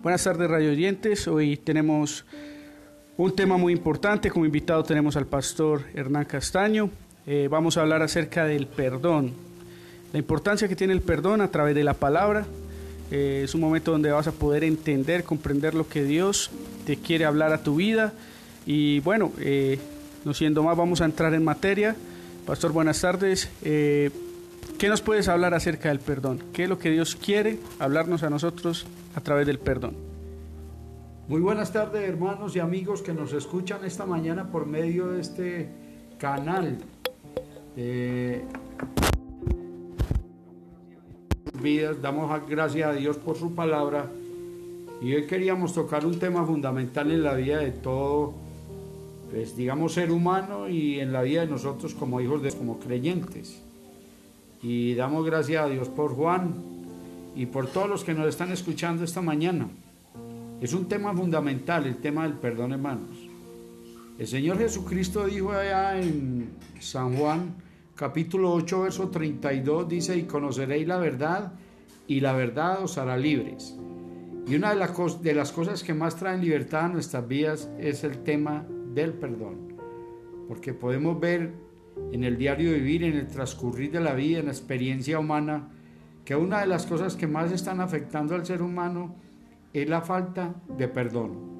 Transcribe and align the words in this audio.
Buenas 0.00 0.22
tardes, 0.22 0.48
radio 0.48 0.70
oyentes. 0.70 1.26
Hoy 1.26 1.56
tenemos 1.56 2.24
un 3.16 3.34
tema 3.34 3.56
muy 3.56 3.72
importante. 3.72 4.30
Como 4.30 4.46
invitado 4.46 4.84
tenemos 4.84 5.16
al 5.16 5.26
pastor 5.26 5.82
Hernán 5.92 6.24
Castaño. 6.24 6.88
Eh, 7.26 7.48
vamos 7.50 7.76
a 7.76 7.80
hablar 7.80 8.02
acerca 8.02 8.44
del 8.44 8.68
perdón, 8.68 9.32
la 10.12 10.20
importancia 10.20 10.68
que 10.68 10.76
tiene 10.76 10.92
el 10.92 11.00
perdón 11.00 11.40
a 11.40 11.50
través 11.50 11.74
de 11.74 11.82
la 11.82 11.94
palabra. 11.94 12.46
Eh, 13.10 13.42
es 13.42 13.56
un 13.56 13.60
momento 13.60 13.90
donde 13.90 14.12
vas 14.12 14.28
a 14.28 14.32
poder 14.32 14.62
entender, 14.62 15.24
comprender 15.24 15.74
lo 15.74 15.88
que 15.88 16.04
Dios 16.04 16.52
te 16.86 16.96
quiere 16.96 17.24
hablar 17.24 17.52
a 17.52 17.64
tu 17.64 17.74
vida. 17.74 18.12
Y 18.66 19.00
bueno, 19.00 19.32
eh, 19.40 19.80
no 20.24 20.32
siendo 20.32 20.62
más, 20.62 20.76
vamos 20.76 21.00
a 21.00 21.06
entrar 21.06 21.34
en 21.34 21.42
materia. 21.42 21.96
Pastor, 22.46 22.70
buenas 22.70 23.00
tardes. 23.00 23.50
¿Qué 24.76 24.88
nos 24.88 25.00
puedes 25.00 25.28
hablar 25.28 25.54
acerca 25.54 25.88
del 25.88 26.00
perdón? 26.00 26.42
¿Qué 26.52 26.64
es 26.64 26.68
lo 26.68 26.78
que 26.78 26.90
Dios 26.90 27.16
quiere 27.16 27.58
hablarnos 27.78 28.22
a 28.22 28.30
nosotros 28.30 28.86
a 29.18 29.20
través 29.20 29.48
del 29.48 29.58
perdón. 29.58 29.96
Muy 31.26 31.40
buenas 31.40 31.72
tardes 31.72 32.08
hermanos 32.08 32.54
y 32.54 32.60
amigos 32.60 33.02
que 33.02 33.12
nos 33.12 33.32
escuchan 33.32 33.84
esta 33.84 34.06
mañana 34.06 34.50
por 34.52 34.64
medio 34.64 35.08
de 35.08 35.20
este 35.20 35.68
canal. 36.18 36.78
Eh, 37.76 38.44
damos 42.00 42.48
gracias 42.48 42.88
a 42.88 42.92
Dios 42.92 43.16
por 43.16 43.36
su 43.36 43.56
palabra 43.56 44.06
y 45.02 45.14
hoy 45.14 45.26
queríamos 45.26 45.74
tocar 45.74 46.06
un 46.06 46.18
tema 46.20 46.46
fundamental 46.46 47.10
en 47.10 47.24
la 47.24 47.34
vida 47.34 47.58
de 47.58 47.72
todo, 47.72 48.34
pues 49.30 49.56
digamos 49.56 49.94
ser 49.94 50.12
humano 50.12 50.68
y 50.68 51.00
en 51.00 51.12
la 51.12 51.22
vida 51.22 51.40
de 51.40 51.48
nosotros 51.48 51.92
como 51.94 52.20
hijos 52.20 52.40
de 52.42 52.52
como 52.52 52.78
creyentes. 52.78 53.67
Y 54.62 54.94
damos 54.94 55.24
gracias 55.24 55.64
a 55.64 55.68
Dios 55.68 55.88
por 55.88 56.14
Juan, 56.14 56.54
y 57.38 57.46
por 57.46 57.68
todos 57.68 57.88
los 57.88 58.02
que 58.02 58.14
nos 58.14 58.26
están 58.26 58.50
escuchando 58.50 59.04
esta 59.04 59.22
mañana. 59.22 59.68
Es 60.60 60.72
un 60.72 60.88
tema 60.88 61.14
fundamental, 61.14 61.86
el 61.86 61.98
tema 61.98 62.24
del 62.24 62.32
perdón, 62.32 62.72
hermanos. 62.72 63.16
El 64.18 64.26
Señor 64.26 64.58
Jesucristo 64.58 65.24
dijo 65.26 65.52
allá 65.52 66.00
en 66.00 66.50
San 66.80 67.14
Juan, 67.14 67.54
capítulo 67.94 68.52
8, 68.52 68.80
verso 68.80 69.08
32, 69.08 69.88
dice, 69.88 70.16
y 70.16 70.24
conoceréis 70.24 70.88
la 70.88 70.98
verdad, 70.98 71.52
y 72.08 72.18
la 72.18 72.32
verdad 72.32 72.82
os 72.82 72.98
hará 72.98 73.16
libres. 73.16 73.76
Y 74.48 74.56
una 74.56 74.70
de 74.70 74.76
las, 74.76 75.22
de 75.22 75.34
las 75.34 75.52
cosas 75.52 75.84
que 75.84 75.94
más 75.94 76.16
traen 76.16 76.40
libertad 76.40 76.86
a 76.86 76.88
nuestras 76.88 77.28
vidas 77.28 77.70
es 77.78 78.02
el 78.02 78.24
tema 78.24 78.66
del 78.94 79.12
perdón. 79.12 79.74
Porque 80.48 80.74
podemos 80.74 81.20
ver 81.20 81.52
en 82.12 82.24
el 82.24 82.36
diario 82.36 82.72
vivir, 82.72 83.04
en 83.04 83.16
el 83.16 83.26
transcurrir 83.26 83.92
de 83.92 84.00
la 84.00 84.14
vida, 84.14 84.38
en 84.38 84.46
la 84.46 84.52
experiencia 84.52 85.18
humana, 85.18 85.68
que 86.24 86.36
una 86.36 86.60
de 86.60 86.66
las 86.66 86.86
cosas 86.86 87.16
que 87.16 87.26
más 87.26 87.52
están 87.52 87.80
afectando 87.80 88.34
al 88.34 88.44
ser 88.44 88.62
humano 88.62 89.14
es 89.72 89.88
la 89.88 90.02
falta 90.02 90.54
de 90.76 90.88
perdón. 90.88 91.58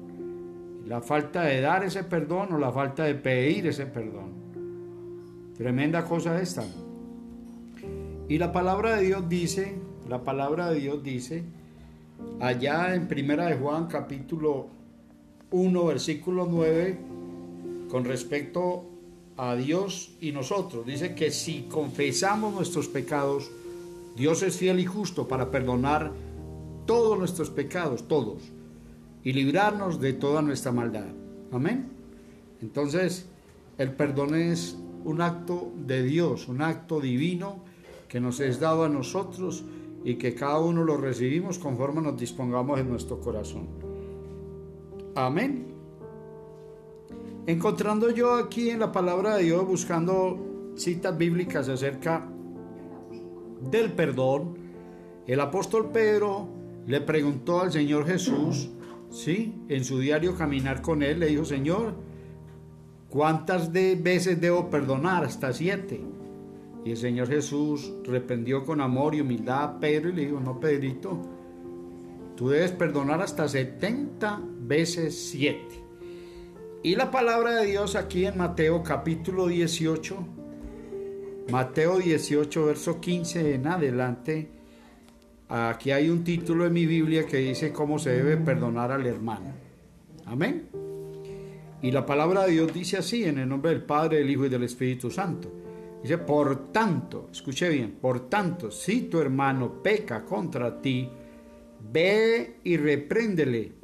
La 0.85 1.01
falta 1.01 1.43
de 1.43 1.61
dar 1.61 1.83
ese 1.83 2.03
perdón 2.03 2.53
o 2.53 2.57
la 2.57 2.71
falta 2.71 3.03
de 3.03 3.15
pedir 3.15 3.67
ese 3.67 3.85
perdón. 3.85 4.31
Tremenda 5.57 6.05
cosa 6.05 6.41
esta. 6.41 6.63
Y 8.27 8.37
la 8.37 8.51
palabra 8.51 8.95
de 8.95 9.03
Dios 9.03 9.27
dice, 9.27 9.75
la 10.07 10.23
palabra 10.23 10.69
de 10.69 10.79
Dios 10.79 11.03
dice, 11.03 11.43
allá 12.39 12.95
en 12.95 13.07
Primera 13.07 13.47
de 13.47 13.57
Juan 13.57 13.87
capítulo 13.87 14.67
1 15.51 15.85
versículo 15.85 16.47
9, 16.49 16.97
con 17.89 18.05
respecto 18.05 18.85
a 19.41 19.55
Dios 19.55 20.11
y 20.19 20.33
nosotros, 20.33 20.85
dice 20.85 21.15
que 21.15 21.31
si 21.31 21.61
confesamos 21.63 22.53
nuestros 22.53 22.89
pecados, 22.89 23.49
Dios 24.17 24.43
es 24.43 24.57
fiel 24.57 24.81
y 24.81 24.85
justo 24.85 25.29
para 25.29 25.49
perdonar 25.49 26.11
todos 26.85 27.17
nuestros 27.17 27.49
pecados, 27.49 28.05
todos, 28.09 28.43
y 29.23 29.31
librarnos 29.31 30.01
de 30.01 30.11
toda 30.11 30.41
nuestra 30.41 30.73
maldad. 30.73 31.07
Amén. 31.53 31.87
Entonces, 32.61 33.27
el 33.77 33.93
perdón 33.93 34.35
es 34.35 34.77
un 35.05 35.21
acto 35.21 35.71
de 35.87 36.03
Dios, 36.03 36.49
un 36.49 36.61
acto 36.61 36.99
divino 36.99 37.63
que 38.09 38.19
nos 38.19 38.41
es 38.41 38.59
dado 38.59 38.83
a 38.83 38.89
nosotros 38.89 39.63
y 40.03 40.15
que 40.15 40.35
cada 40.35 40.59
uno 40.59 40.83
lo 40.83 40.97
recibimos 40.97 41.59
conforme 41.59 42.01
nos 42.01 42.19
dispongamos 42.19 42.77
en 42.77 42.89
nuestro 42.89 43.21
corazón. 43.21 43.67
Amén. 45.15 45.68
Encontrando 47.47 48.09
yo 48.11 48.35
aquí 48.35 48.69
en 48.69 48.79
la 48.79 48.91
palabra 48.91 49.37
de 49.37 49.43
Dios, 49.43 49.65
buscando 49.65 50.73
citas 50.75 51.17
bíblicas 51.17 51.67
acerca 51.67 52.27
del 53.71 53.91
perdón, 53.93 54.57
el 55.25 55.39
apóstol 55.39 55.91
Pedro 55.91 56.47
le 56.85 57.01
preguntó 57.01 57.61
al 57.61 57.71
Señor 57.71 58.05
Jesús, 58.05 58.69
¿sí? 59.09 59.53
En 59.67 59.83
su 59.83 59.99
diario 59.99 60.35
caminar 60.35 60.81
con 60.81 61.03
él, 61.03 61.19
le 61.19 61.27
dijo, 61.27 61.45
Señor, 61.45 61.93
¿cuántas 63.09 63.71
veces 63.71 64.39
debo 64.41 64.69
perdonar? 64.69 65.23
Hasta 65.23 65.53
siete. 65.53 66.01
Y 66.85 66.91
el 66.91 66.97
Señor 66.97 67.27
Jesús 67.27 67.93
reprendió 68.05 68.65
con 68.65 68.81
amor 68.81 69.13
y 69.13 69.21
humildad 69.21 69.63
a 69.63 69.79
Pedro 69.79 70.09
y 70.09 70.13
le 70.13 70.25
dijo, 70.25 70.39
no, 70.39 70.59
Pedrito, 70.59 71.19
tú 72.35 72.49
debes 72.49 72.71
perdonar 72.71 73.21
hasta 73.21 73.47
70 73.47 74.41
veces 74.61 75.29
siete. 75.29 75.88
Y 76.81 76.95
la 76.95 77.11
palabra 77.11 77.55
de 77.55 77.65
Dios 77.65 77.97
aquí 77.97 78.25
en 78.25 78.37
Mateo 78.37 78.81
capítulo 78.83 79.47
18, 79.47 80.15
Mateo 81.51 81.97
18, 81.97 82.65
verso 82.65 83.01
15 83.01 83.55
en 83.55 83.67
adelante, 83.67 84.47
aquí 85.49 85.91
hay 85.91 86.09
un 86.09 86.23
título 86.23 86.65
en 86.65 86.71
mi 86.71 86.85
Biblia 86.85 87.25
que 87.25 87.35
dice 87.35 87.73
cómo 87.73 87.99
se 87.99 88.11
debe 88.11 88.37
perdonar 88.37 88.93
al 88.93 89.05
hermano. 89.05 89.51
Amén. 90.25 90.69
Y 91.81 91.91
la 91.91 92.05
palabra 92.05 92.45
de 92.45 92.53
Dios 92.53 92.73
dice 92.73 92.95
así, 92.95 93.25
en 93.25 93.39
el 93.39 93.49
nombre 93.49 93.71
del 93.71 93.83
Padre, 93.83 94.19
del 94.19 94.29
Hijo 94.29 94.45
y 94.45 94.49
del 94.49 94.63
Espíritu 94.63 95.11
Santo. 95.11 95.51
Dice, 96.01 96.17
por 96.17 96.71
tanto, 96.71 97.27
escuche 97.29 97.67
bien, 97.67 97.97
por 97.99 98.29
tanto, 98.29 98.71
si 98.71 99.01
tu 99.01 99.19
hermano 99.19 99.83
peca 99.83 100.23
contra 100.23 100.81
ti, 100.81 101.09
ve 101.91 102.59
y 102.63 102.77
repréndele, 102.77 103.78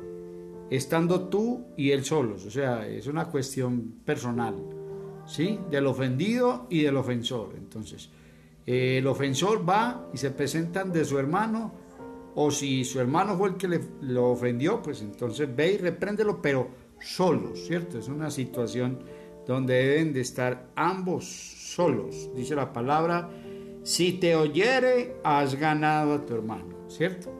estando 0.69 1.27
tú 1.27 1.65
y 1.77 1.91
él 1.91 2.03
solos. 2.03 2.45
O 2.45 2.51
sea, 2.51 2.87
es 2.87 3.07
una 3.07 3.25
cuestión 3.25 4.01
personal. 4.05 4.55
¿sí? 5.25 5.59
Del 5.69 5.87
ofendido 5.87 6.67
y 6.69 6.83
del 6.83 6.97
ofensor. 6.97 7.53
Entonces, 7.57 8.09
eh, 8.65 8.97
el 8.99 9.07
ofensor 9.07 9.67
va 9.67 10.09
y 10.13 10.17
se 10.17 10.31
presentan 10.31 10.91
de 10.91 11.05
su 11.05 11.17
hermano, 11.19 11.73
o 12.35 12.51
si 12.51 12.83
su 12.83 12.99
hermano 12.99 13.37
fue 13.37 13.49
el 13.49 13.55
que 13.55 13.79
lo 14.01 14.31
ofendió, 14.31 14.81
pues 14.81 15.01
entonces 15.01 15.53
ve 15.55 15.73
y 15.73 15.77
repréndelo, 15.77 16.41
pero 16.41 16.67
solos, 16.99 17.65
¿cierto? 17.65 17.97
Es 17.97 18.07
una 18.07 18.29
situación 18.29 18.99
donde 19.47 19.75
deben 19.75 20.13
de 20.13 20.21
estar 20.21 20.69
ambos 20.75 21.25
solos. 21.25 22.29
Dice 22.35 22.55
la 22.55 22.73
palabra, 22.73 23.29
si 23.83 24.13
te 24.13 24.35
oyere, 24.35 25.15
has 25.23 25.55
ganado 25.55 26.15
a 26.15 26.25
tu 26.25 26.33
hermano, 26.33 26.89
¿cierto? 26.89 27.31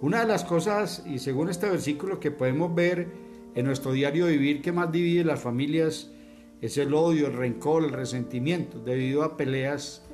Una 0.00 0.20
de 0.20 0.28
las 0.28 0.44
cosas, 0.44 1.04
y 1.06 1.18
según 1.18 1.48
este 1.48 1.68
versículo 1.68 2.20
que 2.20 2.30
podemos 2.30 2.72
ver 2.74 3.08
en 3.54 3.66
nuestro 3.66 3.92
diario 3.92 4.26
vivir, 4.26 4.62
que 4.62 4.70
más 4.70 4.92
divide 4.92 5.24
las 5.24 5.40
familias, 5.40 6.12
es 6.60 6.78
el 6.78 6.94
odio, 6.94 7.26
el 7.26 7.32
rencor, 7.32 7.84
el 7.84 7.90
resentimiento, 7.90 8.78
debido 8.78 9.24
a 9.24 9.36
peleas 9.36 10.06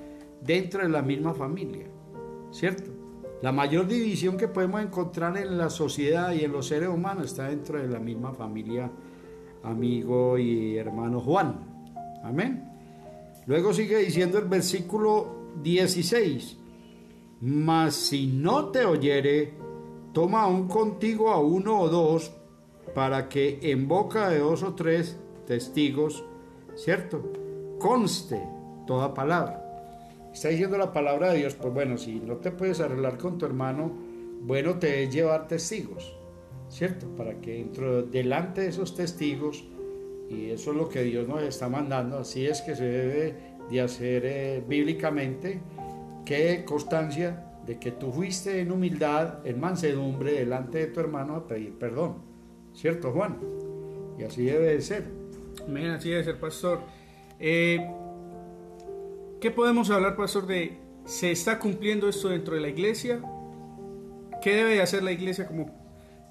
dentro 0.43 0.83
de 0.83 0.89
la 0.89 1.03
misma 1.03 1.35
familia, 1.35 1.87
¿cierto? 2.51 2.91
La 3.43 3.53
mayor 3.53 3.87
división 3.87 4.39
que 4.39 4.49
podemos 4.49 4.83
encontrar 4.83 5.37
en 5.37 5.59
la 5.59 5.69
sociedad 5.69 6.33
y 6.33 6.45
en 6.45 6.53
los 6.53 6.69
seres 6.69 6.89
humanos 6.89 7.27
está 7.27 7.49
dentro 7.49 7.79
de 7.79 7.89
la 7.89 7.99
misma 7.99 8.33
familia, 8.33 8.91
amigo 9.63 10.39
y 10.39 10.77
hermano 10.79 11.21
Juan. 11.21 11.61
Amén. 12.23 12.71
Luego 13.47 13.75
sigue 13.75 13.99
diciendo 13.99 14.39
el 14.39 14.47
versículo 14.47 15.51
16, 15.63 16.57
mas 17.43 17.95
si 17.95 18.27
no 18.27 18.71
te 18.71 18.87
oyere, 18.87 19.64
toma 20.15 20.45
aún 20.45 20.69
contigo 20.69 21.31
a 21.31 21.39
uno 21.39 21.79
o 21.79 21.91
dos, 21.91 22.33
para 22.95 23.29
que 23.29 23.59
en 23.63 23.89
boca 23.89 24.31
de 24.31 24.39
dos 24.39 24.63
o 24.63 24.75
tres 24.75 25.19
testigos 25.47 26.25
¿cierto? 26.77 27.33
Conste 27.79 28.41
toda 28.87 29.15
palabra. 29.15 29.61
Está 30.33 30.49
diciendo 30.49 30.77
la 30.77 30.93
palabra 30.93 31.33
de 31.33 31.39
Dios, 31.39 31.55
pues 31.55 31.73
bueno, 31.73 31.97
si 31.97 32.17
no 32.21 32.37
te 32.37 32.51
puedes 32.51 32.81
arreglar 32.81 33.19
con 33.19 33.39
tu 33.39 33.47
hermano, 33.47 33.93
bueno 34.43 34.79
te 34.79 35.05
es 35.05 35.15
llevar 35.15 35.47
testigos, 35.47 36.17
¿cierto? 36.69 37.07
Para 37.17 37.41
que 37.41 37.55
dentro, 37.55 38.03
delante 38.03 38.63
de 38.63 38.69
esos 38.69 38.95
testigos, 38.95 39.65
y 40.29 40.51
eso 40.51 40.73
es 40.73 40.77
lo 40.77 40.89
que 40.89 41.03
Dios 41.03 41.29
nos 41.29 41.43
está 41.43 41.69
mandando, 41.69 42.19
así 42.19 42.47
es 42.47 42.63
que 42.63 42.75
se 42.75 42.85
debe 42.85 43.35
de 43.71 43.81
hacer 43.81 44.23
eh, 44.27 44.65
bíblicamente, 44.67 45.61
que 46.25 46.65
constancia 46.65 47.54
de 47.67 47.79
que 47.79 47.91
tú 47.91 48.13
fuiste 48.13 48.61
en 48.61 48.73
humildad, 48.73 49.47
en 49.47 49.61
mansedumbre, 49.61 50.33
delante 50.33 50.79
de 50.79 50.87
tu 50.89 51.01
hermano 51.01 51.37
a 51.37 51.47
pedir 51.47 51.73
perdón, 51.79 52.17
¿cierto 52.75 53.13
Juan? 53.13 53.39
Y 54.19 54.25
así 54.25 54.45
debe 54.45 54.75
de 54.75 54.81
ser. 54.81 55.05
Amén, 55.67 55.91
así 55.91 56.13
es, 56.13 56.27
el 56.27 56.37
pastor. 56.37 56.81
Eh, 57.39 57.81
¿Qué 59.41 59.51
podemos 59.51 59.91
hablar, 59.91 60.17
pastor, 60.17 60.47
de 60.47 60.79
se 61.05 61.31
está 61.31 61.59
cumpliendo 61.59 62.09
esto 62.09 62.29
dentro 62.29 62.55
de 62.55 62.61
la 62.61 62.69
iglesia? 62.69 63.21
¿Qué 64.43 64.57
debe 64.57 64.81
hacer 64.81 65.03
la 65.03 65.13
iglesia 65.13 65.47
como 65.47 65.71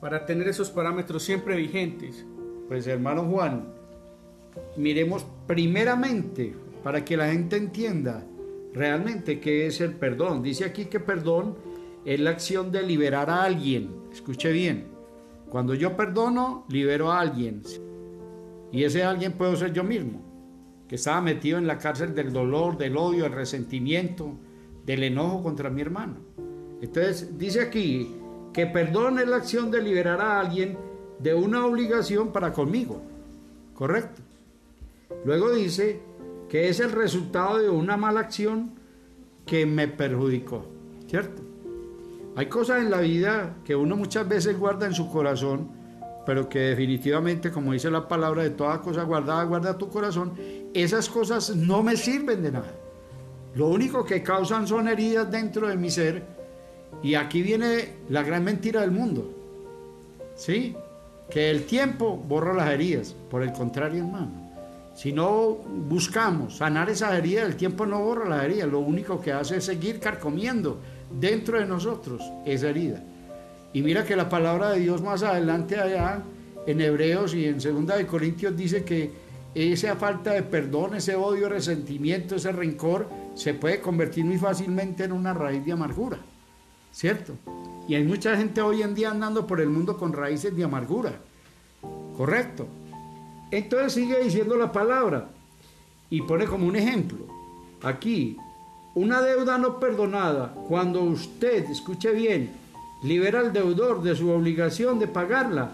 para 0.01 0.25
tener 0.25 0.47
esos 0.47 0.69
parámetros 0.69 1.23
siempre 1.23 1.55
vigentes? 1.55 2.25
Pues 2.67 2.87
hermano 2.87 3.23
Juan, 3.25 3.73
miremos 4.77 5.25
primeramente 5.47 6.55
para 6.83 7.03
que 7.03 7.17
la 7.17 7.31
gente 7.31 7.57
entienda 7.57 8.23
realmente 8.73 9.39
qué 9.39 9.67
es 9.67 9.81
el 9.81 9.93
perdón. 9.93 10.43
Dice 10.43 10.65
aquí 10.65 10.85
que 10.85 10.99
perdón 10.99 11.55
es 12.05 12.19
la 12.19 12.31
acción 12.31 12.71
de 12.71 12.83
liberar 12.83 13.29
a 13.29 13.43
alguien. 13.43 13.89
Escuche 14.11 14.51
bien. 14.51 14.87
Cuando 15.49 15.75
yo 15.75 15.95
perdono, 15.95 16.65
libero 16.69 17.11
a 17.11 17.19
alguien. 17.19 17.61
Y 18.71 18.83
ese 18.83 19.03
alguien 19.03 19.33
puedo 19.33 19.55
ser 19.55 19.71
yo 19.71 19.83
mismo, 19.83 20.19
que 20.87 20.95
estaba 20.95 21.21
metido 21.21 21.59
en 21.59 21.67
la 21.67 21.77
cárcel 21.77 22.15
del 22.15 22.33
dolor, 22.33 22.75
del 22.75 22.97
odio, 22.97 23.23
del 23.23 23.33
resentimiento, 23.33 24.35
del 24.83 25.03
enojo 25.03 25.43
contra 25.43 25.69
mi 25.69 25.81
hermano. 25.81 26.15
Entonces 26.81 27.37
dice 27.37 27.61
aquí 27.61 28.15
que 28.51 28.65
perdón 28.65 29.19
es 29.19 29.27
la 29.27 29.37
acción 29.37 29.69
de 29.69 29.81
liberar 29.81 30.21
a 30.21 30.39
alguien 30.39 30.75
de 31.19 31.35
una 31.35 31.65
obligación 31.65 32.31
para 32.31 32.51
conmigo. 32.51 33.01
¿Correcto? 33.75 34.23
Luego 35.23 35.51
dice 35.51 36.01
que 36.53 36.69
es 36.69 36.79
el 36.79 36.91
resultado 36.91 37.57
de 37.57 37.67
una 37.67 37.97
mala 37.97 38.19
acción 38.19 38.73
que 39.43 39.65
me 39.65 39.87
perjudicó. 39.87 40.63
¿Cierto? 41.07 41.41
Hay 42.35 42.45
cosas 42.45 42.83
en 42.83 42.91
la 42.91 42.99
vida 42.99 43.55
que 43.65 43.75
uno 43.75 43.95
muchas 43.95 44.29
veces 44.29 44.59
guarda 44.59 44.85
en 44.85 44.93
su 44.93 45.09
corazón, 45.09 45.71
pero 46.27 46.47
que 46.47 46.59
definitivamente, 46.59 47.49
como 47.49 47.73
dice 47.73 47.89
la 47.89 48.07
palabra, 48.07 48.43
de 48.43 48.51
toda 48.51 48.81
cosa 48.81 49.01
guardada, 49.01 49.43
guarda 49.45 49.79
tu 49.79 49.89
corazón, 49.89 50.33
esas 50.75 51.09
cosas 51.09 51.55
no 51.55 51.81
me 51.81 51.97
sirven 51.97 52.43
de 52.43 52.51
nada. 52.51 52.71
Lo 53.55 53.69
único 53.69 54.05
que 54.05 54.21
causan 54.21 54.67
son 54.67 54.87
heridas 54.87 55.31
dentro 55.31 55.67
de 55.67 55.75
mi 55.75 55.89
ser. 55.89 56.21
Y 57.01 57.15
aquí 57.15 57.41
viene 57.41 57.95
la 58.09 58.21
gran 58.21 58.43
mentira 58.43 58.81
del 58.81 58.91
mundo. 58.91 59.27
¿Sí? 60.35 60.75
Que 61.31 61.49
el 61.49 61.65
tiempo 61.65 62.15
borra 62.15 62.53
las 62.53 62.69
heridas. 62.69 63.15
Por 63.31 63.41
el 63.41 63.51
contrario, 63.53 64.03
hermano. 64.03 64.42
Si 64.93 65.11
no 65.11 65.57
buscamos 65.89 66.57
sanar 66.57 66.89
esa 66.89 67.17
herida, 67.17 67.43
el 67.43 67.55
tiempo 67.55 67.85
no 67.85 67.99
borra 67.99 68.29
la 68.29 68.45
herida. 68.45 68.67
Lo 68.67 68.79
único 68.79 69.19
que 69.19 69.31
hace 69.31 69.57
es 69.57 69.65
seguir 69.65 69.99
carcomiendo 69.99 70.79
dentro 71.19 71.59
de 71.59 71.65
nosotros 71.65 72.21
esa 72.45 72.69
herida. 72.69 73.03
Y 73.73 73.81
mira 73.81 74.05
que 74.05 74.15
la 74.15 74.29
palabra 74.29 74.69
de 74.69 74.79
Dios 74.79 75.01
más 75.01 75.23
adelante 75.23 75.79
allá 75.79 76.21
en 76.67 76.79
Hebreos 76.79 77.33
y 77.33 77.45
en 77.45 77.59
Segunda 77.59 77.97
de 77.97 78.05
Corintios 78.05 78.55
dice 78.55 78.83
que 78.83 79.11
esa 79.55 79.95
falta 79.95 80.31
de 80.31 80.43
perdón, 80.43 80.95
ese 80.95 81.15
odio, 81.15 81.49
resentimiento, 81.49 82.35
ese 82.35 82.51
rencor 82.51 83.07
se 83.35 83.53
puede 83.53 83.81
convertir 83.81 84.25
muy 84.25 84.37
fácilmente 84.37 85.03
en 85.03 85.11
una 85.11 85.33
raíz 85.33 85.65
de 85.65 85.71
amargura, 85.71 86.19
¿cierto? 86.91 87.33
Y 87.87 87.95
hay 87.95 88.03
mucha 88.03 88.37
gente 88.37 88.61
hoy 88.61 88.81
en 88.81 88.95
día 88.95 89.11
andando 89.11 89.45
por 89.45 89.59
el 89.59 89.69
mundo 89.69 89.97
con 89.97 90.13
raíces 90.13 90.55
de 90.55 90.63
amargura, 90.63 91.13
¿correcto? 92.15 92.67
Entonces 93.53 93.93
sigue 93.93 94.17
diciendo 94.23 94.57
la 94.57 94.71
palabra 94.71 95.29
y 96.09 96.23
pone 96.23 96.45
como 96.45 96.65
un 96.65 96.75
ejemplo. 96.75 97.19
Aquí, 97.83 98.35
una 98.95 99.21
deuda 99.21 99.59
no 99.59 99.79
perdonada, 99.79 100.55
cuando 100.67 101.03
usted, 101.03 101.69
escuche 101.69 102.13
bien, 102.13 102.49
libera 103.03 103.41
al 103.41 103.53
deudor 103.53 104.01
de 104.01 104.15
su 104.15 104.31
obligación 104.31 104.97
de 104.97 105.05
pagarla, 105.05 105.73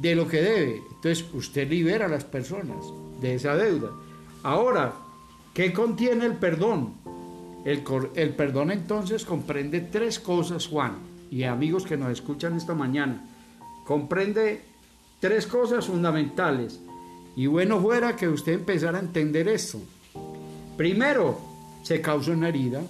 de 0.00 0.14
lo 0.14 0.28
que 0.28 0.40
debe. 0.40 0.82
Entonces 0.88 1.24
usted 1.34 1.68
libera 1.68 2.06
a 2.06 2.08
las 2.08 2.22
personas 2.22 2.86
de 3.20 3.34
esa 3.34 3.56
deuda. 3.56 3.90
Ahora, 4.44 4.92
¿qué 5.52 5.72
contiene 5.72 6.26
el 6.26 6.34
perdón? 6.34 6.94
El, 7.64 7.82
el, 8.14 8.34
perdón 8.36 8.70
entonces 8.70 9.24
comprende 9.24 9.80
tres 9.80 10.20
cosas, 10.20 10.68
Juan, 10.68 10.98
y 11.28 11.42
amigos 11.42 11.86
que 11.86 11.96
nos 11.96 12.12
escuchan 12.12 12.56
esta 12.56 12.74
mañana. 12.74 13.26
Comprende 13.84 14.73
tres 15.24 15.46
cosas 15.46 15.86
fundamentales. 15.86 16.78
Y 17.34 17.46
bueno 17.46 17.80
fuera 17.80 18.14
que 18.14 18.28
usted 18.28 18.52
empezara 18.52 18.98
a 18.98 19.00
entender 19.00 19.48
esto. 19.48 19.80
Primero, 20.76 21.40
se 21.82 22.02
causa 22.02 22.32
una 22.32 22.50
herida. 22.50 22.82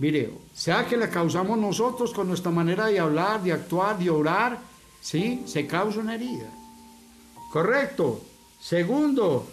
Mire, 0.00 0.34
sea 0.52 0.84
que 0.84 0.96
la 0.96 1.08
causamos 1.08 1.56
nosotros 1.56 2.12
con 2.12 2.26
nuestra 2.26 2.50
manera 2.50 2.86
de 2.86 2.98
hablar, 2.98 3.40
de 3.40 3.52
actuar, 3.52 3.96
de 3.96 4.10
orar, 4.10 4.58
¿sí? 5.00 5.44
Se 5.46 5.64
causa 5.64 6.00
una 6.00 6.16
herida. 6.16 6.50
Correcto. 7.52 8.20
Segundo, 8.60 9.46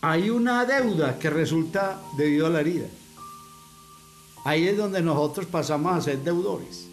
hay 0.00 0.30
una 0.30 0.64
deuda 0.64 1.16
que 1.16 1.30
resulta 1.30 2.02
debido 2.16 2.48
a 2.48 2.50
la 2.50 2.60
herida. 2.60 2.88
Ahí 4.44 4.66
es 4.66 4.76
donde 4.76 5.00
nosotros 5.00 5.46
pasamos 5.46 5.96
a 5.96 6.00
ser 6.00 6.18
deudores. 6.24 6.88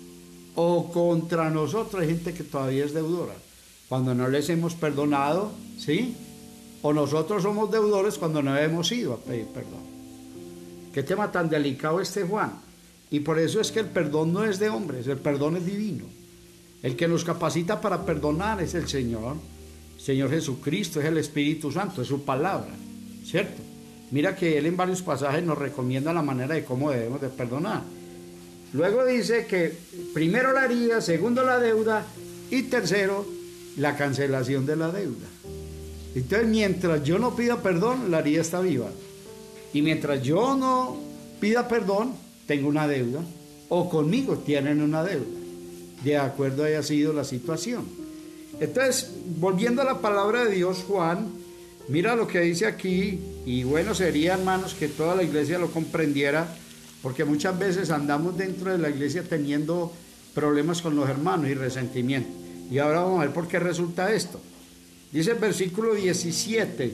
O 0.55 0.91
contra 0.91 1.49
nosotros 1.49 2.01
hay 2.01 2.09
gente 2.09 2.33
que 2.33 2.43
todavía 2.43 2.85
es 2.85 2.93
deudora. 2.93 3.35
Cuando 3.87 4.13
no 4.13 4.27
les 4.27 4.49
hemos 4.49 4.75
perdonado, 4.75 5.51
¿sí? 5.77 6.15
o 6.81 6.93
nosotros 6.93 7.43
somos 7.43 7.71
deudores 7.71 8.17
cuando 8.17 8.41
no 8.41 8.57
hemos 8.57 8.91
ido 8.91 9.13
a 9.13 9.17
pedir 9.17 9.45
perdón. 9.47 9.81
Qué 10.93 11.03
tema 11.03 11.31
tan 11.31 11.49
delicado 11.49 11.99
este 11.99 12.23
Juan. 12.23 12.53
Y 13.11 13.21
por 13.21 13.39
eso 13.39 13.59
es 13.59 13.71
que 13.71 13.79
el 13.79 13.87
perdón 13.87 14.33
no 14.33 14.43
es 14.43 14.59
de 14.59 14.69
hombres, 14.69 15.07
el 15.07 15.17
perdón 15.17 15.57
es 15.57 15.65
divino. 15.65 16.05
El 16.81 16.95
que 16.95 17.07
nos 17.07 17.23
capacita 17.25 17.81
para 17.81 18.05
perdonar 18.05 18.61
es 18.61 18.75
el 18.75 18.87
Señor. 18.87 19.35
Señor 19.97 20.29
Jesucristo, 20.29 20.99
es 21.01 21.05
el 21.05 21.17
Espíritu 21.17 21.71
Santo, 21.71 22.01
es 22.01 22.07
su 22.07 22.23
palabra, 22.23 22.71
¿cierto? 23.25 23.61
Mira 24.11 24.35
que 24.35 24.57
Él 24.57 24.65
en 24.65 24.77
varios 24.77 25.01
pasajes 25.01 25.43
nos 25.43 25.57
recomienda 25.57 26.13
la 26.13 26.21
manera 26.21 26.55
de 26.55 26.63
cómo 26.63 26.91
debemos 26.91 27.19
de 27.19 27.27
perdonar. 27.27 27.83
Luego 28.74 29.06
dice 29.06 29.45
que 29.45 29.74
primero 30.13 30.54
la 30.54 30.66
herida, 30.66 31.01
segundo 31.01 31.44
la 31.44 31.60
deuda 31.60 32.06
y 32.51 32.63
tercero 32.63 33.25
la 33.77 33.95
cancelación 33.98 34.66
de 34.66 34.75
la 34.75 34.92
deuda. 34.92 35.27
Entonces, 36.16 36.48
mientras 36.48 37.04
yo 37.04 37.19
no 37.19 37.36
pida 37.36 37.62
perdón, 37.62 38.12
la 38.12 38.19
herida 38.19 38.42
está 38.42 38.60
viva. 38.60 38.89
Y 39.74 39.81
mientras 39.81 40.21
yo 40.24 40.56
no 40.56 40.98
pida 41.39 41.68
perdón, 41.68 42.13
tengo 42.48 42.68
una 42.68 42.88
deuda. 42.88 43.21
O 43.69 43.89
conmigo 43.89 44.39
tienen 44.39 44.81
una 44.81 45.04
deuda. 45.04 45.27
De 46.04 46.18
acuerdo 46.18 46.63
haya 46.63 46.81
sido 46.81 47.13
la 47.13 47.24
situación. 47.24 47.86
Entonces, 48.60 49.12
volviendo 49.38 49.81
a 49.81 49.86
la 49.86 50.00
palabra 50.00 50.45
de 50.45 50.56
Dios, 50.56 50.83
Juan, 50.88 51.27
mira 51.88 52.16
lo 52.16 52.27
que 52.27 52.42
dice 52.42 52.66
aquí. 52.66 53.19
Y 53.45 53.63
bueno, 53.63 53.94
sería, 53.94 54.33
hermanos, 54.33 54.74
que 54.74 54.88
toda 54.88 55.16
la 55.16 55.24
iglesia 55.24 55.60
lo 55.60 55.71
comprendiera. 55.71 56.56
Porque 57.01 57.25
muchas 57.25 57.57
veces 57.57 57.91
andamos 57.91 58.37
dentro 58.37 58.71
de 58.71 58.77
la 58.77 58.89
iglesia 58.89 59.23
teniendo 59.23 59.93
problemas 60.33 60.81
con 60.81 60.95
los 60.95 61.09
hermanos 61.09 61.49
y 61.49 61.53
resentimiento. 61.53 62.29
Y 62.71 62.77
ahora 62.77 63.01
vamos 63.01 63.21
a 63.21 63.25
ver 63.25 63.33
por 63.33 63.47
qué 63.47 63.59
resulta 63.59 64.13
esto. 64.13 64.39
Dice 65.11 65.31
el 65.31 65.39
versículo 65.39 65.95
17, 65.95 66.94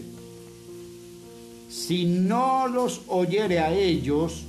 si 1.69 2.05
no 2.05 2.67
los 2.67 3.01
oyere 3.07 3.59
a 3.59 3.73
ellos, 3.73 4.43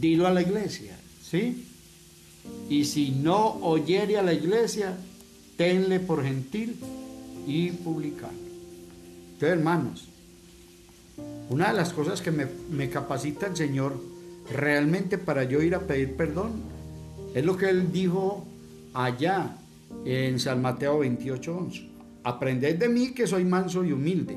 dilo 0.00 0.26
a 0.26 0.30
la 0.30 0.42
iglesia, 0.42 0.96
¿sí? 1.22 1.64
Y 2.68 2.84
si 2.84 3.10
no 3.10 3.58
oyere 3.62 4.18
a 4.18 4.22
la 4.22 4.32
iglesia, 4.32 4.96
tenle 5.56 5.98
por 5.98 6.22
gentil 6.22 6.76
y 7.46 7.70
publicano. 7.72 8.38
Entonces, 9.32 9.58
hermanos, 9.58 10.08
una 11.50 11.68
de 11.68 11.74
las 11.74 11.92
cosas 11.92 12.20
que 12.20 12.30
me, 12.30 12.46
me, 12.70 12.88
capacita 12.88 13.46
el 13.46 13.56
Señor 13.56 14.00
realmente 14.52 15.18
para 15.18 15.44
yo 15.44 15.62
ir 15.62 15.74
a 15.74 15.80
pedir 15.80 16.16
perdón 16.16 16.52
es 17.34 17.44
lo 17.44 17.56
que 17.56 17.68
Él 17.68 17.92
dijo 17.92 18.46
allá 18.94 19.56
en 20.04 20.38
San 20.38 20.62
Mateo 20.62 21.00
28, 21.00 21.56
11. 21.56 21.88
Aprended 22.24 22.78
de 22.78 22.88
mí 22.88 23.12
que 23.12 23.26
soy 23.26 23.44
manso 23.44 23.84
y 23.84 23.92
humilde. 23.92 24.36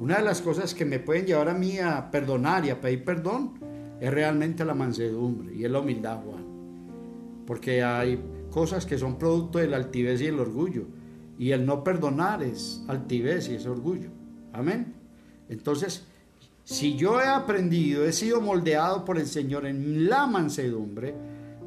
Una 0.00 0.18
de 0.18 0.24
las 0.24 0.42
cosas 0.42 0.74
que 0.74 0.84
me 0.84 0.98
pueden 0.98 1.26
llevar 1.26 1.48
a 1.48 1.54
mí 1.54 1.78
a 1.78 2.10
perdonar 2.10 2.64
y 2.64 2.70
a 2.70 2.80
pedir 2.80 3.04
perdón 3.04 3.54
es 4.00 4.12
realmente 4.12 4.64
la 4.64 4.74
mansedumbre 4.74 5.54
y 5.54 5.64
es 5.64 5.70
la 5.70 5.80
humildad, 5.80 6.20
Juan. 6.22 6.44
Porque 7.46 7.82
hay 7.82 8.20
cosas 8.50 8.84
que 8.84 8.98
son 8.98 9.18
producto 9.18 9.58
de 9.58 9.68
la 9.68 9.76
altivez 9.76 10.20
y 10.20 10.26
el 10.26 10.38
orgullo. 10.38 10.84
Y 11.38 11.52
el 11.52 11.64
no 11.64 11.84
perdonar 11.84 12.42
es 12.42 12.82
altivez 12.88 13.48
y 13.48 13.54
es 13.54 13.66
orgullo. 13.66 14.08
Amén. 14.52 14.94
Entonces, 15.48 16.04
si 16.66 16.96
yo 16.96 17.20
he 17.20 17.28
aprendido, 17.28 18.04
he 18.04 18.12
sido 18.12 18.40
moldeado 18.40 19.04
por 19.04 19.18
el 19.18 19.28
Señor 19.28 19.66
en 19.66 20.10
la 20.10 20.26
mansedumbre, 20.26 21.14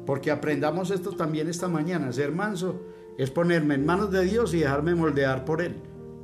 porque 0.04 0.30
aprendamos 0.30 0.90
esto 0.90 1.12
también 1.12 1.48
esta 1.48 1.68
mañana, 1.68 2.12
ser 2.12 2.32
manso 2.32 2.82
es 3.16 3.30
ponerme 3.30 3.76
en 3.76 3.86
manos 3.86 4.10
de 4.10 4.24
Dios 4.26 4.52
y 4.52 4.58
dejarme 4.58 4.94
moldear 4.94 5.46
por 5.46 5.62
Él. 5.62 5.76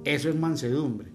Eso 0.04 0.28
es 0.28 0.36
mansedumbre. 0.36 1.10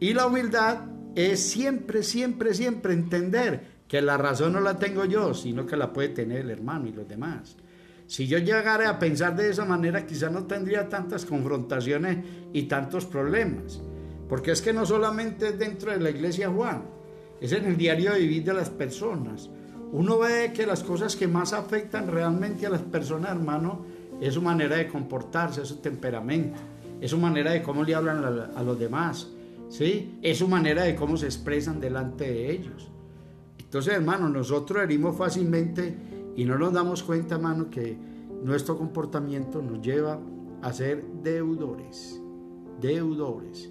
Y 0.00 0.12
la 0.12 0.26
humildad 0.26 0.86
es 1.14 1.40
siempre, 1.40 2.02
siempre, 2.02 2.52
siempre 2.52 2.94
entender 2.94 3.78
que 3.86 4.02
la 4.02 4.16
razón 4.16 4.54
no 4.54 4.60
la 4.60 4.80
tengo 4.80 5.04
yo, 5.04 5.34
sino 5.34 5.66
que 5.66 5.76
la 5.76 5.92
puede 5.92 6.08
tener 6.08 6.40
el 6.40 6.50
hermano 6.50 6.88
y 6.88 6.92
los 6.92 7.06
demás. 7.06 7.56
Si 8.08 8.26
yo 8.26 8.38
llegara 8.38 8.90
a 8.90 8.98
pensar 8.98 9.36
de 9.36 9.50
esa 9.50 9.64
manera, 9.64 10.04
quizá 10.04 10.30
no 10.30 10.46
tendría 10.46 10.88
tantas 10.88 11.24
confrontaciones 11.24 12.26
y 12.52 12.64
tantos 12.64 13.06
problemas. 13.06 13.80
Porque 14.28 14.50
es 14.52 14.60
que 14.60 14.72
no 14.72 14.84
solamente 14.84 15.48
es 15.48 15.58
dentro 15.58 15.90
de 15.90 16.00
la 16.00 16.10
iglesia 16.10 16.50
Juan, 16.50 16.82
es 17.40 17.52
en 17.52 17.64
el 17.66 17.76
diario 17.76 18.14
vivir 18.14 18.44
de 18.44 18.54
las 18.54 18.70
personas. 18.70 19.48
uno 19.90 20.18
ve 20.18 20.52
que 20.54 20.66
las 20.66 20.82
cosas 20.82 21.16
que 21.16 21.26
más 21.26 21.54
afectan 21.54 22.08
realmente 22.08 22.66
a 22.66 22.70
las 22.70 22.82
personas, 22.82 23.30
hermano, 23.30 23.86
es 24.20 24.34
su 24.34 24.42
manera 24.42 24.76
de 24.76 24.88
comportarse, 24.88 25.62
es 25.62 25.68
su 25.68 25.76
temperamento, 25.76 26.58
es 27.00 27.10
su 27.10 27.18
manera 27.18 27.52
de 27.52 27.62
cómo 27.62 27.84
le 27.84 27.94
hablan 27.94 28.22
a, 28.54 28.62
los 28.62 28.78
demás, 28.78 29.28
¿sí? 29.70 30.18
Es 30.20 30.38
su 30.38 30.48
manera 30.48 30.82
de 30.82 30.94
cómo 30.94 31.16
se 31.16 31.26
expresan 31.26 31.80
delante 31.80 32.24
de 32.24 32.50
ellos. 32.50 32.90
Entonces, 33.58 33.94
hermano, 33.94 34.28
nosotros 34.28 34.82
herimos 34.82 35.16
fácilmente 35.16 35.96
y 36.36 36.44
no 36.44 36.58
nos 36.58 36.72
damos 36.72 37.02
cuenta, 37.02 37.36
hermano, 37.36 37.70
que 37.70 37.96
nuestro 38.42 38.76
comportamiento 38.76 39.62
nos 39.62 39.80
lleva 39.80 40.18
a 40.60 40.72
ser 40.72 41.04
deudores, 41.22 42.20
deudores. 42.80 43.70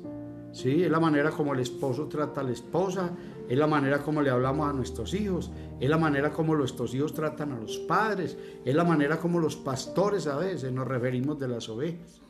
¿Sí? 0.52 0.84
Es 0.84 0.92
la 0.92 1.00
manera 1.00 1.32
como 1.32 1.54
el 1.54 1.60
esposo 1.60 2.08
trata 2.08 2.42
a 2.42 2.44
la 2.44 2.52
esposa, 2.52 3.12
es 3.48 3.58
la 3.58 3.68
manera 3.68 4.00
como 4.00 4.22
le 4.22 4.30
hablamos 4.30 4.70
a 4.70 4.74
nuestros 4.74 5.14
hijos, 5.14 5.52
es 5.80 5.90
la 5.90 5.98
manera 5.98 6.32
como 6.32 6.56
nuestros 6.56 6.94
hijos 6.94 7.14
tratan 7.14 7.54
a 7.54 7.60
los 7.60 7.78
padres, 7.80 8.38
es 8.66 8.76
la 8.76 8.84
manera 8.84 9.18
como 9.18 9.40
los 9.40 9.56
pastores 9.56 10.28
a 10.28 10.38
veces 10.38 10.72
nos 10.72 10.88
referimos 10.88 11.40
de 11.40 11.48
las 11.48 11.70
ovejas. 11.70 12.22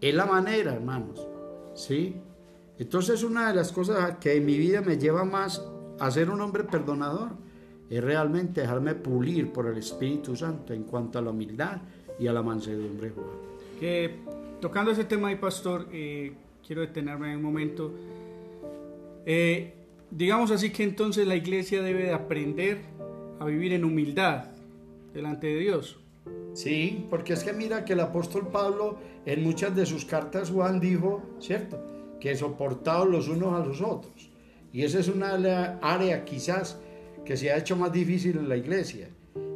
Es 0.00 0.14
la 0.14 0.26
manera, 0.26 0.74
hermanos, 0.74 1.26
¿sí? 1.74 2.16
Entonces 2.78 3.22
una 3.22 3.48
de 3.48 3.54
las 3.54 3.70
cosas 3.70 4.16
que 4.18 4.36
en 4.36 4.46
mi 4.46 4.58
vida 4.58 4.80
me 4.80 4.98
lleva 4.98 5.24
más 5.24 5.64
a 6.00 6.10
ser 6.10 6.30
un 6.30 6.40
hombre 6.40 6.64
perdonador 6.64 7.30
es 7.88 8.02
realmente 8.02 8.62
dejarme 8.62 8.94
pulir 8.94 9.52
por 9.52 9.66
el 9.66 9.76
Espíritu 9.76 10.34
Santo 10.34 10.72
en 10.72 10.84
cuanto 10.84 11.18
a 11.18 11.22
la 11.22 11.30
humildad 11.30 11.82
y 12.18 12.26
a 12.26 12.32
la 12.32 12.42
mansedumbre. 12.42 13.12
Que 13.78 14.18
tocando 14.60 14.90
ese 14.90 15.04
tema 15.04 15.28
ahí, 15.28 15.36
pastor, 15.36 15.86
eh, 15.92 16.32
quiero 16.72 16.86
detenerme 16.86 17.30
en 17.30 17.36
un 17.36 17.42
momento. 17.42 17.92
Eh, 19.26 19.74
digamos 20.10 20.50
así 20.50 20.70
que 20.70 20.84
entonces 20.84 21.26
la 21.26 21.36
iglesia 21.36 21.82
debe 21.82 22.04
de 22.04 22.12
aprender 22.14 22.78
a 23.38 23.44
vivir 23.44 23.74
en 23.74 23.84
humildad 23.84 24.46
delante 25.12 25.48
de 25.48 25.58
Dios. 25.58 25.98
Sí, 26.54 27.04
porque 27.10 27.34
es 27.34 27.44
que 27.44 27.52
mira 27.52 27.84
que 27.84 27.92
el 27.92 28.00
apóstol 28.00 28.48
Pablo 28.48 28.96
en 29.26 29.42
muchas 29.42 29.76
de 29.76 29.84
sus 29.84 30.06
cartas 30.06 30.50
Juan 30.50 30.80
dijo, 30.80 31.22
¿cierto? 31.40 31.78
Que 32.18 32.34
soportados 32.36 33.06
los 33.06 33.28
unos 33.28 33.52
a 33.52 33.66
los 33.66 33.82
otros. 33.82 34.30
Y 34.72 34.84
esa 34.84 34.98
es 34.98 35.08
una 35.08 35.78
área 35.82 36.24
quizás 36.24 36.78
que 37.26 37.36
se 37.36 37.52
ha 37.52 37.58
hecho 37.58 37.76
más 37.76 37.92
difícil 37.92 38.38
en 38.38 38.48
la 38.48 38.56
iglesia. 38.56 39.10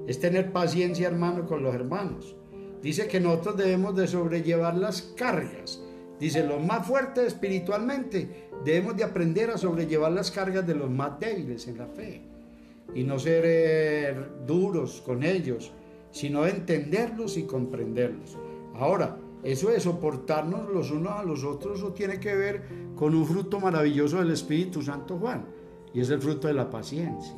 Es 0.06 0.20
tener 0.20 0.52
paciencia 0.52 1.08
hermano 1.08 1.46
con 1.46 1.62
los 1.62 1.74
hermanos. 1.74 2.36
Dice 2.82 3.08
que 3.08 3.20
nosotros 3.20 3.56
debemos 3.56 3.96
de 3.96 4.06
sobrellevar 4.06 4.76
las 4.76 5.00
cargas 5.00 5.80
Dice, 6.18 6.46
los 6.46 6.64
más 6.64 6.86
fuertes 6.86 7.26
espiritualmente 7.26 8.48
debemos 8.64 8.96
de 8.96 9.04
aprender 9.04 9.50
a 9.50 9.58
sobrellevar 9.58 10.12
las 10.12 10.30
cargas 10.30 10.66
de 10.66 10.74
los 10.74 10.90
más 10.90 11.20
débiles 11.20 11.68
en 11.68 11.78
la 11.78 11.86
fe 11.86 12.22
y 12.94 13.04
no 13.04 13.18
ser 13.18 13.42
eh, 13.46 14.16
duros 14.46 15.02
con 15.04 15.22
ellos, 15.22 15.72
sino 16.10 16.46
entenderlos 16.46 17.36
y 17.36 17.42
comprenderlos. 17.42 18.38
Ahora, 18.74 19.18
eso 19.42 19.68
de 19.68 19.80
soportarnos 19.80 20.70
los 20.72 20.90
unos 20.90 21.12
a 21.12 21.22
los 21.22 21.44
otros, 21.44 21.78
eso 21.78 21.92
tiene 21.92 22.18
que 22.18 22.34
ver 22.34 22.62
con 22.94 23.14
un 23.14 23.26
fruto 23.26 23.60
maravilloso 23.60 24.18
del 24.18 24.30
Espíritu 24.30 24.82
Santo 24.82 25.18
Juan, 25.18 25.44
y 25.92 26.00
es 26.00 26.10
el 26.10 26.20
fruto 26.20 26.48
de 26.48 26.54
la 26.54 26.70
paciencia. 26.70 27.34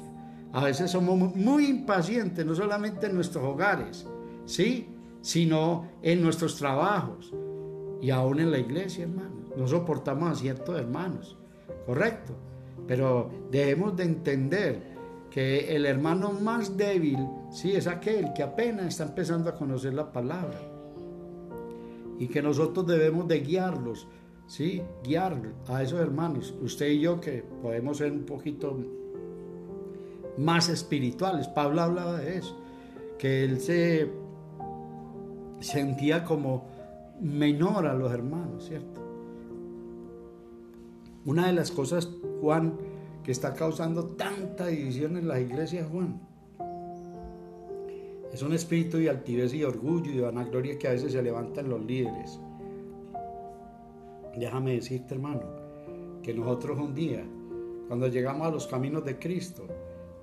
A 0.52 0.64
veces 0.64 0.90
somos 0.90 1.34
muy 1.34 1.66
impacientes, 1.66 2.46
no 2.46 2.54
solamente 2.54 3.06
en 3.06 3.14
nuestros 3.14 3.44
hogares, 3.44 4.06
¿sí? 4.46 4.88
sino 5.20 5.88
en 6.02 6.22
nuestros 6.22 6.56
trabajos, 6.56 7.34
y 8.00 8.10
aún 8.10 8.40
en 8.40 8.50
la 8.50 8.58
iglesia, 8.58 9.04
hermanos. 9.04 9.52
No 9.56 9.66
soportamos 9.66 10.30
a 10.30 10.34
ciertos 10.34 10.78
hermanos, 10.78 11.36
correcto. 11.86 12.34
Pero 12.86 13.30
debemos 13.50 13.96
de 13.96 14.04
entender 14.04 14.82
que 15.30 15.76
el 15.76 15.84
hermano 15.84 16.32
más 16.32 16.76
débil, 16.76 17.18
sí, 17.50 17.72
es 17.72 17.86
aquel 17.86 18.32
que 18.34 18.42
apenas 18.42 18.86
está 18.86 19.04
empezando 19.04 19.50
a 19.50 19.54
conocer 19.54 19.94
la 19.94 20.10
palabra. 20.12 20.58
Y 22.18 22.28
que 22.28 22.42
nosotros 22.42 22.86
debemos 22.86 23.28
de 23.28 23.40
guiarlos, 23.40 24.08
sí, 24.46 24.82
guiar 25.04 25.40
a 25.68 25.82
esos 25.82 26.00
hermanos. 26.00 26.54
Usted 26.62 26.88
y 26.88 27.00
yo 27.00 27.20
que 27.20 27.44
podemos 27.62 27.98
ser 27.98 28.12
un 28.12 28.24
poquito 28.24 28.76
más 30.38 30.68
espirituales. 30.68 31.48
Pablo 31.48 31.82
hablaba 31.82 32.18
de 32.18 32.38
eso, 32.38 32.56
que 33.18 33.44
él 33.44 33.60
se 33.60 34.10
sentía 35.60 36.24
como 36.24 36.77
menor 37.20 37.86
a 37.86 37.94
los 37.94 38.12
hermanos, 38.12 38.66
¿cierto? 38.66 39.00
Una 41.24 41.46
de 41.46 41.52
las 41.52 41.70
cosas, 41.70 42.08
Juan, 42.40 42.78
que 43.22 43.32
está 43.32 43.54
causando 43.54 44.04
tanta 44.04 44.66
división 44.66 45.16
en 45.16 45.28
las 45.28 45.40
iglesias, 45.40 45.86
Juan, 45.90 46.20
es 48.32 48.42
un 48.42 48.52
espíritu 48.52 48.98
de 48.98 49.10
altivez 49.10 49.52
y 49.54 49.64
orgullo 49.64 50.10
y 50.10 50.16
de 50.16 50.22
vanagloria 50.22 50.78
que 50.78 50.88
a 50.88 50.92
veces 50.92 51.12
se 51.12 51.22
levantan 51.22 51.68
los 51.68 51.84
líderes. 51.84 52.38
Déjame 54.36 54.74
decirte, 54.74 55.14
hermano, 55.14 55.42
que 56.22 56.32
nosotros 56.32 56.78
un 56.78 56.94
día, 56.94 57.24
cuando 57.88 58.06
llegamos 58.06 58.46
a 58.46 58.50
los 58.50 58.66
caminos 58.66 59.04
de 59.04 59.18
Cristo, 59.18 59.66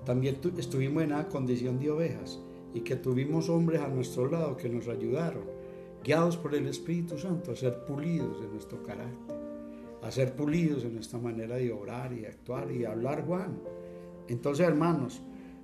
también 0.04 0.38
estuvimos 0.56 1.02
en 1.02 1.12
una 1.12 1.28
condición 1.28 1.78
de 1.78 1.90
ovejas 1.90 2.40
y 2.72 2.80
que 2.80 2.96
tuvimos 2.96 3.48
hombres 3.48 3.80
a 3.80 3.88
nuestro 3.88 4.30
lado 4.30 4.56
que 4.56 4.68
nos 4.68 4.88
ayudaron 4.88 5.55
guiados 6.06 6.36
por 6.36 6.54
el 6.54 6.68
Espíritu 6.68 7.18
Santo, 7.18 7.50
a 7.50 7.56
ser 7.56 7.84
pulidos 7.84 8.40
en 8.40 8.52
nuestro 8.52 8.80
carácter, 8.84 9.36
a 10.02 10.10
ser 10.12 10.36
pulidos 10.36 10.84
en 10.84 10.94
nuestra 10.94 11.18
manera 11.18 11.56
de 11.56 11.72
obrar 11.72 12.12
y 12.12 12.24
actuar 12.24 12.70
y 12.70 12.84
hablar, 12.84 13.26
Juan. 13.26 13.58
Entonces, 14.28 14.68
hermanos, 14.68 15.20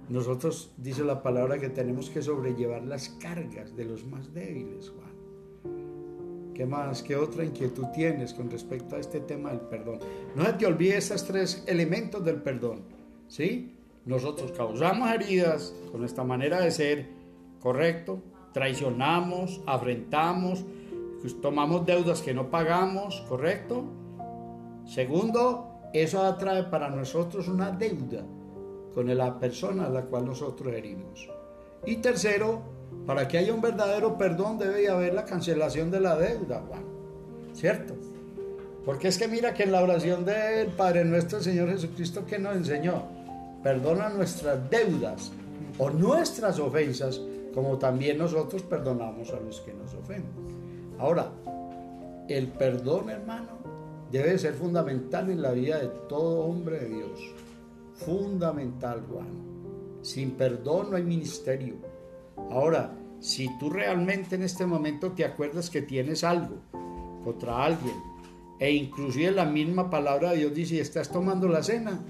nosotros, 0.08 0.72
dice 0.76 1.04
la 1.04 1.22
palabra, 1.22 1.60
que 1.60 1.68
tenemos 1.68 2.10
que 2.10 2.22
sobrellevar 2.22 2.82
las 2.82 3.08
cargas 3.08 3.76
de 3.76 3.84
los 3.84 4.04
más 4.04 4.34
débiles, 4.34 4.90
Juan. 4.90 5.12
¿Qué 6.54 6.66
más? 6.66 7.04
¿Qué 7.04 7.14
otra 7.14 7.44
inquietud 7.44 7.86
tienes 7.94 8.34
con 8.34 8.50
respecto 8.50 8.96
a 8.96 8.98
este 8.98 9.20
tema 9.20 9.50
del 9.50 9.60
perdón? 9.60 10.00
No 10.34 10.44
se 10.44 10.54
te 10.54 10.66
olvide 10.66 10.96
estos 10.96 11.24
tres 11.24 11.62
elementos 11.68 12.24
del 12.24 12.42
perdón, 12.42 12.82
¿sí? 13.28 13.76
Nosotros 14.04 14.50
causamos 14.50 15.08
heridas 15.12 15.72
con 15.92 16.00
nuestra 16.00 16.24
manera 16.24 16.60
de 16.60 16.72
ser, 16.72 17.06
¿correcto? 17.60 18.20
Traicionamos, 18.52 19.60
afrentamos, 19.66 20.64
pues, 21.20 21.40
tomamos 21.40 21.86
deudas 21.86 22.20
que 22.20 22.34
no 22.34 22.50
pagamos, 22.50 23.22
¿correcto? 23.28 23.84
Segundo, 24.84 25.68
eso 25.92 26.22
atrae 26.22 26.64
para 26.64 26.90
nosotros 26.90 27.48
una 27.48 27.70
deuda 27.70 28.24
con 28.94 29.16
la 29.16 29.38
persona 29.38 29.86
a 29.86 29.88
la 29.88 30.02
cual 30.02 30.26
nosotros 30.26 30.74
herimos. 30.74 31.28
Y 31.86 31.96
tercero, 31.96 32.62
para 33.06 33.26
que 33.26 33.38
haya 33.38 33.54
un 33.54 33.60
verdadero 33.60 34.18
perdón 34.18 34.58
debe 34.58 34.88
haber 34.88 35.14
la 35.14 35.24
cancelación 35.24 35.90
de 35.90 36.00
la 36.00 36.16
deuda, 36.16 36.62
Juan. 36.68 36.84
¿Cierto? 37.54 37.94
Porque 38.84 39.08
es 39.08 39.18
que 39.18 39.28
mira 39.28 39.54
que 39.54 39.62
en 39.62 39.72
la 39.72 39.82
oración 39.82 40.24
del 40.24 40.68
Padre 40.68 41.04
nuestro 41.04 41.40
Señor 41.40 41.70
Jesucristo 41.70 42.26
que 42.26 42.38
nos 42.38 42.56
enseñó, 42.56 43.04
perdona 43.62 44.08
nuestras 44.08 44.68
deudas 44.68 45.30
o 45.78 45.90
nuestras 45.90 46.58
ofensas 46.58 47.20
como 47.54 47.78
también 47.78 48.18
nosotros 48.18 48.62
perdonamos 48.62 49.30
a 49.32 49.40
los 49.40 49.60
que 49.60 49.74
nos 49.74 49.94
ofenden. 49.94 50.32
Ahora, 50.98 51.30
el 52.28 52.48
perdón, 52.48 53.10
hermano, 53.10 53.58
debe 54.10 54.38
ser 54.38 54.54
fundamental 54.54 55.30
en 55.30 55.42
la 55.42 55.52
vida 55.52 55.78
de 55.78 55.88
todo 56.08 56.44
hombre 56.44 56.80
de 56.80 56.88
Dios. 56.88 57.34
Fundamental, 57.94 59.02
Juan. 59.10 59.28
Sin 60.02 60.32
perdón 60.32 60.90
no 60.90 60.96
hay 60.96 61.02
ministerio. 61.02 61.74
Ahora, 62.50 62.92
si 63.20 63.56
tú 63.58 63.70
realmente 63.70 64.34
en 64.34 64.42
este 64.42 64.66
momento 64.66 65.12
te 65.12 65.24
acuerdas 65.24 65.70
que 65.70 65.82
tienes 65.82 66.24
algo 66.24 66.56
contra 67.24 67.64
alguien, 67.64 67.94
e 68.58 68.70
inclusive 68.72 69.30
la 69.32 69.44
misma 69.44 69.90
palabra 69.90 70.30
de 70.30 70.38
Dios 70.38 70.54
dice, 70.54 70.80
estás 70.80 71.08
tomando 71.08 71.48
la 71.48 71.62
cena, 71.62 72.00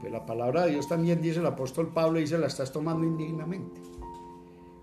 pues 0.00 0.12
la 0.12 0.24
palabra 0.24 0.64
de 0.64 0.72
Dios 0.72 0.88
también 0.88 1.20
dice, 1.20 1.40
el 1.40 1.46
apóstol 1.46 1.92
Pablo 1.92 2.18
dice, 2.18 2.38
la 2.38 2.46
estás 2.46 2.72
tomando 2.72 3.04
indignamente. 3.04 3.80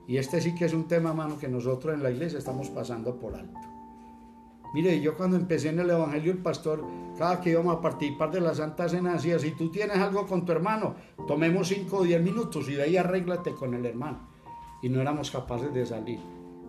Y 0.07 0.17
este 0.17 0.39
sí 0.39 0.53
que 0.53 0.65
es 0.65 0.73
un 0.73 0.87
tema, 0.87 1.13
mano, 1.13 1.37
que 1.37 1.47
nosotros 1.47 1.93
en 1.93 2.03
la 2.03 2.11
iglesia 2.11 2.37
estamos 2.37 2.69
pasando 2.69 3.15
por 3.15 3.35
alto. 3.35 3.59
Mire, 4.73 4.99
yo 4.99 5.15
cuando 5.15 5.37
empecé 5.37 5.69
en 5.69 5.79
el 5.79 5.89
Evangelio, 5.89 6.31
el 6.31 6.39
pastor, 6.39 6.83
cada 7.17 7.39
que 7.39 7.51
íbamos 7.51 7.77
a 7.77 7.81
participar 7.81 8.31
de 8.31 8.41
la 8.41 8.53
Santa 8.53 8.89
Cena, 8.89 9.13
decía, 9.13 9.39
si 9.39 9.51
tú 9.51 9.71
tienes 9.71 9.97
algo 9.97 10.27
con 10.27 10.45
tu 10.45 10.51
hermano, 10.51 10.95
tomemos 11.27 11.69
5 11.69 11.97
o 11.97 12.03
10 12.03 12.21
minutos 12.21 12.67
y 12.69 12.73
de 12.73 12.83
ahí 12.83 12.97
arréglate 12.97 13.53
con 13.53 13.73
el 13.73 13.85
hermano. 13.85 14.19
Y 14.81 14.89
no 14.89 15.01
éramos 15.01 15.31
capaces 15.31 15.73
de 15.73 15.85
salir. 15.85 16.19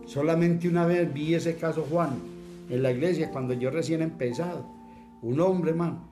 Solamente 0.06 0.68
una 0.68 0.86
vez 0.86 1.12
vi 1.12 1.34
ese 1.34 1.56
caso, 1.56 1.84
Juan, 1.90 2.10
en 2.70 2.82
la 2.82 2.92
iglesia, 2.92 3.30
cuando 3.30 3.54
yo 3.54 3.70
recién 3.70 4.00
empezado. 4.02 4.64
Un 5.20 5.40
hombre, 5.40 5.72
hermano, 5.72 6.08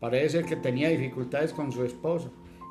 parece 0.00 0.42
que 0.42 0.56
tenía 0.56 0.88
dificultades 0.88 1.52
con 1.52 1.70
su 1.70 1.84
esposa. 1.84 2.28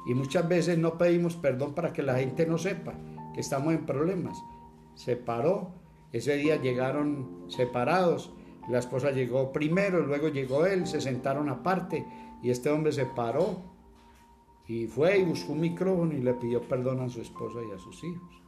Y 0.08 0.14
muchas 0.14 0.48
veces 0.48 0.78
no 0.78 0.98
pedimos 0.98 1.36
perdón 1.36 1.74
para 1.74 1.94
que 1.94 2.04
la 2.04 2.16
gente 2.16 2.46
no 2.46 2.58
sepa 2.58 2.94
estamos 3.40 3.74
en 3.74 3.86
problemas. 3.86 4.38
Se 4.96 5.16
paró, 5.16 5.72
ese 6.12 6.36
día 6.36 6.58
llegaron 6.58 7.46
separados, 7.48 8.34
la 8.70 8.80
esposa 8.80 9.12
llegó 9.12 9.52
primero, 9.52 10.06
luego 10.06 10.28
llegó 10.28 10.66
él, 10.66 10.86
se 10.86 11.02
sentaron 11.02 11.50
aparte 11.50 12.06
y 12.44 12.52
este 12.52 12.70
hombre 12.70 12.92
se 12.92 13.06
paró 13.06 13.64
Y 14.68 14.88
fue 14.88 15.18
y 15.18 15.24
buscó 15.24 15.54
un 15.54 15.62
micrófono 15.62 16.14
y 16.14 16.22
le 16.22 16.34
pidió 16.36 16.62
perdón 16.62 17.02
a 17.02 17.10
su 17.10 17.22
esposa 17.22 17.60
y 17.68 17.74
a 17.74 17.80
sus 17.80 18.04
hijos. 18.04 18.42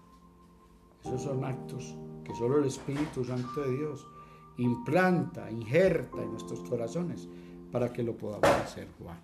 Esos 1.04 1.24
son 1.24 1.44
actos 1.44 1.96
que 2.24 2.36
solo 2.36 2.60
el 2.60 2.66
Espíritu 2.66 3.26
Santo 3.26 3.62
de 3.62 3.76
Dios 3.76 4.06
implanta, 4.58 5.50
injerta 5.50 6.22
en 6.22 6.32
nuestros 6.32 6.60
corazones 6.70 7.28
para 7.72 7.92
que 7.92 8.04
lo 8.04 8.16
podamos 8.16 8.46
hacer, 8.46 8.88
Juan. 9.00 9.20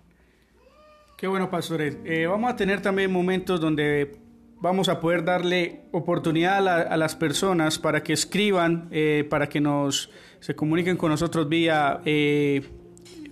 Qué 1.16 1.28
bueno, 1.28 1.48
pastores. 1.50 1.98
Eh, 2.04 2.26
vamos 2.26 2.50
a 2.50 2.56
tener 2.56 2.82
también 2.82 3.12
momentos 3.12 3.60
donde 3.60 4.27
vamos 4.60 4.88
a 4.88 5.00
poder 5.00 5.24
darle 5.24 5.82
oportunidad 5.92 6.66
a, 6.68 6.96
las 6.96 7.16
personas 7.16 7.78
para 7.78 8.02
que 8.02 8.12
escriban, 8.12 8.88
eh, 8.90 9.26
para 9.28 9.48
que 9.48 9.60
nos 9.60 10.10
se 10.40 10.54
comuniquen 10.54 10.96
con 10.96 11.10
nosotros 11.10 11.48
vía 11.48 12.00
eh, 12.04 12.62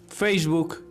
Facebook, 0.08 0.82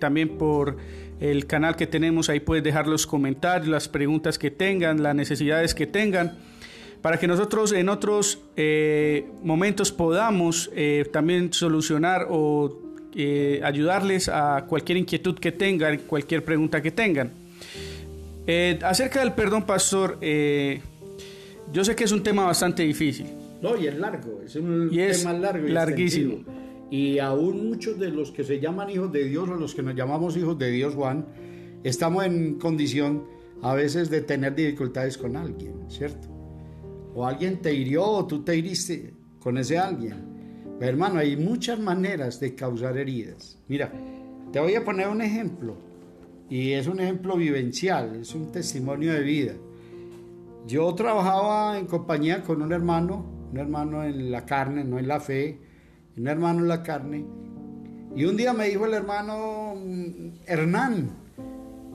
también 0.00 0.36
por 0.36 0.76
el 1.22 1.46
canal 1.46 1.76
que 1.76 1.86
tenemos, 1.86 2.28
ahí 2.28 2.40
puedes 2.40 2.64
dejar 2.64 2.88
los 2.88 3.06
comentarios, 3.06 3.68
las 3.68 3.88
preguntas 3.88 4.38
que 4.38 4.50
tengan, 4.50 5.02
las 5.02 5.14
necesidades 5.14 5.72
que 5.72 5.86
tengan, 5.86 6.36
para 7.00 7.18
que 7.18 7.28
nosotros 7.28 7.72
en 7.72 7.88
otros 7.88 8.40
eh, 8.56 9.28
momentos 9.42 9.92
podamos 9.92 10.68
eh, 10.74 11.08
también 11.12 11.52
solucionar 11.52 12.26
o 12.28 12.80
eh, 13.14 13.60
ayudarles 13.62 14.28
a 14.28 14.64
cualquier 14.68 14.98
inquietud 14.98 15.38
que 15.38 15.52
tengan, 15.52 15.98
cualquier 15.98 16.44
pregunta 16.44 16.82
que 16.82 16.90
tengan. 16.90 17.41
Acerca 18.82 19.20
del 19.20 19.32
perdón, 19.32 19.64
pastor, 19.64 20.18
yo 20.20 21.84
sé 21.84 21.94
que 21.96 22.04
es 22.04 22.12
un 22.12 22.22
tema 22.22 22.44
bastante 22.44 22.82
difícil. 22.82 23.26
No, 23.60 23.76
y 23.76 23.86
es 23.86 23.96
largo, 23.96 24.40
es 24.44 24.56
un 24.56 24.90
tema 24.90 25.32
largo 25.32 25.68
y 25.68 25.70
larguísimo. 25.70 26.44
Y 26.90 27.18
aún 27.20 27.68
muchos 27.68 27.98
de 27.98 28.10
los 28.10 28.32
que 28.32 28.44
se 28.44 28.60
llaman 28.60 28.90
hijos 28.90 29.10
de 29.12 29.24
Dios 29.24 29.48
o 29.48 29.54
los 29.54 29.74
que 29.74 29.82
nos 29.82 29.94
llamamos 29.94 30.36
hijos 30.36 30.58
de 30.58 30.70
Dios, 30.70 30.94
Juan, 30.94 31.24
estamos 31.84 32.26
en 32.26 32.58
condición 32.58 33.24
a 33.62 33.74
veces 33.74 34.10
de 34.10 34.20
tener 34.20 34.54
dificultades 34.54 35.16
con 35.16 35.36
alguien, 35.36 35.88
¿cierto? 35.88 36.28
O 37.14 37.24
alguien 37.26 37.62
te 37.62 37.72
hirió 37.72 38.04
o 38.04 38.26
tú 38.26 38.42
te 38.42 38.56
hiriste 38.56 39.14
con 39.38 39.56
ese 39.56 39.78
alguien. 39.78 40.32
Pero 40.78 40.90
hermano, 40.90 41.20
hay 41.20 41.36
muchas 41.36 41.78
maneras 41.78 42.40
de 42.40 42.54
causar 42.54 42.98
heridas. 42.98 43.58
Mira, 43.68 43.92
te 44.52 44.58
voy 44.58 44.74
a 44.74 44.84
poner 44.84 45.08
un 45.08 45.22
ejemplo. 45.22 45.76
Y 46.52 46.74
es 46.74 46.86
un 46.86 47.00
ejemplo 47.00 47.34
vivencial, 47.38 48.16
es 48.16 48.34
un 48.34 48.52
testimonio 48.52 49.14
de 49.14 49.22
vida. 49.22 49.54
Yo 50.66 50.94
trabajaba 50.94 51.78
en 51.78 51.86
compañía 51.86 52.42
con 52.42 52.60
un 52.60 52.72
hermano, 52.72 53.24
un 53.50 53.56
hermano 53.56 54.04
en 54.04 54.30
la 54.30 54.44
carne, 54.44 54.84
no 54.84 54.98
en 54.98 55.08
la 55.08 55.18
fe, 55.18 55.58
un 56.14 56.28
hermano 56.28 56.60
en 56.60 56.68
la 56.68 56.82
carne. 56.82 57.24
Y 58.14 58.26
un 58.26 58.36
día 58.36 58.52
me 58.52 58.68
dijo 58.68 58.84
el 58.84 58.92
hermano 58.92 59.76
Hernán, 60.44 61.12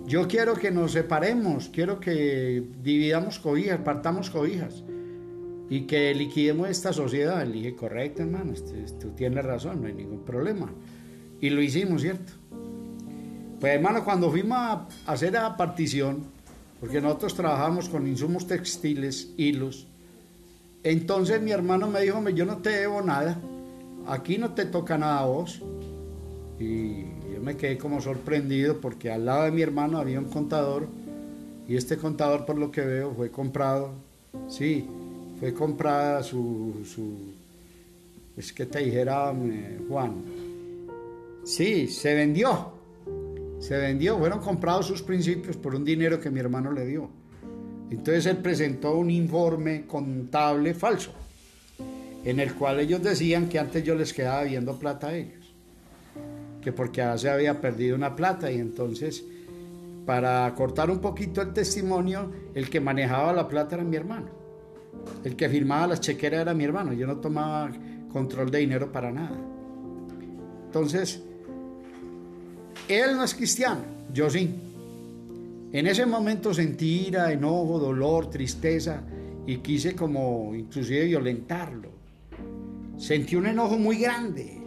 yo 0.07 0.27
quiero 0.27 0.55
que 0.55 0.71
nos 0.71 0.93
separemos, 0.93 1.69
quiero 1.69 1.99
que 1.99 2.63
dividamos 2.81 3.37
cobijas, 3.37 3.79
partamos 3.81 4.31
cobijas 4.31 4.83
y 5.69 5.81
que 5.81 6.15
liquidemos 6.15 6.67
esta 6.67 6.91
sociedad. 6.93 7.45
Le 7.45 7.53
dije, 7.53 7.75
correcto 7.75 8.23
hermano, 8.23 8.53
este, 8.53 8.83
tú 8.99 9.11
tienes 9.11 9.45
razón, 9.45 9.81
no 9.83 9.87
hay 9.87 9.93
ningún 9.93 10.25
problema. 10.25 10.73
Y 11.39 11.51
lo 11.51 11.61
hicimos, 11.61 12.01
¿cierto? 12.01 12.33
Pues 13.59 13.73
hermano, 13.73 14.03
cuando 14.03 14.29
fuimos 14.29 14.57
a 14.57 14.87
hacer 15.05 15.33
la 15.33 15.57
partición, 15.57 16.23
porque 16.79 17.01
nosotros 17.01 17.33
trabajamos 17.33 17.89
con 17.89 18.07
insumos 18.07 18.47
textiles, 18.47 19.29
hilos, 19.37 19.87
entonces 20.83 21.41
mi 21.41 21.51
hermano 21.51 21.87
me 21.87 22.01
dijo, 22.01 22.27
yo 22.29 22.45
no 22.45 22.57
te 22.57 22.69
debo 22.69 23.01
nada 23.01 23.37
aquí 24.07 24.37
no 24.37 24.53
te 24.53 24.65
toca 24.65 24.97
nada 24.97 25.19
a 25.19 25.25
vos. 25.25 25.61
Y 26.59 27.01
yo 27.33 27.41
me 27.41 27.55
quedé 27.55 27.77
como 27.77 28.01
sorprendido 28.01 28.79
porque 28.81 29.11
al 29.11 29.25
lado 29.25 29.43
de 29.43 29.51
mi 29.51 29.61
hermano 29.61 29.99
había 29.99 30.19
un 30.19 30.29
contador 30.29 30.87
y 31.67 31.75
este 31.75 31.97
contador 31.97 32.45
por 32.45 32.57
lo 32.57 32.71
que 32.71 32.81
veo 32.81 33.13
fue 33.13 33.29
comprado, 33.29 33.91
sí, 34.47 34.87
fue 35.39 35.53
comprada 35.53 36.23
su, 36.23 36.73
es 38.35 38.53
que 38.53 38.65
te 38.65 38.79
dijera 38.79 39.35
Juan, 39.87 40.24
sí, 41.43 41.87
se 41.87 42.15
vendió, 42.15 42.72
se 43.59 43.77
vendió, 43.77 44.17
fueron 44.17 44.39
comprados 44.39 44.87
sus 44.87 45.01
principios 45.01 45.57
por 45.57 45.75
un 45.75 45.83
dinero 45.83 46.20
que 46.20 46.29
mi 46.29 46.39
hermano 46.39 46.72
le 46.72 46.85
dio. 46.85 47.09
Entonces 47.89 48.25
él 48.25 48.37
presentó 48.37 48.98
un 48.98 49.09
informe 49.09 49.85
contable 49.85 50.74
falso 50.74 51.11
en 52.24 52.41
el 52.41 52.53
cual 52.55 52.79
ellos 52.81 53.01
decían 53.01 53.48
que 53.48 53.57
antes 53.57 53.83
yo 53.83 53.96
les 53.96 54.13
quedaba 54.13 54.43
viendo 54.43 54.77
plata 54.77 55.07
a 55.07 55.15
ellos, 55.15 55.53
que 56.61 56.74
porque 56.74 57.01
se 57.17 57.29
había 57.29 57.61
perdido 57.61 57.96
una 57.96 58.15
plata 58.15 58.51
y 58.51 58.59
entonces 58.59 59.24
para 60.05 60.53
cortar 60.53 60.89
un 60.89 61.00
poquito 61.00 61.41
el 61.41 61.53
testimonio, 61.53 62.31
el 62.53 62.70
que 62.70 62.81
manejaba 62.81 63.31
la 63.31 63.48
plata 63.48 63.75
era 63.75 63.83
mi 63.85 63.96
hermano, 63.96 64.27
el 65.24 65.37
que 65.37 65.48
firmaba 65.48 65.87
las 65.87 66.01
chequeras 66.01 66.41
era 66.41 66.53
mi 66.53 66.65
hermano, 66.65 66.91
yo 66.91 67.07
no 67.07 67.17
tomaba 67.17 67.72
control 68.11 68.51
de 68.51 68.59
dinero 68.59 68.91
para 68.91 69.11
nada. 69.11 69.37
Entonces, 70.65 71.24
él 72.87 73.15
no 73.15 73.23
es 73.23 73.33
cristiano, 73.33 73.81
yo 74.13 74.29
sí. 74.29 74.50
En 75.71 75.85
ese 75.87 76.05
momento 76.05 76.53
sentí 76.53 77.07
ira, 77.07 77.31
enojo, 77.31 77.79
dolor, 77.79 78.29
tristeza 78.29 79.01
y 79.45 79.57
quise 79.57 79.95
como 79.95 80.55
inclusive 80.55 81.05
violentarlo. 81.05 81.89
Sentí 82.97 83.35
un 83.35 83.47
enojo 83.47 83.77
muy 83.77 83.97
grande, 83.97 84.57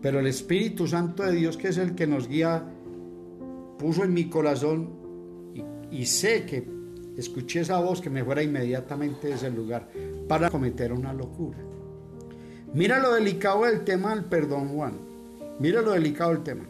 pero 0.00 0.20
el 0.20 0.26
Espíritu 0.26 0.86
Santo 0.86 1.24
de 1.24 1.32
Dios, 1.32 1.56
que 1.56 1.68
es 1.68 1.78
el 1.78 1.94
que 1.94 2.06
nos 2.06 2.28
guía, 2.28 2.64
puso 3.78 4.04
en 4.04 4.14
mi 4.14 4.28
corazón 4.28 4.90
y, 5.90 6.06
sé 6.06 6.44
que 6.46 6.66
escuché 7.16 7.60
esa 7.60 7.78
voz 7.78 8.00
que 8.00 8.10
me 8.10 8.24
fuera 8.24 8.42
inmediatamente 8.42 9.28
de 9.28 9.34
ese 9.34 9.50
lugar 9.50 9.88
para 10.26 10.50
cometer 10.50 10.92
una 10.92 11.12
locura. 11.12 11.58
Mira 12.72 12.98
lo 12.98 13.14
delicado 13.14 13.64
del 13.64 13.84
tema 13.84 14.14
del 14.14 14.24
perdón, 14.24 14.70
Juan. 14.70 14.94
Mira 15.60 15.82
lo 15.82 15.92
delicado 15.92 16.30
del 16.30 16.42
tema. 16.42 16.64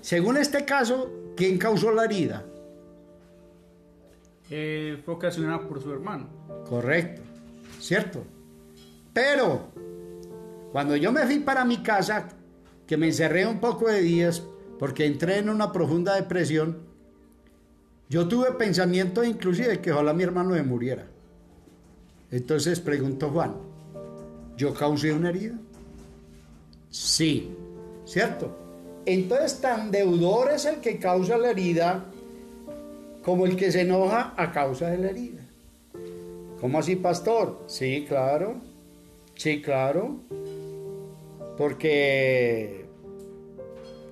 Según 0.00 0.36
este 0.36 0.64
caso, 0.64 1.10
¿quién 1.36 1.58
causó 1.58 1.92
la 1.92 2.04
herida? 2.04 2.44
Eh, 4.50 5.00
fue 5.04 5.14
ocasionada 5.14 5.66
por 5.66 5.82
su 5.82 5.92
hermano. 5.92 6.28
Correcto, 6.68 7.22
¿cierto? 7.78 8.24
Pero 9.12 9.68
cuando 10.72 10.96
yo 10.96 11.12
me 11.12 11.24
fui 11.26 11.38
para 11.40 11.64
mi 11.64 11.82
casa, 11.82 12.28
que 12.86 12.96
me 12.96 13.06
encerré 13.06 13.46
un 13.46 13.60
poco 13.60 13.88
de 13.88 14.00
días 14.00 14.42
porque 14.78 15.06
entré 15.06 15.38
en 15.38 15.50
una 15.50 15.72
profunda 15.72 16.14
depresión, 16.16 16.78
yo 18.08 18.26
tuve 18.26 18.52
pensamiento 18.52 19.22
inclusive 19.22 19.80
que 19.80 19.92
ojalá 19.92 20.12
mi 20.12 20.24
hermano 20.24 20.50
me 20.50 20.62
muriera. 20.62 21.06
Entonces 22.30 22.80
preguntó 22.80 23.30
Juan, 23.30 23.54
¿yo 24.56 24.74
causé 24.74 25.12
una 25.12 25.28
herida? 25.28 25.58
Sí, 26.88 27.54
¿cierto? 28.04 28.56
Entonces 29.06 29.60
tan 29.60 29.90
deudor 29.90 30.50
es 30.52 30.64
el 30.66 30.76
que 30.76 30.98
causa 30.98 31.38
la 31.38 31.50
herida 31.50 32.04
como 33.24 33.46
el 33.46 33.56
que 33.56 33.70
se 33.70 33.82
enoja 33.82 34.34
a 34.36 34.52
causa 34.52 34.88
de 34.90 34.98
la 34.98 35.10
herida. 35.10 35.40
¿Cómo 36.60 36.78
así, 36.78 36.96
pastor? 36.96 37.62
Sí, 37.66 38.04
claro. 38.06 38.56
Sí, 39.34 39.62
claro. 39.62 40.16
Porque 41.56 42.84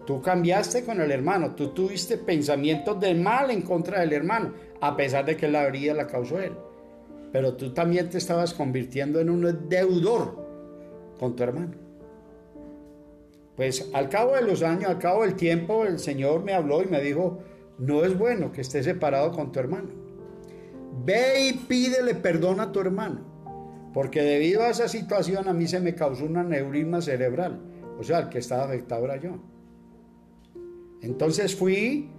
tú 0.06 0.22
cambiaste 0.22 0.84
con 0.84 1.00
el 1.00 1.10
hermano, 1.10 1.54
tú 1.54 1.68
tuviste 1.68 2.16
pensamientos 2.16 2.98
de 3.00 3.14
mal 3.14 3.50
en 3.50 3.62
contra 3.62 4.00
del 4.00 4.12
hermano, 4.12 4.52
a 4.80 4.96
pesar 4.96 5.24
de 5.26 5.36
que 5.36 5.48
la 5.48 5.64
herida 5.64 5.94
la 5.94 6.06
causó 6.06 6.40
él. 6.40 6.52
Pero 7.32 7.54
tú 7.54 7.74
también 7.74 8.08
te 8.08 8.18
estabas 8.18 8.54
convirtiendo 8.54 9.20
en 9.20 9.28
un 9.28 9.68
deudor 9.68 10.46
con 11.18 11.36
tu 11.36 11.42
hermano. 11.42 11.87
Pues 13.58 13.90
al 13.92 14.08
cabo 14.08 14.36
de 14.36 14.42
los 14.42 14.62
años, 14.62 14.86
al 14.86 14.98
cabo 14.98 15.22
del 15.22 15.34
tiempo, 15.34 15.84
el 15.84 15.98
Señor 15.98 16.42
me 16.42 16.54
habló 16.54 16.82
y 16.82 16.86
me 16.86 17.02
dijo, 17.02 17.40
no 17.76 18.06
es 18.06 18.16
bueno 18.16 18.52
que 18.52 18.62
estés 18.62 18.86
separado 18.86 19.32
con 19.32 19.52
tu 19.52 19.60
hermano. 19.60 19.90
Ve 21.04 21.48
y 21.48 21.52
pídele 21.52 22.14
perdón 22.14 22.60
a 22.60 22.72
tu 22.72 22.80
hermano 22.80 23.28
porque 23.98 24.22
debido 24.22 24.62
a 24.62 24.70
esa 24.70 24.88
situación 24.88 25.48
a 25.48 25.52
mí 25.52 25.66
se 25.66 25.80
me 25.80 25.94
causó 25.94 26.24
una 26.24 26.44
neurisma 26.44 27.00
cerebral, 27.00 27.60
o 27.98 28.04
sea, 28.04 28.20
el 28.20 28.28
que 28.28 28.38
estaba 28.38 28.64
afectado 28.64 29.04
era 29.04 29.16
yo. 29.16 29.38
Entonces 31.02 31.56
fui, 31.56 32.10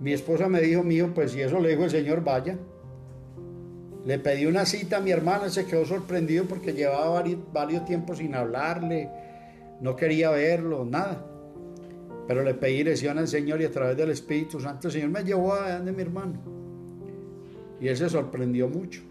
mi 0.00 0.12
esposa 0.12 0.48
me 0.48 0.60
dijo, 0.60 0.82
mío, 0.82 1.12
pues 1.14 1.32
si 1.32 1.40
eso 1.40 1.60
le 1.60 1.70
dijo 1.70 1.84
el 1.84 1.90
Señor, 1.90 2.22
vaya. 2.22 2.58
Le 4.06 4.18
pedí 4.18 4.46
una 4.46 4.64
cita 4.64 4.98
a 4.98 5.00
mi 5.00 5.10
hermana, 5.10 5.50
se 5.50 5.66
quedó 5.66 5.84
sorprendido 5.84 6.46
porque 6.46 6.72
llevaba 6.72 7.10
varios, 7.10 7.40
varios 7.52 7.84
tiempos 7.84 8.18
sin 8.18 8.34
hablarle, 8.34 9.10
no 9.80 9.96
quería 9.96 10.30
verlo, 10.30 10.84
nada. 10.84 11.26
Pero 12.26 12.42
le 12.42 12.54
pedí 12.54 12.78
dirección 12.78 13.18
al 13.18 13.28
Señor 13.28 13.60
y 13.60 13.64
a 13.64 13.70
través 13.70 13.96
del 13.96 14.10
Espíritu 14.10 14.60
Santo 14.60 14.88
el 14.88 14.92
Señor 14.92 15.10
me 15.10 15.24
llevó 15.24 15.54
a 15.54 15.76
donde 15.76 15.92
mi 15.92 16.02
hermano. 16.02 16.40
Y 17.80 17.88
él 17.88 17.96
se 17.96 18.08
sorprendió 18.08 18.68
mucho 18.68 19.02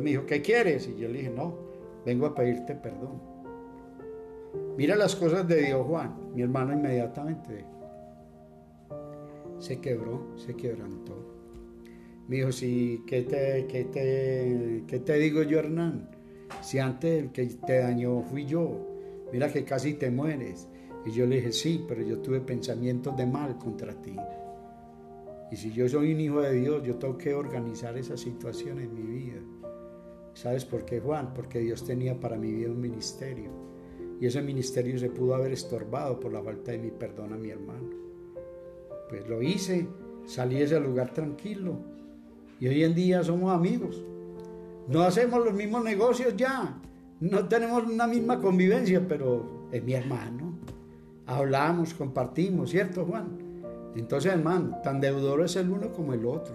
me 0.00 0.10
dijo, 0.10 0.26
¿qué 0.26 0.42
quieres? 0.42 0.88
Y 0.88 1.00
yo 1.00 1.08
le 1.08 1.18
dije, 1.18 1.30
no, 1.30 1.54
vengo 2.04 2.26
a 2.26 2.34
pedirte 2.34 2.74
perdón. 2.74 3.20
Mira 4.76 4.96
las 4.96 5.14
cosas 5.14 5.46
de 5.46 5.62
Dios, 5.62 5.86
Juan, 5.86 6.14
mi 6.34 6.42
hermano 6.42 6.72
inmediatamente. 6.72 7.64
se 9.58 9.80
quebró, 9.80 10.26
se 10.36 10.54
quebrantó. 10.54 11.14
Me 12.28 12.36
dijo, 12.36 12.52
sí, 12.52 13.02
¿qué 13.06 13.22
te, 13.22 13.66
qué 13.66 13.84
te, 13.84 14.84
qué 14.86 14.98
te 14.98 15.18
digo 15.18 15.42
yo, 15.42 15.58
Hernán? 15.58 16.08
Si 16.62 16.78
antes 16.78 17.22
el 17.22 17.32
que 17.32 17.46
te 17.46 17.78
dañó 17.78 18.22
fui 18.22 18.46
yo, 18.46 18.93
mira 19.32 19.52
que 19.52 19.64
casi 19.64 19.94
te 19.94 20.10
mueres. 20.10 20.68
Y 21.06 21.10
yo 21.10 21.26
le 21.26 21.36
dije, 21.36 21.52
sí, 21.52 21.84
pero 21.86 22.02
yo 22.02 22.18
tuve 22.18 22.40
pensamientos 22.40 23.16
de 23.16 23.26
mal 23.26 23.58
contra 23.58 23.92
ti. 24.00 24.16
Y 25.50 25.56
si 25.56 25.70
yo 25.72 25.88
soy 25.88 26.14
un 26.14 26.20
hijo 26.20 26.40
de 26.40 26.52
Dios, 26.52 26.82
yo 26.82 26.96
tengo 26.96 27.18
que 27.18 27.34
organizar 27.34 27.96
esa 27.98 28.16
situación 28.16 28.80
en 28.80 28.94
mi 28.94 29.02
vida. 29.02 29.40
¿Sabes 30.32 30.64
por 30.64 30.84
qué, 30.84 31.00
Juan? 31.00 31.32
Porque 31.34 31.60
Dios 31.60 31.84
tenía 31.84 32.18
para 32.18 32.36
mi 32.36 32.50
vida 32.50 32.70
un 32.70 32.80
ministerio. 32.80 33.50
Y 34.20 34.26
ese 34.26 34.42
ministerio 34.42 34.98
se 34.98 35.10
pudo 35.10 35.34
haber 35.34 35.52
estorbado 35.52 36.18
por 36.18 36.32
la 36.32 36.42
falta 36.42 36.72
de 36.72 36.78
mi 36.78 36.90
perdón 36.90 37.32
a 37.32 37.36
mi 37.36 37.50
hermano. 37.50 37.90
Pues 39.08 39.28
lo 39.28 39.42
hice, 39.42 39.86
salí 40.24 40.56
de 40.56 40.64
ese 40.64 40.80
lugar 40.80 41.12
tranquilo. 41.12 41.76
Y 42.58 42.68
hoy 42.68 42.82
en 42.82 42.94
día 42.94 43.22
somos 43.22 43.52
amigos. 43.52 44.02
No 44.88 45.02
hacemos 45.02 45.44
los 45.44 45.54
mismos 45.54 45.84
negocios 45.84 46.34
ya. 46.36 46.80
No 47.24 47.48
tenemos 47.48 47.84
una 47.84 48.06
misma 48.06 48.38
convivencia, 48.38 49.02
pero 49.08 49.68
es 49.72 49.82
mi 49.82 49.94
hermano. 49.94 50.58
Hablamos, 51.24 51.94
compartimos, 51.94 52.68
¿cierto, 52.68 53.06
Juan? 53.06 53.38
Entonces, 53.96 54.30
hermano, 54.30 54.76
tan 54.84 55.00
deudor 55.00 55.40
es 55.40 55.56
el 55.56 55.70
uno 55.70 55.90
como 55.90 56.12
el 56.12 56.26
otro. 56.26 56.54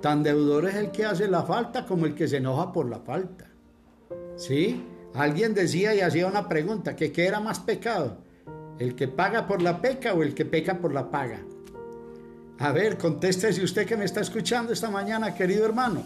Tan 0.00 0.22
deudor 0.22 0.66
es 0.66 0.76
el 0.76 0.92
que 0.92 1.04
hace 1.04 1.28
la 1.28 1.42
falta 1.42 1.84
como 1.84 2.06
el 2.06 2.14
que 2.14 2.26
se 2.26 2.38
enoja 2.38 2.72
por 2.72 2.88
la 2.88 3.00
falta. 3.00 3.50
¿Sí? 4.36 4.82
Alguien 5.12 5.52
decía 5.52 5.94
y 5.94 6.00
hacía 6.00 6.26
una 6.26 6.48
pregunta, 6.48 6.96
qué 6.96 7.12
era 7.14 7.40
más 7.40 7.60
pecado, 7.60 8.16
el 8.78 8.94
que 8.94 9.08
paga 9.08 9.46
por 9.46 9.60
la 9.60 9.82
peca 9.82 10.14
o 10.14 10.22
el 10.22 10.34
que 10.34 10.46
peca 10.46 10.78
por 10.78 10.94
la 10.94 11.10
paga. 11.10 11.42
A 12.60 12.72
ver, 12.72 12.96
contéstese 12.96 13.62
usted 13.62 13.86
que 13.86 13.98
me 13.98 14.06
está 14.06 14.22
escuchando 14.22 14.72
esta 14.72 14.88
mañana, 14.88 15.34
querido 15.34 15.66
hermano. 15.66 16.02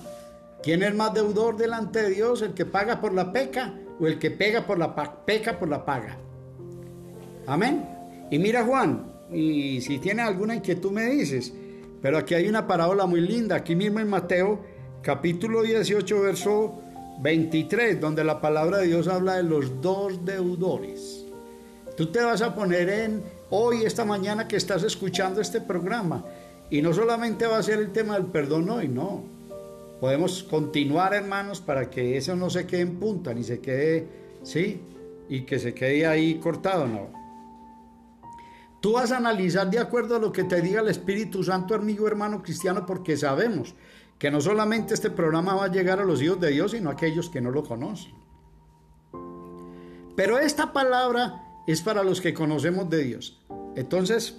¿Quién 0.61 0.83
es 0.83 0.93
más 0.93 1.15
deudor 1.15 1.57
delante 1.57 2.03
de 2.03 2.11
Dios, 2.11 2.43
el 2.43 2.53
que 2.53 2.67
paga 2.67 3.01
por 3.01 3.15
la 3.15 3.33
peca 3.33 3.75
o 4.01 4.07
el 4.07 4.19
que 4.19 4.31
pega 4.31 4.67
por 4.67 4.79
la 4.79 4.95
peca 5.25 5.59
por 5.59 5.69
la 5.69 5.85
paga? 5.85 6.19
Amén. 7.47 7.85
Y 8.31 8.39
mira 8.39 8.65
Juan, 8.65 9.13
y 9.33 9.81
si 9.81 9.99
tiene 9.99 10.23
alguna 10.23 10.55
inquietud 10.55 10.91
me 10.91 11.07
dices. 11.07 11.53
Pero 12.01 12.19
aquí 12.19 12.35
hay 12.35 12.49
una 12.49 12.67
parábola 12.67 13.07
muy 13.07 13.21
linda, 13.21 13.57
aquí 13.57 13.77
mismo 13.77 14.01
en 14.01 14.11
Mateo 14.11 14.61
capítulo 15.03 15.63
18, 15.63 16.21
verso 16.21 16.81
23, 17.21 18.01
donde 18.01 18.25
la 18.25 18.41
palabra 18.41 18.79
de 18.79 18.87
Dios 18.87 19.09
habla 19.09 19.37
de 19.37 19.43
los 19.43 19.81
dos 19.81 20.25
deudores. 20.25 21.25
Tú 21.97 22.07
te 22.07 22.21
vas 22.21 22.41
a 22.43 22.55
poner 22.55 22.89
en 22.89 23.23
hoy, 23.51 23.83
esta 23.85 24.05
mañana 24.05 24.49
que 24.49 24.57
estás 24.57 24.83
escuchando 24.83 25.41
este 25.41 25.61
programa, 25.61 26.25
y 26.71 26.81
no 26.81 26.93
solamente 26.95 27.47
va 27.47 27.59
a 27.59 27.63
ser 27.63 27.81
el 27.81 27.93
tema 27.93 28.15
del 28.15 28.27
perdón 28.27 28.71
hoy, 28.71 28.89
no. 28.89 29.25
Podemos 30.03 30.43
continuar, 30.43 31.15
hermanos, 31.15 31.61
para 31.61 31.89
que 31.89 32.17
eso 32.17 32.35
no 32.35 32.51
se 32.51 32.67
quede 32.67 32.81
en 32.81 32.99
punta, 32.99 33.33
ni 33.33 33.45
se 33.45 33.61
quede, 33.61 34.09
¿sí? 34.43 34.83
Y 35.29 35.43
que 35.43 35.61
se 35.61 35.75
quede 35.75 36.09
ahí 36.09 36.41
cortado, 36.41 36.89
no. 36.89 37.13
Tú 38.81 38.95
vas 38.95 39.13
a 39.13 39.19
analizar 39.19 39.71
de 39.71 39.79
acuerdo 39.79 40.17
a 40.17 40.19
lo 40.19 40.33
que 40.33 40.43
te 40.43 40.61
diga 40.61 40.81
el 40.81 40.89
Espíritu 40.89 41.45
Santo, 41.45 41.77
amigo 41.77 42.09
hermano 42.09 42.43
cristiano, 42.43 42.85
porque 42.85 43.17
sabemos 43.17 43.77
que 44.19 44.29
no 44.29 44.41
solamente 44.41 44.93
este 44.93 45.09
programa 45.09 45.55
va 45.55 45.67
a 45.67 45.71
llegar 45.71 46.01
a 46.01 46.05
los 46.05 46.21
hijos 46.21 46.41
de 46.41 46.51
Dios, 46.51 46.73
sino 46.73 46.91
a 46.91 46.95
aquellos 46.95 47.31
que 47.31 47.41
no 47.41 47.53
lo 47.53 47.63
conocen. 47.63 48.15
Pero 50.17 50.37
esta 50.41 50.73
palabra 50.73 51.45
es 51.69 51.81
para 51.81 52.03
los 52.03 52.21
que 52.21 52.35
conocemos 52.35 52.91
de 52.91 53.05
Dios. 53.05 53.41
Entonces, 53.77 54.37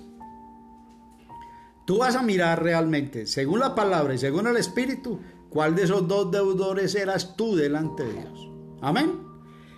tú 1.86 2.00
vas 2.00 2.18
a 2.18 2.22
mirar 2.22 2.62
realmente, 2.62 3.28
según 3.28 3.62
la 3.62 3.74
palabra 3.76 4.14
y 4.14 4.18
según 4.18 4.48
el 4.48 4.58
Espíritu, 4.58 5.22
cuál 5.54 5.76
de 5.76 5.84
esos 5.84 6.08
dos 6.08 6.32
deudores 6.32 6.96
eras 6.96 7.38
tú 7.38 7.56
delante 7.56 8.04
de 8.04 8.14
Dios. 8.14 8.50
Amén. 8.82 9.20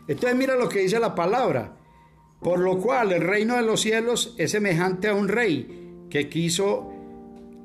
Entonces 0.08 0.38
mira 0.38 0.56
lo 0.56 0.70
que 0.70 0.80
dice 0.80 1.00
la 1.00 1.14
palabra. 1.14 1.78
Por 2.40 2.60
lo 2.60 2.80
cual 2.80 3.12
el 3.12 3.22
reino 3.22 3.56
de 3.56 3.64
los 3.64 3.82
cielos 3.82 4.36
es 4.38 4.52
semejante 4.52 5.10
a 5.10 5.14
un 5.14 5.28
rey 5.28 6.06
que 6.10 6.30
quiso 6.30 6.94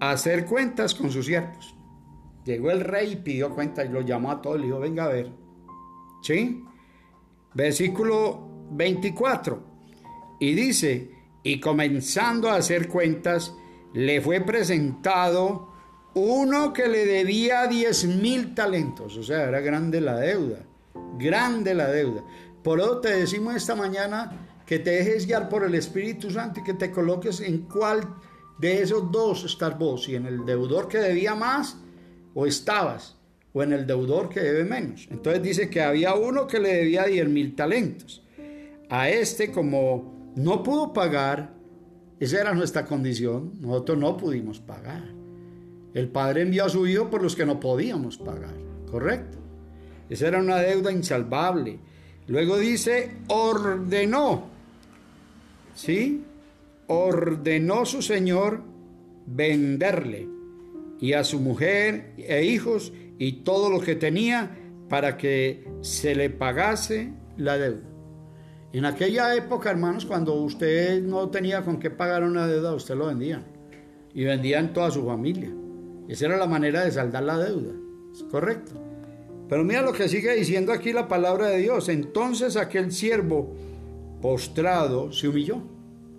hacer 0.01 0.47
cuentas 0.47 0.95
con 0.95 1.13
sus 1.13 1.27
siervos. 1.27 1.77
Llegó 2.45 2.71
el 2.73 2.81
rey 2.81 3.13
y 3.13 3.17
pidió 3.17 3.55
cuentas 3.55 3.87
y 3.87 3.93
lo 3.93 4.01
llamó 4.01 4.33
a 4.33 4.43
todos 4.43 4.57
y 4.57 4.61
le 4.61 4.67
dijo, 4.67 4.81
venga 4.81 5.05
a 5.05 5.09
ver. 5.09 5.31
¿Sí? 6.23 6.65
Versículo 7.55 8.49
24. 8.73 9.63
Y 10.41 10.55
dice, 10.55 11.11
y 11.45 11.61
comenzando 11.61 12.51
a 12.51 12.57
hacer 12.57 12.89
cuentas, 12.89 13.55
le 13.93 14.21
fue 14.21 14.41
presentado 14.41 15.70
uno 16.15 16.73
que 16.73 16.89
le 16.89 17.07
debía 17.07 17.67
10 17.67 18.07
mil 18.07 18.55
talentos. 18.55 19.17
O 19.17 19.23
sea, 19.23 19.45
era 19.45 19.61
grande 19.61 20.01
la 20.01 20.19
deuda. 20.19 20.59
Grande 21.19 21.75
la 21.75 21.89
deuda. 21.89 22.25
Por 22.63 22.81
eso 22.81 22.99
te 23.01 23.17
decimos 23.17 23.55
esta 23.55 23.75
mañana 23.75 24.49
que 24.67 24.79
te 24.79 24.91
dejes 24.91 25.27
guiar 25.27 25.49
por 25.49 25.65
el 25.65 25.75
Espíritu 25.75 26.31
Santo 26.31 26.61
y 26.61 26.65
que 26.65 26.75
te 26.75 26.91
coloques 26.91 27.41
en 27.41 27.63
cuál 27.63 28.03
de 28.59 28.83
esos 28.83 29.11
dos 29.11 29.45
estás 29.45 29.79
vos, 29.79 30.05
si 30.05 30.15
en 30.15 30.27
el 30.27 30.45
deudor 30.45 30.87
que 30.89 30.99
debía 30.99 31.35
más 31.35 31.79
o 32.35 32.47
estabas, 32.47 33.17
o 33.53 33.63
en 33.63 33.73
el 33.73 33.87
deudor 33.87 34.29
que 34.29 34.41
debe 34.41 34.65
menos. 34.65 35.09
Entonces 35.11 35.43
dice 35.43 35.71
que 35.71 35.81
había 35.81 36.15
uno 36.15 36.47
que 36.47 36.61
le 36.61 36.75
debía 36.75 37.05
10 37.05 37.29
mil 37.29 37.57
talentos. 37.57 38.23
A 38.89 39.09
este 39.09 39.51
como 39.51 40.33
no 40.37 40.63
pudo 40.63 40.93
pagar, 40.93 41.55
esa 42.21 42.41
era 42.41 42.55
nuestra 42.55 42.85
condición, 42.85 43.53
nosotros 43.61 43.99
no 43.99 44.17
pudimos 44.17 44.61
pagar. 44.61 45.20
El 45.95 46.09
Padre 46.09 46.43
envió 46.43 46.65
a 46.65 46.69
su 46.69 46.87
Hijo 46.87 47.11
por 47.11 47.23
los 47.23 47.35
que 47.35 47.47
no 47.47 47.61
podíamos 47.61 48.19
pagar, 48.19 48.55
¿correcto? 48.91 49.39
Esa 50.09 50.29
era 50.29 50.39
una 50.39 50.59
deuda 50.59 50.93
insalvable. 50.93 51.79
Luego 52.27 52.59
dice, 52.59 53.11
ordenó 53.29 54.51
¿sí? 55.75 56.25
Ordenó 56.87 57.87
su 57.87 58.03
señor 58.03 58.63
venderle 59.27 60.29
y 61.01 61.13
a 61.15 61.25
su 61.25 61.41
mujer 61.41 62.13
e 62.19 62.45
hijos 62.45 62.93
y 63.19 63.45
todo 63.45 63.71
lo 63.71 63.81
que 63.81 63.95
tenía 63.95 64.51
para 64.89 65.17
que 65.17 65.65
se 65.81 66.15
le 66.15 66.31
pagase 66.31 67.13
la 67.37 67.57
deuda. 67.57 67.89
En 68.73 68.85
aquella 68.85 69.35
época, 69.35 69.71
hermanos, 69.71 70.05
cuando 70.05 70.35
usted 70.35 71.03
no 71.03 71.29
tenía 71.31 71.63
con 71.63 71.79
qué 71.79 71.91
pagar 71.91 72.23
una 72.23 72.47
deuda, 72.47 72.75
usted 72.75 72.95
lo 72.97 73.07
vendía. 73.07 73.43
Y 74.13 74.25
vendía 74.25 74.59
en 74.59 74.73
toda 74.73 74.91
su 74.91 75.05
familia. 75.05 75.51
Esa 76.11 76.27
era 76.27 76.37
la 76.37 76.49
manera 76.49 76.85
de 76.85 76.91
saldar 76.91 77.23
la 77.23 77.39
deuda. 77.39 77.73
¿Es 78.13 78.25
correcto? 78.25 78.73
Pero 79.49 79.63
mira 79.63 79.81
lo 79.81 79.93
que 79.93 80.09
sigue 80.09 80.35
diciendo 80.35 80.73
aquí 80.73 80.93
la 80.93 81.07
palabra 81.07 81.47
de 81.47 81.59
Dios. 81.59 81.89
Entonces 81.89 82.57
aquel 82.57 82.91
siervo 82.91 83.55
postrado, 84.21 85.13
se 85.13 85.29
humilló, 85.29 85.63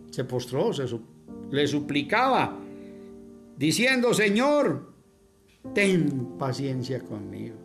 se 0.10 0.24
postró, 0.24 0.72
se, 0.72 0.86
le 1.52 1.68
suplicaba, 1.68 2.58
diciendo, 3.58 4.14
Señor, 4.14 4.94
ten 5.74 6.38
paciencia 6.40 7.02
conmigo. 7.02 7.58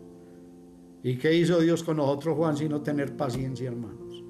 ¿Y 1.03 1.15
qué 1.15 1.33
hizo 1.33 1.61
Dios 1.61 1.81
con 1.81 1.95
nosotros, 1.95 2.35
Juan, 2.35 2.57
sino 2.57 2.81
tener 2.81 3.15
paciencia, 3.15 3.69
hermanos? 3.69 4.21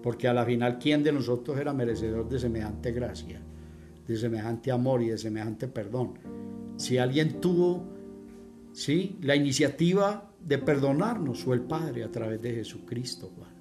Porque 0.00 0.28
a 0.28 0.32
la 0.32 0.44
final, 0.44 0.78
¿quién 0.78 1.02
de 1.02 1.10
nosotros 1.10 1.58
era 1.58 1.72
merecedor 1.72 2.28
de 2.28 2.38
semejante 2.38 2.92
gracia, 2.92 3.40
de 4.06 4.16
semejante 4.16 4.70
amor 4.70 5.02
y 5.02 5.08
de 5.08 5.18
semejante 5.18 5.66
perdón? 5.66 6.14
Si 6.76 6.98
alguien 6.98 7.40
tuvo, 7.40 7.84
¿sí? 8.72 9.18
La 9.22 9.36
iniciativa 9.36 10.30
de 10.40 10.58
perdonarnos 10.58 11.44
fue 11.44 11.56
el 11.56 11.62
Padre 11.62 12.04
a 12.04 12.10
través 12.10 12.42
de 12.42 12.54
Jesucristo, 12.54 13.30
Juan. 13.36 13.52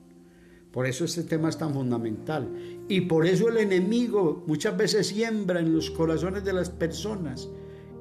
Por 0.71 0.87
eso 0.87 1.03
este 1.03 1.23
tema 1.23 1.49
es 1.49 1.57
tan 1.57 1.73
fundamental. 1.73 2.49
Y 2.87 3.01
por 3.01 3.25
eso 3.25 3.49
el 3.49 3.57
enemigo 3.57 4.43
muchas 4.47 4.75
veces 4.77 5.07
siembra 5.07 5.59
en 5.59 5.73
los 5.73 5.91
corazones 5.91 6.43
de 6.43 6.53
las 6.53 6.69
personas 6.69 7.49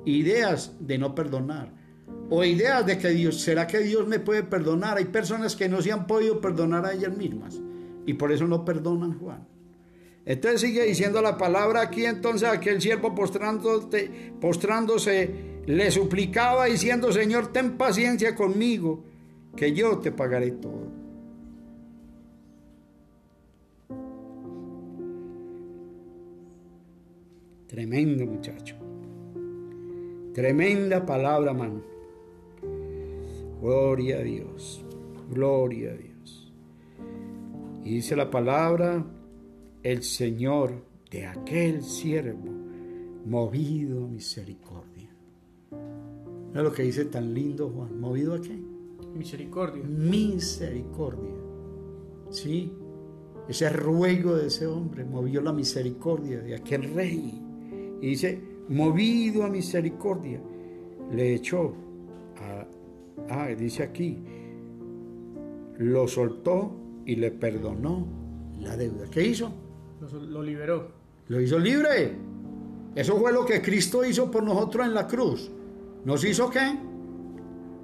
ideas 0.05 0.77
de 0.81 0.99
no 0.99 1.14
perdonar. 1.14 1.73
O 2.29 2.44
ideas 2.44 2.87
de 2.87 2.96
que 2.96 3.09
Dios, 3.09 3.40
¿será 3.40 3.66
que 3.66 3.81
Dios 3.81 4.07
me 4.07 4.20
puede 4.20 4.44
perdonar? 4.44 4.99
Hay 4.99 5.07
personas 5.07 5.57
que 5.57 5.68
no 5.68 5.83
se 5.83 5.90
han 5.90 6.07
podido 6.07 6.40
perdonar 6.40 6.87
a 6.87 6.92
ellas 6.92 7.16
mismas. 7.16 7.61
Y 8.07 8.14
por 8.14 8.31
eso 8.31 8.46
no 8.46 8.64
perdonan 8.64 9.18
Juan. 9.18 9.46
Entonces 10.26 10.61
sigue 10.61 10.85
diciendo 10.85 11.22
la 11.22 11.37
palabra 11.37 11.80
aquí, 11.80 12.04
entonces 12.04 12.48
aquel 12.48 12.80
siervo 12.80 13.14
postrándose, 13.14 14.11
postrándose 14.40 15.50
le 15.66 15.90
suplicaba 15.90 16.66
diciendo, 16.66 17.12
Señor, 17.12 17.52
ten 17.52 17.76
paciencia 17.76 18.35
conmigo, 18.35 19.04
que 19.56 19.72
yo 19.72 19.98
te 19.98 20.12
pagaré 20.12 20.52
todo. 20.52 21.00
Tremendo 27.66 28.26
muchacho. 28.26 28.76
Tremenda 30.35 31.06
palabra, 31.06 31.52
mano. 31.54 31.83
Gloria 33.61 34.16
a 34.16 34.22
Dios. 34.22 34.85
Gloria 35.30 35.92
a 35.92 35.94
Dios. 35.94 36.52
Y 37.85 37.94
dice 37.94 38.16
la 38.16 38.30
palabra, 38.30 39.04
el 39.83 40.03
Señor 40.03 40.85
de 41.11 41.27
aquel 41.27 41.83
siervo 41.83 42.51
movido 43.27 44.05
a 44.05 44.09
misericordia. 44.09 45.11
Es 46.55 46.62
lo 46.62 46.73
que 46.73 46.83
dice 46.83 47.05
tan 47.07 47.33
lindo 47.33 47.69
Juan. 47.71 48.01
¿Movido 48.01 48.35
a 48.35 48.40
qué? 48.40 48.59
Misericordia. 49.14 49.83
Misericordia. 49.85 51.35
Sí, 52.31 52.73
ese 53.49 53.69
ruego 53.71 54.37
de 54.37 54.47
ese 54.49 54.66
hombre 54.66 55.05
movió 55.05 55.40
la 55.40 55.53
misericordia 55.53 56.40
de 56.40 56.55
aquel 56.55 56.95
rey. 56.95 57.43
Y 58.01 58.07
dice, 58.07 58.40
movido 58.69 59.45
a 59.45 59.49
misericordia, 59.49 60.40
le 61.12 61.35
echó 61.35 61.75
a, 62.37 62.66
ah, 63.29 63.49
dice 63.49 63.83
aquí, 63.83 64.19
lo 65.79 66.07
soltó 66.07 66.73
y 67.05 67.16
le 67.16 67.31
perdonó 67.31 68.07
la 68.61 68.77
deuda. 68.77 69.07
¿Qué 69.11 69.27
hizo? 69.27 69.53
Lo, 70.00 70.42
liberó. 70.42 70.88
Lo 71.28 71.40
hizo 71.40 71.58
libre. 71.58 72.16
Eso 72.94 73.18
fue 73.18 73.32
lo 73.32 73.44
que 73.44 73.60
Cristo 73.60 74.04
hizo 74.04 74.30
por 74.30 74.42
nosotros 74.42 74.86
en 74.86 74.94
la 74.94 75.06
cruz. 75.06 75.50
¿Nos 76.04 76.24
hizo 76.24 76.50
qué? 76.50 76.78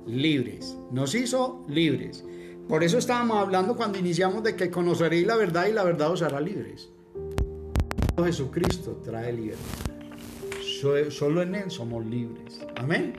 Libres. 0.06 0.76
Nos 0.90 1.14
hizo 1.14 1.64
libres. 1.68 2.24
Por 2.68 2.82
eso 2.82 2.98
estábamos 2.98 3.38
hablando 3.38 3.76
cuando 3.76 3.98
iniciamos 3.98 4.42
de 4.42 4.56
que 4.56 4.70
conoceréis 4.70 5.26
la 5.26 5.36
verdad 5.36 5.66
y 5.68 5.72
la 5.72 5.84
verdad 5.84 6.10
os 6.10 6.22
hará 6.22 6.40
libres. 6.40 6.90
Jesucristo 8.24 9.00
trae 9.04 9.32
libertad. 9.32 9.60
Solo 11.10 11.42
en 11.42 11.54
Él 11.54 11.70
somos 11.70 12.04
libres. 12.06 12.60
Amén. 12.76 13.14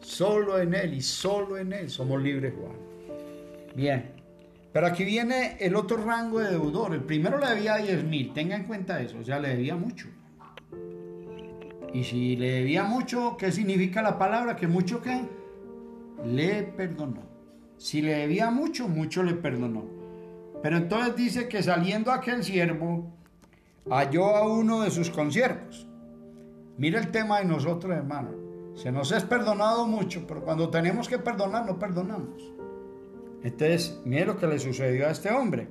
Solo 0.00 0.58
en 0.60 0.74
Él 0.74 0.94
y 0.94 1.00
solo 1.00 1.58
en 1.58 1.72
Él 1.72 1.90
somos 1.90 2.22
libres, 2.22 2.54
Juan. 2.58 2.76
Bien. 3.74 4.17
Pero 4.72 4.86
aquí 4.86 5.04
viene 5.04 5.56
el 5.60 5.76
otro 5.76 5.96
rango 5.96 6.40
de 6.40 6.50
deudor. 6.50 6.94
El 6.94 7.02
primero 7.02 7.38
le 7.38 7.48
debía 7.48 7.76
10 7.76 8.04
mil. 8.04 8.32
Tenga 8.32 8.56
en 8.56 8.64
cuenta 8.64 9.00
eso. 9.00 9.18
O 9.18 9.24
sea, 9.24 9.38
le 9.38 9.48
debía 9.48 9.76
mucho. 9.76 10.08
Y 11.92 12.04
si 12.04 12.36
le 12.36 12.52
debía 12.52 12.84
mucho, 12.84 13.36
¿qué 13.38 13.50
significa 13.50 14.02
la 14.02 14.18
palabra? 14.18 14.56
Que 14.56 14.66
mucho 14.66 15.00
qué? 15.00 15.22
Le 16.24 16.64
perdonó. 16.64 17.22
Si 17.78 18.02
le 18.02 18.14
debía 18.14 18.50
mucho, 18.50 18.88
mucho 18.88 19.22
le 19.22 19.34
perdonó. 19.34 19.84
Pero 20.62 20.76
entonces 20.76 21.16
dice 21.16 21.48
que 21.48 21.62
saliendo 21.62 22.12
aquel 22.12 22.44
siervo, 22.44 23.10
halló 23.88 24.36
a 24.36 24.46
uno 24.46 24.82
de 24.82 24.90
sus 24.90 25.10
consiervos. 25.10 25.86
Mira 26.76 27.00
el 27.00 27.10
tema 27.10 27.38
de 27.38 27.46
nosotros, 27.46 27.96
hermano. 27.96 28.30
Se 28.74 28.92
nos 28.92 29.10
es 29.12 29.24
perdonado 29.24 29.86
mucho, 29.86 30.24
pero 30.26 30.42
cuando 30.42 30.68
tenemos 30.68 31.08
que 31.08 31.18
perdonar, 31.18 31.66
no 31.66 31.78
perdonamos. 31.78 32.57
Entonces, 33.42 34.00
mire 34.04 34.26
lo 34.26 34.36
que 34.36 34.46
le 34.46 34.58
sucedió 34.58 35.06
a 35.06 35.10
este 35.10 35.30
hombre. 35.30 35.68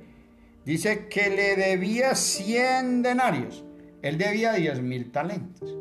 Dice 0.64 1.08
que 1.08 1.30
le 1.30 1.56
debía 1.56 2.14
100 2.14 3.02
denarios. 3.02 3.64
Él 4.02 4.18
debía 4.18 4.52
10 4.52 4.82
mil 4.82 5.10
talentos 5.10 5.76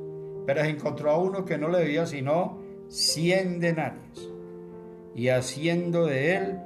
pero 0.47 0.61
se 0.61 0.69
encontró 0.69 1.11
a 1.11 1.17
uno 1.17 1.43
que 1.43 1.57
no 1.57 1.67
le 1.67 1.79
debía 1.79 2.05
sino 2.05 2.57
100 2.87 3.59
denarios. 3.59 4.31
Y 5.13 5.27
haciendo 5.27 6.05
de 6.05 6.35
él, 6.35 6.59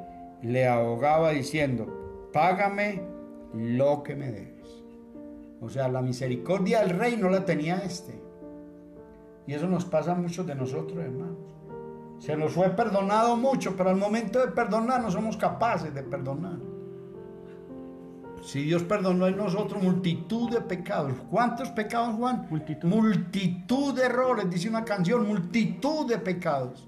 le 0.44 0.68
ahogaba 0.68 1.32
diciendo, 1.32 2.30
págame 2.32 3.02
lo 3.56 4.04
que 4.04 4.16
me 4.16 4.32
debes. 4.32 4.84
O 5.62 5.70
sea, 5.70 5.88
la 5.88 6.04
misericordia 6.04 6.82
del 6.82 6.92
rey 6.92 7.18
no 7.18 7.30
la 7.32 7.44
tenía 7.44 7.80
este. 7.80 8.14
Y 9.48 9.54
eso 9.56 9.68
nos 9.68 9.86
pasa 9.86 10.12
a 10.12 10.16
muchos 10.16 10.46
de 10.46 10.54
nosotros, 10.54 11.00
hermanos. 11.00 11.51
Se 12.22 12.38
nos 12.38 12.54
fue 12.54 12.70
perdonado 12.70 13.36
mucho, 13.36 13.76
pero 13.76 13.90
al 13.90 13.96
momento 13.96 14.38
de 14.40 14.52
perdonar 14.52 15.02
no 15.02 15.10
somos 15.10 15.36
capaces 15.38 15.92
de 15.92 16.04
perdonar. 16.04 16.60
Si 18.44 18.62
Dios 18.62 18.84
perdonó 18.84 19.26
en 19.26 19.38
nosotros 19.38 19.82
multitud 19.82 20.52
de 20.52 20.62
pecados. 20.62 21.14
¿Cuántos 21.32 21.70
pecados, 21.70 22.16
Juan? 22.16 22.46
Multitud. 22.48 22.88
Multitud 22.88 23.96
de 23.96 24.04
errores, 24.04 24.48
dice 24.52 24.70
una 24.70 24.86
canción, 24.86 25.28
multitud 25.28 26.08
de 26.08 26.20
pecados. 26.20 26.88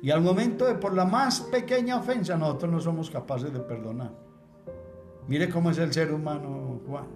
Y 0.00 0.12
al 0.12 0.20
momento 0.20 0.64
de 0.64 0.76
por 0.76 0.94
la 0.94 1.04
más 1.04 1.40
pequeña 1.40 1.96
ofensa 1.96 2.36
nosotros 2.36 2.70
no 2.70 2.80
somos 2.80 3.10
capaces 3.10 3.52
de 3.52 3.58
perdonar. 3.58 4.12
Mire 5.26 5.48
cómo 5.48 5.72
es 5.72 5.78
el 5.78 5.92
ser 5.92 6.12
humano, 6.12 6.82
Juan. 6.86 7.06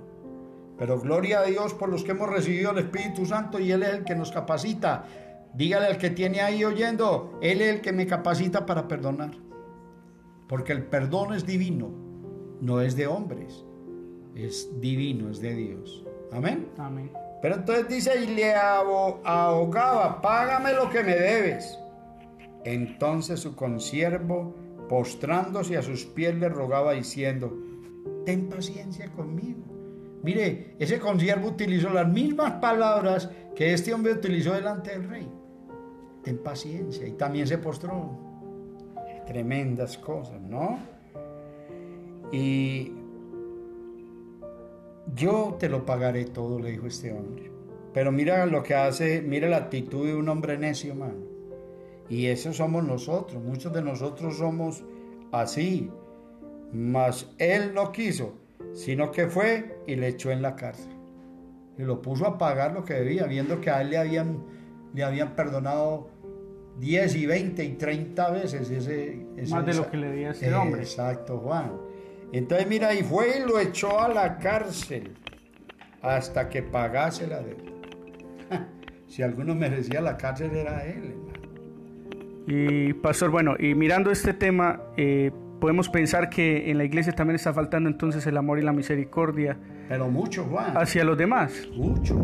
Pero 0.77 0.99
gloria 0.99 1.41
a 1.41 1.45
Dios 1.45 1.75
por 1.75 1.91
los 1.91 2.03
que 2.03 2.11
hemos 2.11 2.29
recibido 2.29 2.73
el 2.73 2.79
Espíritu 2.79 3.25
Santo 3.25 3.61
y 3.61 3.71
Él 3.71 3.85
es 3.85 3.91
el 3.91 4.05
que 4.05 4.17
nos 4.17 4.33
capacita. 4.33 5.05
Dígale 5.55 5.87
al 5.87 5.99
que 5.99 6.11
tiene 6.11 6.41
ahí 6.41 6.65
oyendo, 6.65 7.39
Él 7.43 7.61
es 7.61 7.75
el 7.75 7.81
que 7.81 7.93
me 7.93 8.07
capacita 8.07 8.67
para 8.67 8.89
perdonar. 8.89 9.33
Porque 10.49 10.73
el 10.73 10.85
perdón 10.85 11.35
es 11.35 11.47
divino 11.47 12.11
no 12.61 12.81
es 12.81 12.97
de 12.97 13.07
hombres, 13.07 13.65
es 14.35 14.69
divino, 14.81 15.31
es 15.31 15.41
de 15.41 15.55
Dios. 15.55 16.05
Amén. 16.33 16.69
Amén. 16.79 17.11
Pero 17.43 17.57
entonces 17.57 17.89
dice, 17.89 18.23
y 18.23 18.35
le 18.35 18.55
ahogaba, 18.55 20.21
págame 20.21 20.75
lo 20.75 20.91
que 20.91 21.03
me 21.03 21.15
debes. 21.15 21.79
Entonces 22.65 23.41
su 23.41 23.57
consiervo, 23.57 24.55
postrándose 24.89 25.79
a 25.79 25.83
sus 25.83 26.05
pies, 26.05 26.35
le 26.35 26.51
rogaba 26.51 26.93
diciendo, 26.93 27.57
ten 28.27 28.49
paciencia 28.49 29.11
conmigo. 29.13 29.65
Mire, 30.23 30.77
ese 30.79 30.99
consiervo 30.99 31.49
utilizó 31.49 31.89
las 31.89 32.07
mismas 32.07 32.53
palabras 32.61 33.31
que 33.57 33.73
este 33.73 33.95
hombre 33.95 34.13
utilizó 34.13 34.53
delante 34.53 34.91
del 34.91 35.09
rey. 35.09 35.33
Ten 36.23 36.39
paciencia. 36.39 37.07
Y 37.07 37.13
también 37.13 37.47
se 37.47 37.59
postró. 37.59 38.11
Tremendas 39.27 39.97
cosas, 39.99 40.41
¿no? 40.41 40.79
Y 42.33 42.93
yo 45.15 45.57
te 45.59 45.69
lo 45.69 45.85
pagaré 45.85 46.25
todo, 46.25 46.59
le 46.59 46.71
dijo 46.73 46.87
este 46.87 47.13
hombre. 47.13 47.51
Pero 47.93 48.13
mira 48.13 48.47
lo 48.47 48.63
que 48.63 48.75
hace, 48.75 49.21
mira 49.21 49.49
la 49.49 49.57
actitud 49.57 50.07
de 50.07 50.15
un 50.15 50.29
hombre 50.29 50.57
necio, 50.57 50.95
mano. 50.95 51.31
Y 52.09 52.27
eso 52.27 52.53
somos 52.53 52.85
nosotros, 52.85 53.43
muchos 53.43 53.73
de 53.73 53.83
nosotros 53.83 54.37
somos 54.37 54.85
así. 55.33 55.91
Mas 56.73 57.33
él 57.39 57.75
no 57.75 57.91
quiso, 57.91 58.35
sino 58.73 59.11
que 59.11 59.27
fue 59.27 59.81
y 59.87 59.97
le 59.97 60.09
echó 60.09 60.31
en 60.31 60.43
la 60.43 60.55
cárcel. 60.55 60.93
Y 61.79 61.83
lo 61.83 62.03
puso 62.03 62.27
a 62.27 62.39
pagar 62.39 62.73
lo 62.73 62.85
que 62.85 62.95
debía, 62.95 63.27
viendo 63.27 63.61
que 63.61 63.71
a 63.71 63.81
él 63.81 63.91
le 63.91 63.99
habían, 63.99 64.45
le 64.95 65.05
habían 65.05 65.35
perdonado 65.35 66.11
10 66.79 67.15
y 67.17 67.27
20 67.27 67.65
y 67.65 67.73
30 67.75 68.31
veces 68.31 68.71
ese... 68.71 69.27
Más 69.51 69.67
de 69.67 69.75
lo 69.75 69.91
que 69.91 69.97
le 69.97 70.27
a 70.27 70.31
ese 70.31 70.55
hombre. 70.55 70.83
Exacto, 70.83 71.39
Juan. 71.39 71.73
Entonces 72.33 72.67
mira, 72.69 72.95
y 72.95 73.03
fue 73.03 73.39
y 73.39 73.49
lo 73.49 73.59
echó 73.59 74.01
a 74.01 74.09
la 74.09 74.39
cárcel 74.39 75.15
hasta 76.03 76.49
que 76.49 76.63
pagase 76.63 77.27
la 77.27 77.41
deuda. 77.41 77.71
si 79.09 79.23
alguno 79.23 79.55
merecía 79.55 80.01
la 80.01 80.17
cárcel 80.17 80.55
era 80.55 80.85
él, 80.87 81.11
hermano. 81.11 81.31
Y 82.47 82.95
pastor, 82.95 83.31
bueno, 83.31 83.55
y 83.59 83.75
mirando 83.75 84.11
este 84.11 84.33
tema, 84.33 84.81
eh, 84.97 85.31
podemos 85.61 85.89
pensar 85.89 86.31
que 86.31 86.71
en 86.71 86.79
la 86.79 86.85
iglesia 86.85 87.13
también 87.13 87.37
está 87.37 87.53
faltando 87.53 87.89
entonces 87.89 88.27
el 88.27 88.37
amor 88.37 88.59
y 88.59 88.63
la 88.63 88.73
misericordia. 88.73 89.59
Pero 89.89 90.09
mucho, 90.09 90.45
Juan. 90.45 90.77
Hacia 90.77 91.05
los 91.05 91.19
demás. 91.19 91.69
Mucho. 91.77 92.17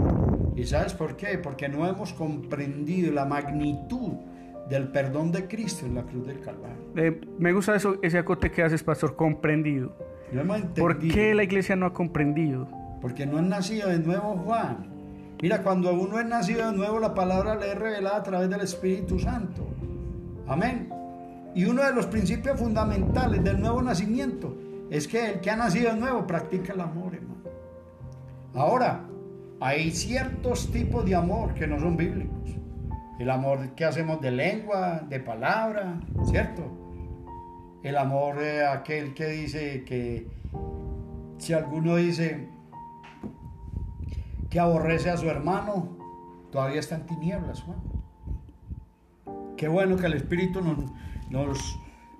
¿Y 0.56 0.64
sabes 0.64 0.94
por 0.94 1.16
qué? 1.16 1.38
Porque 1.38 1.68
no 1.68 1.86
hemos 1.86 2.14
comprendido 2.14 3.12
la 3.12 3.26
magnitud 3.26 4.14
del 4.70 4.88
perdón 4.88 5.30
de 5.30 5.46
Cristo 5.46 5.84
en 5.84 5.94
la 5.94 6.02
cruz 6.02 6.26
del 6.26 6.40
Calvario. 6.40 6.82
Eh, 6.96 7.20
me 7.38 7.52
gusta 7.52 7.76
eso, 7.76 7.98
ese 8.02 8.18
acote 8.18 8.50
que 8.50 8.62
haces, 8.62 8.82
pastor, 8.82 9.14
comprendido. 9.14 9.94
¿Por 10.74 10.98
qué 10.98 11.34
la 11.34 11.44
iglesia 11.44 11.76
no 11.76 11.86
ha 11.86 11.92
comprendido? 11.92 12.66
Porque 13.00 13.26
no 13.26 13.38
han 13.38 13.50
nacido 13.50 13.88
de 13.90 13.98
nuevo, 13.98 14.34
Juan. 14.44 14.88
Mira, 15.40 15.62
cuando 15.62 15.92
uno 15.92 16.18
es 16.18 16.26
nacido 16.26 16.70
de 16.70 16.76
nuevo, 16.76 16.98
la 16.98 17.14
palabra 17.14 17.54
le 17.54 17.72
es 17.72 17.78
revelada 17.78 18.16
a 18.16 18.22
través 18.22 18.48
del 18.48 18.62
Espíritu 18.62 19.18
Santo. 19.18 19.68
Amén. 20.48 20.88
Y 21.54 21.66
uno 21.66 21.84
de 21.84 21.94
los 21.94 22.06
principios 22.06 22.58
fundamentales 22.58 23.44
del 23.44 23.60
nuevo 23.60 23.82
nacimiento 23.82 24.56
es 24.90 25.06
que 25.06 25.32
el 25.32 25.40
que 25.40 25.50
ha 25.50 25.56
nacido 25.56 25.92
de 25.92 26.00
nuevo 26.00 26.26
practica 26.26 26.72
el 26.72 26.80
amor, 26.80 27.14
hermano. 27.14 27.42
Ahora, 28.54 29.04
hay 29.60 29.90
ciertos 29.90 30.70
tipos 30.70 31.04
de 31.04 31.14
amor 31.14 31.54
que 31.54 31.66
no 31.66 31.78
son 31.80 31.96
bíblicos 31.96 32.56
el 33.18 33.30
amor 33.30 33.70
que 33.70 33.84
hacemos 33.84 34.20
de 34.20 34.30
lengua, 34.30 35.02
de 35.08 35.20
palabra, 35.20 36.00
¿cierto? 36.24 36.62
El 37.82 37.96
amor 37.96 38.38
de 38.38 38.66
aquel 38.66 39.14
que 39.14 39.26
dice 39.28 39.84
que 39.84 40.28
si 41.38 41.52
alguno 41.52 41.96
dice 41.96 42.48
que 44.50 44.60
aborrece 44.60 45.10
a 45.10 45.16
su 45.16 45.28
hermano, 45.28 45.96
todavía 46.50 46.80
está 46.80 46.96
en 46.96 47.06
tinieblas, 47.06 47.62
Juan. 47.62 47.78
Qué 49.56 49.68
bueno 49.68 49.96
que 49.96 50.06
el 50.06 50.12
Espíritu 50.12 50.60
nos, 50.60 50.76
nos, 51.30 51.78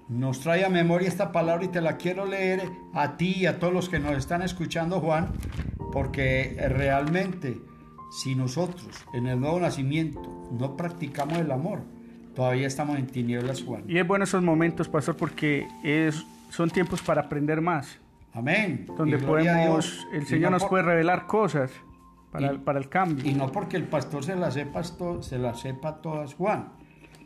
nos 0.09 0.40
trae 0.40 0.64
a 0.64 0.70
memoria 0.70 1.09
esta 1.09 1.31
palabra 1.31 1.64
y 1.64 1.68
te 1.68 1.83
la 1.83 1.99
quiero 1.99 2.25
leer 2.25 2.62
a 2.94 3.18
ti 3.18 3.35
y 3.37 3.46
a 3.46 3.59
todos 3.59 3.72
los 3.72 3.88
que 3.90 3.99
nos 3.99 4.16
están 4.16 4.40
escuchando, 4.40 5.01
Juan, 5.01 5.33
porque 5.92 6.57
realmente 6.68 7.61
si 8.11 8.35
nosotros 8.35 9.05
en 9.12 9.27
el 9.27 9.40
nuevo 9.40 9.61
nacimiento 9.61 10.20
no 10.53 10.77
practicamos 10.77 11.38
el 11.38 11.51
amor, 11.51 11.81
todavía 12.35 12.66
estamos 12.66 12.99
en 12.99 13.07
tinieblas, 13.07 13.62
Juan. 13.62 13.85
Y 13.88 13.99
es 13.99 14.07
bueno 14.07 14.25
esos 14.25 14.42
momentos, 14.42 14.88
pastor, 14.88 15.16
porque 15.16 15.66
es, 15.83 16.25
son 16.51 16.70
tiempos 16.70 17.03
para 17.03 17.22
aprender 17.22 17.61
más. 17.61 17.99
Amén. 18.33 18.87
Donde 18.96 19.18
podemos, 19.18 20.07
el 20.12 20.27
Señor 20.27 20.53
nos 20.53 20.64
puede 20.64 20.83
revelar 20.83 21.27
cosas 21.27 21.70
para, 22.31 22.51
el, 22.51 22.61
para 22.61 22.79
el 22.79 22.88
cambio. 22.88 23.29
Y 23.29 23.35
no 23.35 23.51
porque 23.51 23.79
el 23.79 23.85
pastor 23.85 24.25
se 24.25 24.37
las 24.37 24.55
sepa, 24.55 24.83
se 24.85 25.38
las 25.38 25.61
sepa 25.61 26.03
todas, 26.03 26.35
Juan. 26.35 26.68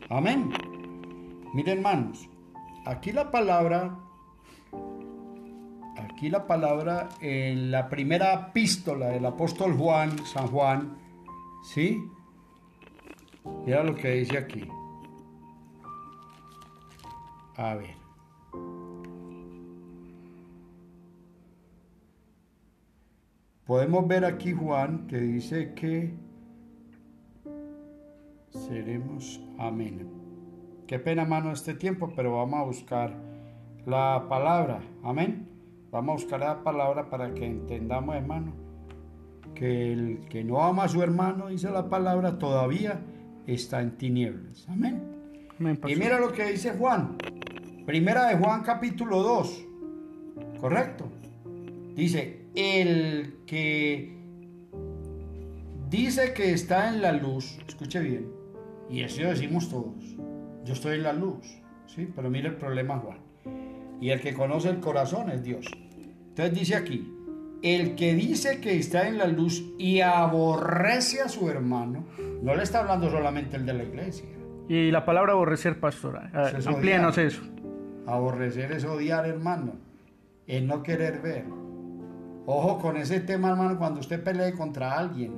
Amén. 0.09 0.51
Miren, 1.53 1.79
hermanos, 1.79 2.29
aquí 2.85 3.11
la 3.11 3.29
palabra, 3.29 3.97
aquí 6.21 6.29
la 6.29 6.45
palabra 6.45 7.09
en 7.19 7.71
la 7.71 7.89
primera 7.89 8.49
epístola 8.49 9.07
del 9.07 9.25
apóstol 9.25 9.75
Juan, 9.75 10.23
San 10.23 10.45
Juan, 10.49 10.95
¿sí? 11.63 11.99
Mira 13.65 13.83
lo 13.83 13.95
que 13.95 14.11
dice 14.11 14.37
aquí. 14.37 14.67
A 17.57 17.73
ver. 17.73 17.95
Podemos 23.65 24.07
ver 24.07 24.23
aquí 24.23 24.53
Juan 24.53 25.07
que 25.07 25.17
dice 25.17 25.73
que 25.73 26.13
seremos 28.51 29.41
amén. 29.57 30.07
Qué 30.85 30.99
pena, 30.99 31.25
mano, 31.25 31.51
este 31.51 31.73
tiempo, 31.73 32.13
pero 32.15 32.35
vamos 32.35 32.59
a 32.59 32.63
buscar 32.63 33.15
la 33.87 34.27
palabra. 34.29 34.83
Amén. 35.03 35.50
Vamos 35.91 36.09
a 36.09 36.23
buscar 36.23 36.39
la 36.39 36.63
palabra 36.63 37.09
para 37.09 37.33
que 37.33 37.45
entendamos, 37.45 38.15
hermano, 38.15 38.53
que 39.53 39.91
el 39.91 40.25
que 40.29 40.41
no 40.41 40.63
ama 40.63 40.85
a 40.85 40.87
su 40.87 41.03
hermano, 41.03 41.49
dice 41.49 41.69
la 41.69 41.89
palabra, 41.89 42.39
todavía 42.39 43.01
está 43.45 43.81
en 43.81 43.97
tinieblas. 43.97 44.65
Amén. 44.69 45.03
y 45.59 45.95
mira 45.95 46.17
lo 46.17 46.31
que 46.31 46.45
dice 46.45 46.71
Juan. 46.71 47.17
Primera 47.85 48.27
de 48.27 48.37
Juan 48.37 48.63
capítulo 48.63 49.21
2. 49.21 49.67
¿Correcto? 50.61 51.09
Dice, 51.93 52.45
el 52.55 53.39
que 53.45 54.17
dice 55.89 56.33
que 56.33 56.53
está 56.53 56.87
en 56.87 57.01
la 57.01 57.11
luz, 57.11 57.59
escuche 57.67 57.99
bien, 57.99 58.31
y 58.89 59.01
eso 59.01 59.23
decimos 59.23 59.69
todos, 59.69 60.15
yo 60.63 60.73
estoy 60.73 60.95
en 60.95 61.03
la 61.03 61.11
luz, 61.11 61.45
¿sí? 61.85 62.07
Pero 62.15 62.29
mire 62.29 62.47
el 62.47 62.55
problema 62.55 62.97
Juan. 62.99 63.17
Y 63.99 64.09
el 64.09 64.19
que 64.21 64.33
conoce 64.33 64.69
el 64.69 64.79
corazón 64.79 65.29
es 65.29 65.43
Dios. 65.43 65.65
Entonces 66.31 66.57
dice 66.57 66.75
aquí, 66.75 67.13
el 67.61 67.95
que 67.95 68.15
dice 68.15 68.61
que 68.61 68.77
está 68.77 69.07
en 69.07 69.17
la 69.17 69.27
luz 69.27 69.63
y 69.77 69.99
aborrece 69.99 71.21
a 71.21 71.27
su 71.27 71.49
hermano, 71.49 72.05
no 72.41 72.55
le 72.55 72.63
está 72.63 72.79
hablando 72.79 73.09
solamente 73.09 73.57
el 73.57 73.65
de 73.65 73.73
la 73.73 73.83
iglesia. 73.83 74.25
Y 74.69 74.91
la 74.91 75.03
palabra 75.03 75.33
aborrecer, 75.33 75.77
pastora, 75.79 76.31
amplíenos 76.65 77.17
eso. 77.17 77.41
Aborrecer 78.07 78.71
es 78.71 78.85
odiar, 78.85 79.27
hermano, 79.27 79.73
es 80.47 80.63
no 80.63 80.81
querer 80.83 81.21
ver. 81.21 81.43
Ojo 82.45 82.79
con 82.79 82.95
ese 82.95 83.19
tema, 83.19 83.49
hermano, 83.49 83.77
cuando 83.77 83.99
usted 83.99 84.23
pelee 84.23 84.53
contra 84.53 84.97
alguien 84.97 85.33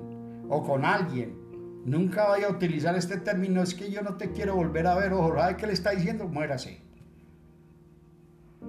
o 0.50 0.62
con 0.62 0.86
alguien. 0.86 1.42
Nunca 1.86 2.28
vaya 2.28 2.48
a 2.48 2.52
utilizar 2.52 2.96
este 2.96 3.18
término, 3.18 3.64
es 3.64 3.74
que 3.74 3.92
yo 3.92 4.04
no 4.04 4.16
te 4.16 4.32
quiero 4.32 4.56
volver 4.56 4.86
a 4.86 4.96
ver. 4.96 5.12
Ojo, 5.12 5.36
¿sabe 5.36 5.58
qué 5.58 5.66
le 5.66 5.74
está 5.74 5.90
diciendo? 5.90 6.28
Muérase. 6.28 6.80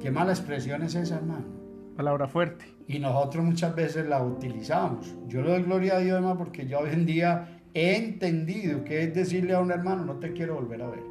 Qué 0.01 0.11
mala 0.11 0.33
expresión 0.33 0.83
es 0.83 0.95
esa, 0.95 1.17
hermano. 1.17 1.64
Palabra 1.97 2.27
fuerte. 2.27 2.65
Y 2.89 2.99
nosotros 2.99 3.45
muchas 3.45 3.75
veces 3.75 4.07
la 4.07 4.23
utilizamos. 4.23 5.15
Yo 5.29 5.43
le 5.43 5.51
doy 5.51 5.63
gloria 5.63 5.97
a 5.97 5.99
Dios, 6.01 6.17
hermano, 6.17 6.37
porque 6.37 6.67
yo 6.67 6.81
hoy 6.81 6.91
en 6.93 7.07
día 7.07 7.63
he 7.73 7.97
entendido 7.97 8.85
que 8.85 9.05
es 9.05 9.15
decirle 9.15 9.55
a 9.55 9.61
un 9.61 9.71
hermano, 9.71 10.05
no 10.05 10.19
te 10.19 10.33
quiero 10.33 10.55
volver 10.57 10.83
a 10.83 10.91
ver. 10.91 11.03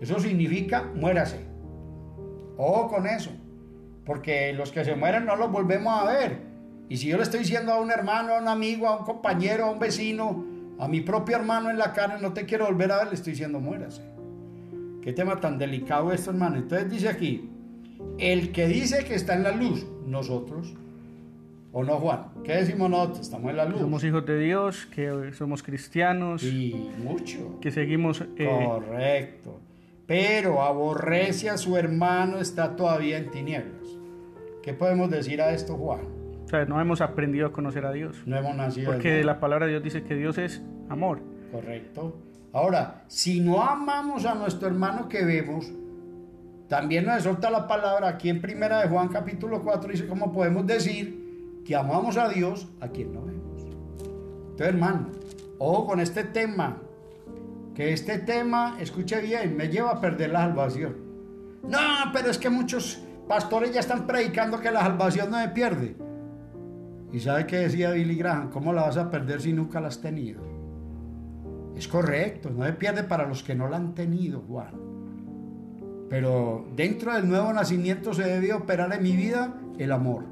Eso 0.00 0.18
significa 0.18 0.90
muérase. 0.94 1.40
Ojo 2.56 2.88
con 2.88 3.06
eso. 3.06 3.30
Porque 4.04 4.52
los 4.52 4.72
que 4.72 4.84
se 4.84 4.94
mueren 4.94 5.26
no 5.26 5.36
los 5.36 5.50
volvemos 5.50 6.00
a 6.00 6.06
ver. 6.06 6.38
Y 6.88 6.96
si 6.96 7.08
yo 7.08 7.16
le 7.16 7.22
estoy 7.22 7.40
diciendo 7.40 7.72
a 7.72 7.80
un 7.80 7.90
hermano, 7.90 8.34
a 8.34 8.40
un 8.40 8.48
amigo, 8.48 8.88
a 8.88 8.98
un 8.98 9.04
compañero, 9.04 9.66
a 9.66 9.70
un 9.70 9.78
vecino, 9.78 10.44
a 10.78 10.86
mi 10.86 11.00
propio 11.00 11.36
hermano 11.36 11.70
en 11.70 11.78
la 11.78 11.92
carne, 11.92 12.16
no 12.20 12.32
te 12.32 12.44
quiero 12.44 12.66
volver 12.66 12.92
a 12.92 12.98
ver, 12.98 13.08
le 13.08 13.14
estoy 13.14 13.32
diciendo 13.32 13.58
muérase. 13.60 14.02
Qué 15.02 15.12
tema 15.12 15.40
tan 15.40 15.58
delicado 15.58 16.12
esto, 16.12 16.30
hermano. 16.30 16.56
Entonces 16.56 16.90
dice 16.90 17.08
aquí, 17.08 17.50
el 18.18 18.52
que 18.52 18.66
dice 18.66 19.04
que 19.04 19.14
está 19.14 19.34
en 19.34 19.42
la 19.42 19.52
luz, 19.52 19.86
nosotros, 20.06 20.74
¿o 21.72 21.84
no, 21.84 21.98
Juan? 21.98 22.28
¿Qué 22.44 22.54
decimos 22.54 22.90
nosotros? 22.90 23.20
Estamos 23.20 23.50
en 23.50 23.56
la 23.56 23.64
luz. 23.64 23.80
Somos 23.80 24.04
hijos 24.04 24.24
de 24.26 24.38
Dios, 24.38 24.86
que 24.86 25.32
somos 25.32 25.62
cristianos. 25.62 26.42
Y 26.42 26.90
mucho. 26.98 27.58
Que 27.60 27.70
seguimos... 27.70 28.24
Eh, 28.36 28.64
Correcto. 28.66 29.60
Pero 30.06 30.62
aborrece 30.62 31.50
a 31.50 31.56
su 31.56 31.76
hermano, 31.76 32.38
está 32.38 32.76
todavía 32.76 33.18
en 33.18 33.30
tinieblas. 33.30 33.88
¿Qué 34.62 34.72
podemos 34.72 35.10
decir 35.10 35.42
a 35.42 35.52
esto, 35.52 35.74
Juan? 35.74 36.00
O 36.44 36.48
sea, 36.48 36.64
no 36.64 36.80
hemos 36.80 37.00
aprendido 37.00 37.48
a 37.48 37.52
conocer 37.52 37.84
a 37.84 37.92
Dios. 37.92 38.22
No 38.24 38.36
hemos 38.36 38.54
nacido. 38.54 38.92
Porque 38.92 39.24
la 39.24 39.40
palabra 39.40 39.66
de 39.66 39.72
Dios 39.72 39.82
dice 39.82 40.04
que 40.04 40.14
Dios 40.14 40.38
es 40.38 40.62
amor. 40.88 41.20
Correcto. 41.50 42.16
Ahora, 42.52 43.04
si 43.08 43.40
no 43.40 43.62
amamos 43.62 44.24
a 44.24 44.34
nuestro 44.34 44.68
hermano 44.68 45.08
que 45.08 45.24
vemos, 45.24 45.72
también 46.68 47.06
nos 47.06 47.16
exhorta 47.16 47.50
la 47.50 47.66
palabra 47.66 48.08
aquí 48.08 48.28
en 48.28 48.40
Primera 48.40 48.82
de 48.82 48.88
Juan 48.88 49.08
capítulo 49.08 49.62
4, 49.62 49.90
dice 49.90 50.06
cómo 50.06 50.32
podemos 50.32 50.66
decir 50.66 51.62
que 51.64 51.76
amamos 51.76 52.16
a 52.16 52.28
Dios 52.28 52.68
a 52.80 52.88
quien 52.88 53.12
no 53.12 53.22
vemos. 53.22 53.62
Entonces, 53.62 54.68
hermano, 54.68 55.08
ojo 55.58 55.86
con 55.86 56.00
este 56.00 56.24
tema, 56.24 56.78
que 57.74 57.92
este 57.92 58.18
tema, 58.18 58.76
escuche 58.80 59.20
bien, 59.20 59.56
me 59.56 59.68
lleva 59.68 59.90
a 59.90 60.00
perder 60.00 60.30
la 60.30 60.40
salvación. 60.40 60.96
No, 61.62 61.78
pero 62.12 62.30
es 62.30 62.38
que 62.38 62.50
muchos 62.50 63.00
Pastores 63.28 63.72
ya 63.72 63.80
están 63.80 64.06
predicando 64.06 64.60
que 64.60 64.70
la 64.70 64.82
salvación 64.82 65.30
no 65.30 65.40
se 65.40 65.48
pierde. 65.48 65.96
¿Y 67.12 67.18
sabe 67.18 67.46
qué 67.46 67.58
decía 67.58 67.90
Billy 67.90 68.14
Graham? 68.14 68.50
¿Cómo 68.50 68.72
la 68.72 68.82
vas 68.82 68.96
a 68.96 69.10
perder 69.10 69.40
si 69.40 69.52
nunca 69.52 69.80
la 69.80 69.88
has 69.88 70.00
tenido? 70.00 70.42
Es 71.74 71.88
correcto, 71.88 72.50
no 72.50 72.64
se 72.64 72.72
pierde 72.72 73.02
para 73.02 73.26
los 73.26 73.42
que 73.42 73.54
no 73.54 73.68
la 73.68 73.78
han 73.78 73.94
tenido, 73.94 74.42
Juan. 74.42 74.95
Pero 76.08 76.66
dentro 76.76 77.14
del 77.14 77.28
nuevo 77.28 77.52
nacimiento 77.52 78.14
se 78.14 78.22
debe 78.24 78.52
operar 78.52 78.92
en 78.92 79.02
mi 79.02 79.16
vida 79.16 79.54
el 79.78 79.92
amor. 79.92 80.24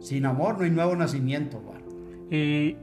Sin 0.00 0.26
amor 0.26 0.58
no 0.58 0.64
hay 0.64 0.70
nuevo 0.70 0.96
nacimiento, 0.96 1.60
Juan. 1.64 1.82
Y 2.30 2.76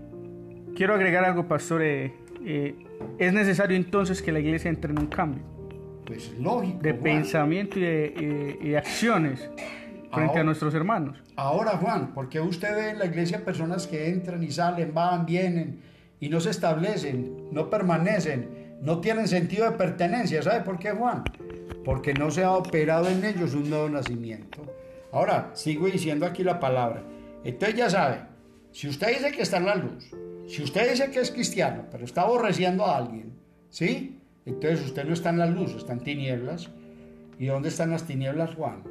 quiero 0.76 0.96
agregar 0.96 1.26
algo, 1.26 1.48
pastor. 1.48 1.82
Eh, 1.82 2.14
eh, 2.46 2.76
es 3.18 3.34
necesario 3.34 3.76
entonces 3.76 4.22
que 4.22 4.32
la 4.32 4.40
iglesia 4.40 4.70
entre 4.70 4.92
en 4.92 5.00
un 5.00 5.08
cambio 5.08 5.44
pues 6.10 6.34
lógico. 6.40 6.80
De 6.82 6.96
pensamiento 6.96 7.78
y 7.78 7.84
de 7.84 8.76
acciones 8.76 9.48
frente 10.12 10.40
a 10.40 10.44
nuestros 10.44 10.74
hermanos. 10.74 11.22
Ahora, 11.36 11.78
Juan, 11.78 12.14
porque 12.14 12.40
usted 12.40 12.76
ve 12.76 12.90
en 12.90 13.00
la 13.00 13.06
iglesia 13.06 13.46
personas 13.46 13.88
que 13.88 14.10
entran 14.10 14.42
y 14.44 14.52
salen, 14.52 14.94
van, 14.94 15.26
vienen 15.26 15.82
y 16.20 16.30
no 16.30 16.40
se 16.42 16.50
establecen, 16.50 17.50
no 17.52 17.70
permanecen, 17.70 18.78
no 18.82 19.00
tienen 19.00 19.28
sentido 19.28 19.70
de 19.70 19.78
pertenencia. 19.78 20.42
¿Sabe 20.42 20.62
por 20.62 20.80
qué, 20.80 20.92
Juan? 20.92 21.24
Porque 21.84 22.14
no 22.14 22.30
se 22.32 22.44
ha 22.44 22.52
operado 22.52 23.08
en 23.08 23.24
ellos 23.24 23.54
un 23.54 23.70
nuevo 23.70 23.90
nacimiento. 23.90 24.62
Ahora, 25.12 25.52
sigo 25.54 25.88
diciendo 25.88 26.26
aquí 26.26 26.44
la 26.44 26.60
palabra. 26.60 27.04
Entonces 27.44 27.78
ya 27.78 27.90
sabe, 27.90 28.22
si 28.72 28.88
usted 28.88 29.08
dice 29.10 29.32
que 29.32 29.42
está 29.42 29.58
en 29.58 29.66
la 29.66 29.76
luz, 29.76 30.12
si 30.48 30.64
usted 30.64 30.90
dice 30.92 31.10
que 31.12 31.20
es 31.20 31.32
cristiano, 31.32 31.86
pero 31.92 32.06
está 32.06 32.22
aborreciendo 32.22 32.86
a 32.86 32.98
alguien, 32.98 33.34
¿sí? 33.70 34.20
Entonces 34.46 34.86
usted 34.86 35.06
no 35.06 35.14
está 35.14 35.30
en 35.30 35.40
la 35.40 35.46
luz, 35.46 35.76
está 35.76 35.94
en 35.94 36.00
tinieblas. 36.00 36.70
¿Y 37.38 37.46
dónde 37.48 37.70
están 37.70 37.92
las 37.92 38.06
tinieblas, 38.06 38.54
Juan? 38.56 38.84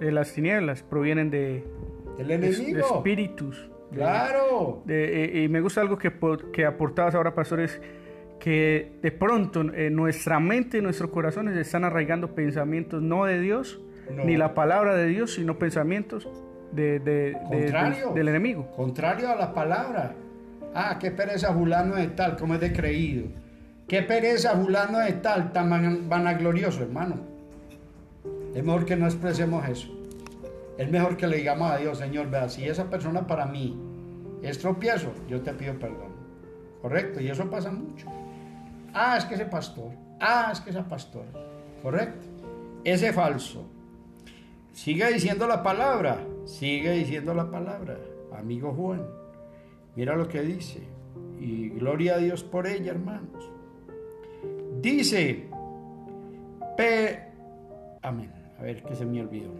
De 0.00 0.10
las 0.10 0.32
tinieblas 0.32 0.82
provienen 0.82 1.30
de, 1.30 1.64
del 2.16 2.30
enemigo. 2.30 2.76
De, 2.76 2.80
espíritus. 2.80 3.70
Claro. 3.92 4.82
Y 4.86 5.48
me 5.48 5.60
gusta 5.60 5.80
algo 5.80 5.98
que, 5.98 6.12
que 6.52 6.64
aportabas 6.64 7.14
ahora, 7.14 7.34
pastores, 7.34 7.80
que 8.44 8.98
de 9.00 9.10
pronto 9.10 9.62
en 9.62 9.96
nuestra 9.96 10.38
mente 10.38 10.76
y 10.76 10.82
nuestros 10.82 11.08
corazones 11.08 11.56
están 11.56 11.82
arraigando 11.82 12.34
pensamientos 12.34 13.00
no 13.00 13.24
de 13.24 13.40
Dios, 13.40 13.80
ni 14.22 14.36
la 14.36 14.52
palabra 14.52 14.94
de 14.94 15.06
Dios, 15.06 15.32
sino 15.32 15.58
pensamientos 15.58 16.28
de, 16.70 16.98
del 16.98 18.28
enemigo. 18.28 18.70
Contrario 18.76 19.30
a 19.30 19.34
la 19.34 19.54
palabra. 19.54 20.12
Ah, 20.74 20.98
qué 21.00 21.10
pereza 21.10 21.54
fulano 21.54 21.94
de 21.94 22.08
tal, 22.08 22.36
como 22.36 22.52
es 22.52 22.60
de 22.60 22.70
creído. 22.74 23.28
Qué 23.88 24.02
pereza 24.02 24.50
fulano 24.50 24.98
de 24.98 25.14
tal, 25.14 25.50
tan 25.50 26.06
vanaglorioso, 26.06 26.82
hermano. 26.82 27.16
Es 28.54 28.62
mejor 28.62 28.84
que 28.84 28.94
no 28.94 29.06
expresemos 29.06 29.66
eso. 29.66 29.88
Es 30.76 30.90
mejor 30.90 31.16
que 31.16 31.26
le 31.28 31.38
digamos 31.38 31.70
a 31.70 31.78
Dios, 31.78 31.96
Señor, 31.96 32.28
vea, 32.28 32.50
si 32.50 32.68
esa 32.68 32.90
persona 32.90 33.26
para 33.26 33.46
mí 33.46 33.74
es 34.42 34.58
tropiezo, 34.58 35.14
yo 35.30 35.40
te 35.40 35.54
pido 35.54 35.78
perdón. 35.78 36.12
Correcto, 36.82 37.22
y 37.22 37.30
eso 37.30 37.48
pasa 37.48 37.70
mucho. 37.70 38.06
Ah, 38.94 39.16
es 39.18 39.24
que 39.24 39.34
ese 39.34 39.46
pastor. 39.46 39.90
Ah, 40.20 40.50
es 40.52 40.60
que 40.60 40.70
esa 40.70 40.88
pastora. 40.88 41.28
Correcto. 41.82 42.26
Ese 42.84 43.12
falso. 43.12 43.66
Sigue 44.72 45.12
diciendo 45.12 45.46
la 45.46 45.62
palabra. 45.62 46.24
Sigue 46.44 46.92
diciendo 46.92 47.34
la 47.34 47.50
palabra. 47.50 47.98
Amigo 48.36 48.72
Juan. 48.72 49.04
Mira 49.96 50.16
lo 50.16 50.28
que 50.28 50.42
dice. 50.42 50.80
Y 51.40 51.70
gloria 51.70 52.14
a 52.14 52.18
Dios 52.18 52.44
por 52.44 52.66
ella, 52.66 52.92
hermanos. 52.92 53.50
Dice, 54.80 55.48
P. 56.76 57.22
Amén. 58.02 58.32
A 58.58 58.62
ver, 58.62 58.82
que 58.82 58.94
se 58.94 59.04
me 59.04 59.20
olvidó. 59.20 59.50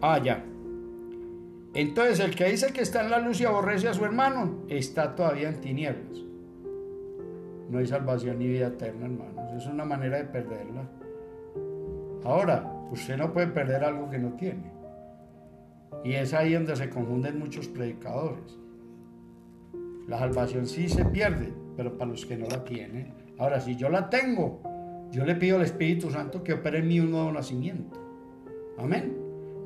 Ah, 0.00 0.18
ya. 0.22 0.42
Entonces 1.74 2.20
el 2.20 2.34
que 2.34 2.46
dice 2.46 2.72
que 2.72 2.80
está 2.80 3.02
en 3.02 3.10
la 3.10 3.18
luz 3.18 3.40
y 3.40 3.44
aborrece 3.44 3.88
a 3.88 3.94
su 3.94 4.04
hermano, 4.04 4.62
está 4.68 5.14
todavía 5.14 5.48
en 5.48 5.60
tinieblas. 5.60 6.25
No 7.70 7.78
hay 7.78 7.86
salvación 7.86 8.38
ni 8.38 8.46
vida 8.46 8.68
eterna, 8.68 9.06
hermanos. 9.06 9.52
Es 9.56 9.66
una 9.66 9.84
manera 9.84 10.18
de 10.18 10.24
perderla. 10.24 10.88
Ahora, 12.24 12.72
usted 12.90 13.16
no 13.16 13.32
puede 13.32 13.48
perder 13.48 13.84
algo 13.84 14.08
que 14.10 14.18
no 14.18 14.34
tiene. 14.34 14.70
Y 16.04 16.14
es 16.14 16.34
ahí 16.34 16.54
donde 16.54 16.76
se 16.76 16.88
confunden 16.88 17.38
muchos 17.38 17.68
predicadores. 17.68 18.58
La 20.06 20.18
salvación 20.18 20.66
sí 20.66 20.88
se 20.88 21.04
pierde, 21.04 21.52
pero 21.76 21.96
para 21.98 22.10
los 22.10 22.24
que 22.24 22.36
no 22.36 22.46
la 22.46 22.64
tienen. 22.64 23.12
Ahora, 23.38 23.60
si 23.60 23.76
yo 23.76 23.88
la 23.88 24.08
tengo, 24.08 24.60
yo 25.10 25.24
le 25.24 25.34
pido 25.34 25.56
al 25.56 25.62
Espíritu 25.62 26.10
Santo 26.10 26.44
que 26.44 26.54
opere 26.54 26.78
en 26.78 26.88
mí 26.88 27.00
un 27.00 27.10
nuevo 27.10 27.32
nacimiento. 27.32 27.98
Amén. 28.78 29.16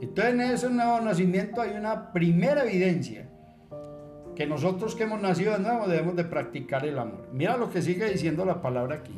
Entonces 0.00 0.34
en 0.34 0.40
ese 0.40 0.70
nuevo 0.70 1.00
nacimiento 1.00 1.60
hay 1.60 1.76
una 1.76 2.12
primera 2.12 2.64
evidencia 2.64 3.28
que 4.34 4.46
nosotros 4.46 4.94
que 4.94 5.04
hemos 5.04 5.20
nacido 5.20 5.52
de 5.52 5.60
nuevo 5.60 5.86
debemos 5.86 6.16
de 6.16 6.24
practicar 6.24 6.86
el 6.86 6.98
amor. 6.98 7.28
Mira 7.32 7.56
lo 7.56 7.70
que 7.70 7.82
sigue 7.82 8.10
diciendo 8.10 8.44
la 8.44 8.62
palabra 8.62 8.96
aquí. 8.96 9.12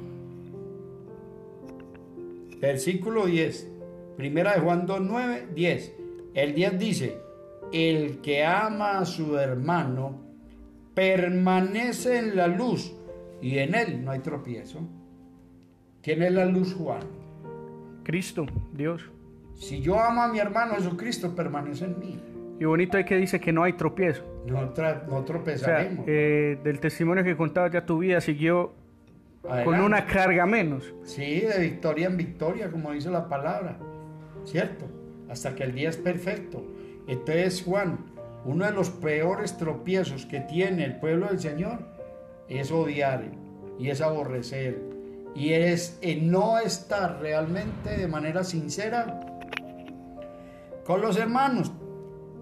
Versículo 2.60 3.26
10. 3.26 3.68
Primera 4.16 4.54
de 4.54 4.60
Juan 4.60 4.86
2, 4.86 5.00
9, 5.00 5.48
10. 5.54 5.94
El 6.34 6.54
10 6.54 6.78
dice, 6.78 7.18
el 7.72 8.20
que 8.20 8.44
ama 8.44 8.98
a 8.98 9.04
su 9.04 9.36
hermano 9.36 10.20
permanece 10.94 12.18
en 12.18 12.36
la 12.36 12.46
luz 12.46 12.94
y 13.40 13.58
en 13.58 13.74
él 13.74 14.04
no 14.04 14.12
hay 14.12 14.20
tropiezo. 14.20 14.80
¿Quién 16.02 16.22
es 16.22 16.32
la 16.32 16.44
luz, 16.44 16.74
Juan? 16.74 17.02
Cristo, 18.02 18.46
Dios. 18.72 19.02
Si 19.54 19.80
yo 19.80 20.00
amo 20.00 20.22
a 20.22 20.28
mi 20.28 20.38
hermano 20.38 20.74
Jesucristo, 20.74 21.34
permanece 21.34 21.84
en 21.84 21.98
mí. 21.98 22.18
Y 22.58 22.64
bonito 22.64 22.98
es 22.98 23.06
que 23.06 23.16
dice 23.16 23.40
que 23.40 23.52
no 23.52 23.62
hay 23.62 23.74
tropiezo. 23.74 24.24
No, 24.46 24.72
no 25.08 25.24
tropezaremos. 25.24 26.04
Eh, 26.08 26.58
del 26.62 26.80
testimonio 26.80 27.22
que 27.24 27.36
contaba 27.36 27.70
ya 27.70 27.86
tu 27.86 27.98
vida 27.98 28.20
siguió 28.20 28.72
con 29.64 29.80
una 29.80 30.06
carga 30.06 30.46
menos. 30.46 30.94
Sí, 31.04 31.40
de 31.40 31.58
victoria 31.58 32.06
en 32.06 32.16
victoria, 32.16 32.70
como 32.70 32.92
dice 32.92 33.10
la 33.10 33.28
palabra. 33.28 33.78
¿Cierto? 34.44 34.86
Hasta 35.28 35.54
que 35.54 35.64
el 35.64 35.74
día 35.74 35.88
es 35.88 35.96
perfecto. 35.96 36.64
Entonces, 37.06 37.62
Juan, 37.64 37.98
uno 38.44 38.64
de 38.64 38.72
los 38.72 38.90
peores 38.90 39.56
tropiezos 39.56 40.26
que 40.26 40.40
tiene 40.40 40.84
el 40.84 40.96
pueblo 40.98 41.26
del 41.26 41.38
Señor 41.38 41.78
es 42.48 42.70
odiar 42.70 43.24
y 43.78 43.90
es 43.90 44.00
aborrecer 44.00 44.92
y 45.34 45.52
es 45.52 45.98
no 46.22 46.58
estar 46.58 47.20
realmente 47.20 47.96
de 47.96 48.06
manera 48.06 48.44
sincera 48.44 49.20
con 50.84 51.00
los 51.00 51.16
hermanos. 51.16 51.72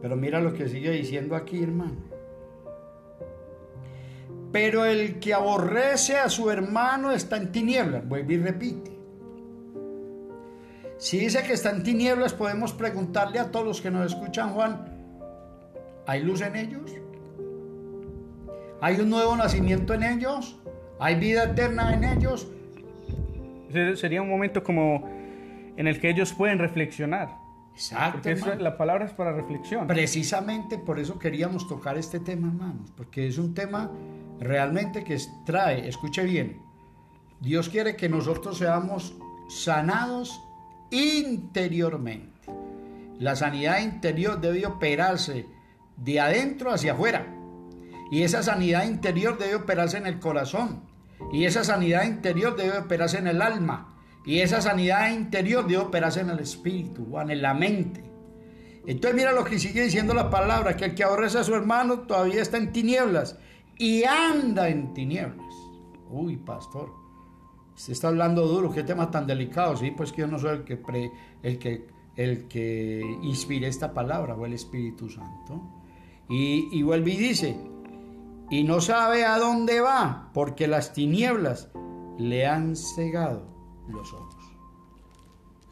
Pero 0.03 0.17
mira 0.17 0.41
lo 0.41 0.55
que 0.55 0.69
sigue 0.69 0.91
diciendo 0.91 1.37
aquí, 1.37 1.63
hermano. 1.63 1.97
Pero 4.53 4.85
el 4.85 5.21
que 5.21 5.33
aborrece 5.33 6.17
a 6.17 6.29
su 6.29 6.51
hermano 6.51 7.13
está 7.13 7.37
en 7.37 7.53
tinieblas. 7.53 8.07
Vuelve 8.09 8.35
y 8.35 8.39
repite. 8.39 8.91
Si 10.99 11.19
dice 11.19 11.43
que 11.43 11.55
está 11.55 11.71
en 11.71 11.83
tinieblas, 11.83 12.35
podemos 12.35 12.73
preguntarle 12.73 13.39
a 13.39 13.51
todos 13.51 13.65
los 13.65 13.81
que 13.81 13.91
nos 13.91 14.13
escuchan, 14.13 14.51
Juan, 14.51 14.85
¿hay 16.07 16.23
luz 16.23 16.43
en 16.43 16.57
ellos? 16.57 16.93
¿Hay 18.83 19.01
un 19.01 19.09
nuevo 19.09 19.37
nacimiento 19.37 19.95
en 19.95 20.03
ellos? 20.03 20.59
¿Hay 20.99 21.15
vida 21.15 21.45
eterna 21.45 21.95
en 21.95 22.05
ellos? 22.05 22.49
Sería 23.95 24.21
un 24.21 24.29
momento 24.29 24.63
como 24.63 25.09
en 25.77 25.87
el 25.87 26.01
que 26.01 26.11
ellos 26.11 26.35
pueden 26.35 26.59
reflexionar. 26.59 27.39
Exacto. 27.75 28.29
la 28.59 28.77
palabra 28.77 29.07
es 29.07 29.12
para 29.12 29.33
reflexión. 29.33 29.87
Precisamente 29.87 30.79
por 30.79 30.99
eso 30.99 31.18
queríamos 31.18 31.66
tocar 31.66 31.97
este 31.97 32.21
tema, 32.21 32.49
hermanos, 32.49 32.93
porque 32.97 33.27
es 33.27 33.39
un 33.39 33.55
tema 33.55 33.91
realmente 34.39 35.05
que 35.05 35.18
trae, 35.47 35.89
escuche 35.89 36.25
bien, 36.25 36.62
Dios 37.41 37.68
quiere 37.68 37.97
que 37.97 38.09
nosotros 38.09 38.59
seamos 38.59 39.14
sanados 39.49 40.43
interiormente. 40.91 42.51
La 43.18 43.37
sanidad 43.37 43.81
interior 43.81 44.41
debe 44.41 44.66
operarse 44.66 45.47
de 45.97 46.21
adentro 46.21 46.73
hacia 46.73 46.93
afuera. 46.93 47.27
Y 48.11 48.23
esa 48.23 48.43
sanidad 48.43 48.85
interior 48.85 49.39
debe 49.39 49.57
operarse 49.57 49.99
en 49.99 50.07
el 50.07 50.18
corazón. 50.18 50.83
Y 51.33 51.45
esa 51.45 51.64
sanidad 51.64 52.05
interior 52.05 52.57
debe 52.57 52.79
operarse 52.79 53.18
en 53.18 53.27
el 53.27 53.43
alma. 53.43 53.95
Y 54.25 54.41
esa 54.41 54.61
sanidad 54.61 55.11
interior 55.12 55.66
debe 55.66 55.79
operarse 55.79 56.21
en 56.21 56.31
el 56.31 56.41
espíritu, 56.41 57.18
en 57.18 57.43
la 57.43 57.55
mente. 57.55 58.11
Entonces 58.87 59.14
mira 59.14 59.33
lo 59.33 59.45
que 59.45 59.59
sigue 59.59 59.83
diciendo 59.83 60.14
la 60.14 60.31
palabra, 60.31 60.77
que 60.77 60.87
el 60.87 60.95
que 60.95 61.05
aborrece 61.05 61.39
a 61.39 61.45
su 61.45 61.55
hermano 61.55 62.01
todavía 62.01 62.43
está 62.43 62.57
en 62.57 62.73
tinieblas 62.73 63.39
y 63.79 64.05
anda 64.05 64.68
en 64.68 64.93
tinieblas. 64.95 65.55
Uy, 66.11 66.37
pastor, 66.37 66.93
se 67.75 67.93
está 67.93 68.09
hablando 68.09 68.47
duro, 68.47 68.73
qué 68.73 68.83
tema 68.83 69.11
tan 69.11 69.27
delicado. 69.27 69.77
Sí, 69.77 69.91
pues 69.91 70.12
que 70.12 70.23
yo 70.23 70.27
no 70.27 70.39
soy 70.39 70.59
el 70.59 70.64
que, 70.64 70.81
el 71.43 71.59
que, 71.59 71.87
el 72.16 72.49
que 72.49 73.18
inspire 73.23 73.68
esta 73.68 73.95
palabra, 73.95 74.35
o 74.35 74.45
el 74.45 74.53
Espíritu 74.53 75.09
Santo. 75.09 75.62
Y, 76.29 76.68
y 76.73 76.83
vuelve 76.83 77.12
y 77.12 77.16
dice, 77.16 77.57
y 78.51 78.64
no 78.64 78.81
sabe 78.81 79.25
a 79.25 79.39
dónde 79.39 79.81
va, 79.81 80.31
porque 80.35 80.66
las 80.66 80.93
tinieblas 80.93 81.71
le 82.18 82.47
han 82.47 82.77
cegado 82.77 83.50
los 83.93 84.12
ojos. 84.12 84.51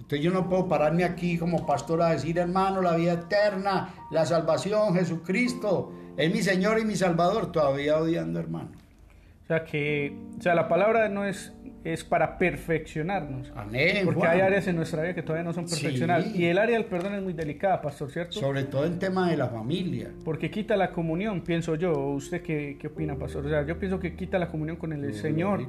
Entonces 0.09 0.25
yo 0.25 0.31
no 0.31 0.49
puedo 0.49 0.69
pararme 0.69 1.05
aquí 1.05 1.37
como 1.37 1.67
pastor 1.67 2.01
a 2.03 2.11
decir, 2.11 2.39
hermano, 2.39 2.81
la 2.81 2.97
vida 2.97 3.13
eterna, 3.13 3.95
la 4.11 4.25
salvación, 4.25 4.95
Jesucristo, 4.95 5.93
es 6.17 6.33
mi 6.33 6.43
Señor 6.43 6.79
y 6.79 6.85
mi 6.85 6.97
Salvador, 6.97 7.53
todavía 7.53 7.99
odiando, 7.99 8.41
hermano. 8.41 8.71
O 9.45 9.47
sea 9.47 9.65
que, 9.65 10.17
o 10.39 10.43
sea, 10.43 10.55
la 10.55 10.69
palabra 10.69 11.09
no 11.09 11.25
es, 11.25 11.55
es 11.83 12.05
para 12.05 12.39
perfeccionarnos. 12.39 13.53
Amén. 13.57 14.05
Porque 14.05 14.27
hay 14.27 14.41
áreas 14.41 14.67
en 14.67 14.77
nuestra 14.77 15.03
vida 15.03 15.15
que 15.15 15.23
todavía 15.23 15.45
no 15.45 15.53
son 15.53 15.67
perfeccionadas. 15.67 16.35
Y 16.35 16.47
el 16.47 16.59
área 16.59 16.77
del 16.77 16.87
perdón 16.87 17.15
es 17.15 17.23
muy 17.23 17.33
delicada, 17.33 17.81
pastor, 17.81 18.11
¿cierto? 18.11 18.33
Sobre 18.39 18.65
todo 18.65 18.85
en 18.85 18.99
tema 18.99 19.31
de 19.31 19.37
la 19.37 19.49
familia. 19.49 20.11
Porque 20.25 20.51
quita 20.51 20.77
la 20.77 20.91
comunión, 20.91 21.43
pienso 21.43 21.77
yo. 21.77 21.93
¿Usted 21.93 22.43
qué, 22.43 22.77
qué 22.79 22.89
opina, 22.89 23.17
pastor? 23.17 23.47
O 23.47 23.49
sea, 23.49 23.65
yo 23.65 23.79
pienso 23.79 23.99
que 23.99 24.15
quita 24.15 24.39
la 24.39 24.49
comunión 24.49 24.77
con 24.77 24.93
el 24.93 25.15
Señor. 25.15 25.67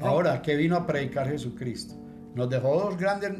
Ahora, 0.00 0.42
¿qué 0.42 0.56
vino 0.56 0.76
a 0.76 0.86
predicar 0.86 1.28
Jesucristo? 1.28 1.94
Nos 2.34 2.50
dejó 2.50 2.78
dos 2.78 2.96
grandes, 2.96 3.32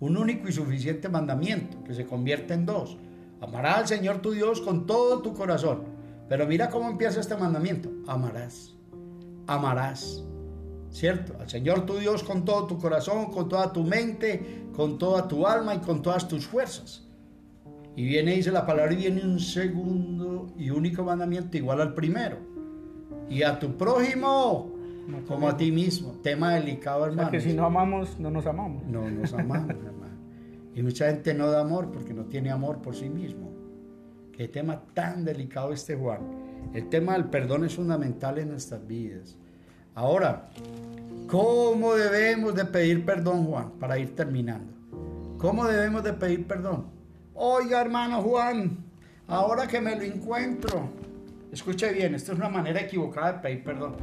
un 0.00 0.16
único 0.16 0.48
y 0.48 0.52
suficiente 0.52 1.08
mandamiento, 1.08 1.82
que 1.84 1.94
se 1.94 2.06
convierte 2.06 2.54
en 2.54 2.66
dos 2.66 2.98
Amarás 3.40 3.78
al 3.78 3.86
Señor 3.86 4.18
tu 4.18 4.32
Dios 4.32 4.60
con 4.60 4.86
todo 4.86 5.22
tu 5.22 5.32
corazón. 5.32 5.84
Pero 6.28 6.46
mira 6.46 6.68
cómo 6.68 6.88
empieza 6.88 7.20
este 7.20 7.36
mandamiento. 7.36 7.90
Amarás. 8.06 8.74
Amarás. 9.46 10.24
¿Cierto? 10.90 11.34
Al 11.38 11.48
Señor 11.48 11.86
tu 11.86 11.98
Dios 11.98 12.24
con 12.24 12.44
todo 12.44 12.66
tu 12.66 12.78
corazón, 12.78 13.26
con 13.30 13.48
toda 13.48 13.72
tu 13.72 13.84
mente, 13.84 14.66
con 14.74 14.98
toda 14.98 15.28
tu 15.28 15.46
alma 15.46 15.74
y 15.74 15.78
con 15.78 16.02
todas 16.02 16.26
tus 16.26 16.46
fuerzas. 16.46 17.04
Y 17.94 18.04
viene, 18.04 18.34
dice 18.34 18.50
la 18.50 18.66
palabra, 18.66 18.92
y 18.92 18.96
viene 18.96 19.22
un 19.22 19.38
segundo 19.38 20.52
y 20.56 20.70
único 20.70 21.04
mandamiento 21.04 21.56
igual 21.56 21.80
al 21.80 21.94
primero. 21.94 22.38
Y 23.28 23.42
a 23.42 23.58
tu 23.58 23.76
prójimo 23.76 24.72
como 25.26 25.48
a 25.48 25.56
ti 25.56 25.72
mismo. 25.72 26.12
Tema 26.22 26.54
delicado, 26.54 27.06
hermano. 27.06 27.30
que 27.30 27.40
si 27.40 27.52
no 27.52 27.64
amamos, 27.64 28.18
no 28.18 28.30
nos 28.30 28.46
amamos. 28.46 28.84
No 28.86 29.10
nos 29.10 29.32
amamos, 29.32 29.70
hermano. 29.84 30.16
Y 30.74 30.82
mucha 30.82 31.06
gente 31.06 31.34
no 31.34 31.50
da 31.50 31.60
amor 31.60 31.90
porque 31.90 32.14
no 32.14 32.24
tiene 32.24 32.50
amor 32.50 32.80
por 32.80 32.94
sí 32.94 33.08
mismo. 33.08 33.50
Qué 34.32 34.48
tema 34.48 34.82
tan 34.94 35.24
delicado 35.24 35.72
este 35.72 35.96
Juan. 35.96 36.20
El 36.72 36.88
tema 36.88 37.14
del 37.14 37.24
perdón 37.24 37.64
es 37.64 37.74
fundamental 37.74 38.38
en 38.38 38.50
nuestras 38.50 38.86
vidas. 38.86 39.36
Ahora, 39.94 40.50
¿cómo 41.26 41.94
debemos 41.94 42.54
de 42.54 42.64
pedir 42.64 43.04
perdón, 43.04 43.46
Juan? 43.46 43.72
Para 43.80 43.98
ir 43.98 44.14
terminando. 44.14 44.72
¿Cómo 45.38 45.66
debemos 45.66 46.04
de 46.04 46.12
pedir 46.12 46.46
perdón? 46.46 46.86
Oiga, 47.34 47.80
hermano 47.80 48.22
Juan, 48.22 48.78
ahora 49.28 49.66
que 49.66 49.80
me 49.80 49.94
lo 49.94 50.02
encuentro, 50.02 50.88
escuche 51.52 51.92
bien, 51.92 52.14
esto 52.16 52.32
es 52.32 52.38
una 52.38 52.48
manera 52.48 52.80
equivocada 52.80 53.34
de 53.34 53.38
pedir 53.38 53.64
perdón. 53.64 53.96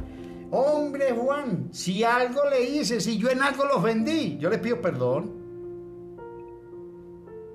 Hombre, 0.50 1.12
Juan, 1.12 1.68
si 1.72 2.04
algo 2.04 2.48
le 2.48 2.62
hice, 2.62 3.00
si 3.00 3.18
yo 3.18 3.28
en 3.30 3.42
algo 3.42 3.64
lo 3.64 3.78
ofendí, 3.78 4.38
yo 4.38 4.48
le 4.48 4.58
pido 4.58 4.80
perdón. 4.80 5.32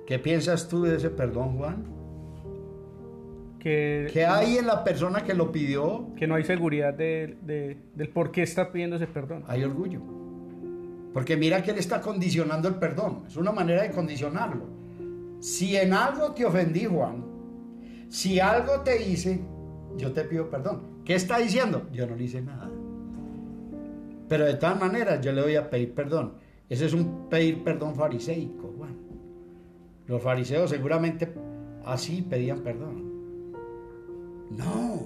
¿Qué 0.06 0.20
piensas 0.20 0.68
tú 0.68 0.84
de 0.84 0.98
ese 0.98 1.10
perdón, 1.10 1.58
Juan? 1.58 1.86
Que, 3.60 4.10
¿Qué 4.12 4.26
hay 4.26 4.58
en 4.58 4.68
la 4.68 4.84
persona 4.84 5.24
que 5.24 5.34
lo 5.34 5.52
pidió? 5.52 6.08
Que 6.18 6.28
no 6.28 6.36
hay 6.36 6.44
seguridad 6.44 6.94
de, 6.94 7.38
del 7.96 8.10
por 8.10 8.32
qué 8.32 8.42
está 8.42 8.72
pidiendo 8.72 8.98
ese 8.98 9.08
perdón. 9.08 9.44
Hay 9.48 9.64
orgullo. 9.64 10.02
Porque 11.14 11.38
mira 11.38 11.62
que 11.62 11.72
él 11.72 11.78
está 11.78 12.02
condicionando 12.02 12.68
el 12.68 12.76
perdón. 12.76 13.24
Es 13.28 13.38
una 13.38 13.52
manera 13.52 13.84
de 13.84 13.92
condicionarlo. 13.92 14.66
Si 15.40 15.78
en 15.78 15.94
algo 15.94 16.32
te 16.32 16.46
ofendí, 16.46 16.86
Juan, 16.86 17.24
si 18.10 18.40
algo 18.40 18.82
te 18.82 19.08
hice, 19.08 19.42
yo 19.96 20.12
te 20.12 20.24
pido 20.24 20.50
perdón. 20.50 21.02
¿Qué 21.06 21.16
está 21.16 21.38
diciendo? 21.38 21.88
Yo 21.92 22.06
no 22.08 22.16
le 22.16 22.24
hice 22.24 22.42
nada. 22.42 22.70
Pero 24.32 24.46
de 24.46 24.54
todas 24.54 24.80
maneras, 24.80 25.20
yo 25.20 25.34
le 25.34 25.42
voy 25.42 25.58
a 25.58 25.70
pedir 25.70 25.94
perdón. 25.94 26.36
Ese 26.70 26.86
es 26.86 26.94
un 26.94 27.28
pedir 27.28 27.66
perdón 27.66 27.96
fariseico, 27.96 28.74
Juan. 28.78 28.96
Los 30.08 30.22
fariseos 30.22 30.70
seguramente 30.70 31.34
así 31.84 32.22
pedían 32.22 32.62
perdón. 32.62 33.12
No, 34.52 35.06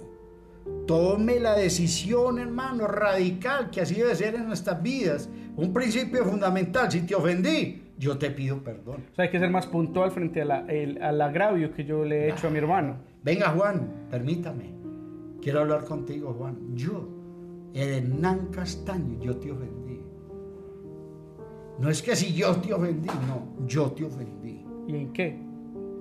tome 0.86 1.40
la 1.40 1.56
decisión, 1.56 2.38
hermano, 2.38 2.86
radical, 2.86 3.72
que 3.72 3.82
así 3.82 3.96
debe 3.96 4.14
ser 4.14 4.36
en 4.36 4.46
nuestras 4.46 4.84
vidas. 4.84 5.28
Un 5.56 5.74
principio 5.74 6.24
fundamental, 6.24 6.92
si 6.92 7.02
te 7.02 7.16
ofendí, 7.16 7.82
yo 7.98 8.20
te 8.20 8.30
pido 8.30 8.64
perdón. 8.64 9.06
O 9.12 9.16
sea, 9.16 9.26
hay 9.26 9.32
que 9.32 9.40
ser 9.40 9.50
más 9.50 9.66
puntual 9.66 10.12
frente 10.12 10.44
a 10.44 10.46
la, 10.46 10.68
al 11.02 11.20
agravio 11.20 11.74
que 11.74 11.84
yo 11.84 12.06
le 12.06 12.26
he 12.26 12.30
hecho 12.30 12.46
a 12.46 12.52
mi 12.52 12.60
hermano. 12.60 12.98
Venga, 13.24 13.50
Juan, 13.50 14.06
permítame. 14.12 14.76
Quiero 15.42 15.62
hablar 15.62 15.84
contigo, 15.84 16.32
Juan. 16.38 16.76
Yo, 16.76 17.15
Hernán 17.76 18.48
Castaño, 18.52 19.20
yo 19.22 19.36
te 19.36 19.52
ofendí. 19.52 20.02
No 21.78 21.90
es 21.90 22.02
que 22.02 22.16
si 22.16 22.34
yo 22.34 22.56
te 22.56 22.74
ofendí, 22.74 23.10
no, 23.28 23.68
yo 23.68 23.92
te 23.92 24.06
ofendí. 24.06 24.66
¿Y 24.88 24.96
en 24.96 25.12
qué? 25.12 25.38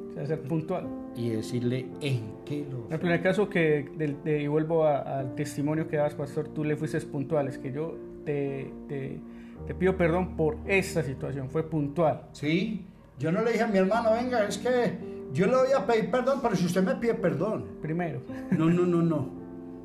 O 0.09 0.13
sea, 0.13 0.25
ser 0.25 0.43
puntual. 0.43 0.87
Y 1.17 1.31
decirle 1.31 1.89
en 2.01 2.37
qué 2.45 2.65
lo. 2.71 2.95
En 2.97 3.07
el 3.07 3.21
caso 3.21 3.49
que, 3.49 3.91
y 4.25 4.47
vuelvo 4.47 4.87
al 4.87 5.35
testimonio 5.35 5.89
que 5.89 5.97
das, 5.97 6.15
pastor, 6.15 6.49
tú 6.49 6.63
le 6.63 6.77
fuiste 6.77 7.01
puntual, 7.01 7.49
es 7.49 7.59
que 7.59 7.73
yo 7.73 7.97
te, 8.25 8.73
te, 8.89 9.21
te 9.67 9.75
pido 9.75 9.97
perdón 9.97 10.37
por 10.37 10.59
esta 10.67 11.03
situación, 11.03 11.51
fue 11.51 11.65
puntual. 11.69 12.29
Sí, 12.31 12.87
yo 13.19 13.33
no 13.33 13.43
le 13.43 13.51
dije 13.51 13.65
a 13.65 13.67
mi 13.67 13.79
hermano, 13.79 14.13
venga, 14.13 14.47
es 14.47 14.59
que 14.59 14.97
yo 15.33 15.47
le 15.47 15.57
voy 15.57 15.73
a 15.77 15.85
pedir 15.85 16.09
perdón, 16.09 16.39
pero 16.41 16.55
si 16.55 16.67
usted 16.67 16.85
me 16.85 16.95
pide 16.95 17.15
perdón. 17.15 17.67
Primero. 17.83 18.23
No, 18.53 18.71
no, 18.71 18.87
no, 18.87 19.03
no. 19.03 19.45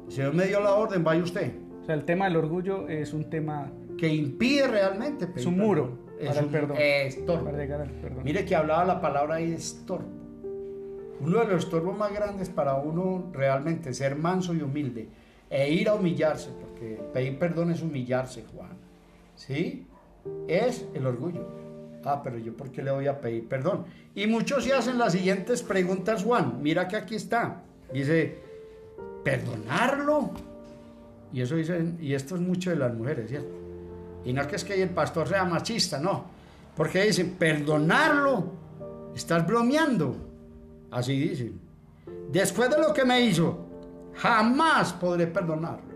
Si 0.09 0.15
Señor 0.15 0.33
me 0.33 0.45
dio 0.47 0.59
la 0.59 0.73
orden, 0.73 1.03
vaya 1.03 1.21
usted. 1.21 1.51
Sea, 1.89 1.95
el 1.95 2.05
tema 2.05 2.25
del 2.25 2.35
orgullo 2.35 2.87
es 2.87 3.13
un 3.13 3.31
tema 3.31 3.71
que 3.97 4.07
impide 4.07 4.67
realmente 4.67 5.25
pedir 5.25 5.39
Es 5.39 5.45
un 5.47 5.57
muro 5.57 5.97
es 6.19 6.27
para 6.27 6.41
el 6.41 6.45
perdón. 6.45 6.77
Estorbo. 6.79 7.45
Para 7.45 7.57
perdón. 7.57 8.23
Mire 8.23 8.45
que 8.45 8.55
hablaba 8.55 8.85
la 8.85 9.01
palabra 9.01 9.37
ahí 9.37 9.53
estorbo. 9.53 10.07
Uno 11.19 11.39
de 11.39 11.45
los 11.47 11.63
estorbos 11.63 11.97
más 11.97 12.13
grandes 12.13 12.47
para 12.47 12.75
uno 12.75 13.31
realmente 13.33 13.91
ser 13.95 14.15
manso 14.15 14.53
y 14.53 14.61
humilde 14.61 15.09
e 15.49 15.71
ir 15.71 15.89
a 15.89 15.95
humillarse, 15.95 16.51
porque 16.61 17.01
pedir 17.11 17.39
perdón 17.39 17.71
es 17.71 17.81
humillarse, 17.81 18.43
Juan. 18.53 18.77
¿Sí? 19.33 19.87
Es 20.47 20.85
el 20.93 21.07
orgullo. 21.07 21.47
Ah, 22.05 22.21
pero 22.23 22.37
yo 22.37 22.55
por 22.55 22.71
qué 22.71 22.83
le 22.83 22.91
voy 22.91 23.07
a 23.07 23.19
pedir 23.19 23.47
perdón. 23.47 23.85
Y 24.13 24.27
muchos 24.27 24.63
se 24.63 24.73
hacen 24.73 24.99
las 24.99 25.13
siguientes 25.13 25.63
preguntas, 25.63 26.23
Juan. 26.23 26.61
Mira 26.61 26.87
que 26.87 26.97
aquí 26.97 27.15
está. 27.15 27.63
Dice, 27.91 28.37
perdonarlo. 29.23 30.48
Y 31.31 31.41
eso 31.41 31.55
dicen, 31.55 31.97
y 32.01 32.13
esto 32.13 32.35
es 32.35 32.41
mucho 32.41 32.69
de 32.69 32.75
las 32.75 32.93
mujeres, 32.93 33.29
¿cierto? 33.29 33.49
Y 34.25 34.33
no 34.33 34.41
es 34.41 34.47
que 34.47 34.55
es 34.55 34.63
que 34.63 34.81
el 34.81 34.89
pastor 34.89 35.27
sea 35.27 35.45
machista, 35.45 35.99
no. 35.99 36.25
Porque 36.75 37.03
dicen, 37.03 37.35
perdonarlo, 37.37 38.51
estás 39.15 39.45
bromeando. 39.45 40.15
Así 40.91 41.19
dicen. 41.19 41.59
Después 42.31 42.69
de 42.69 42.79
lo 42.79 42.93
que 42.93 43.05
me 43.05 43.21
hizo, 43.21 43.65
jamás 44.15 44.93
podré 44.93 45.27
perdonarlo. 45.27 45.89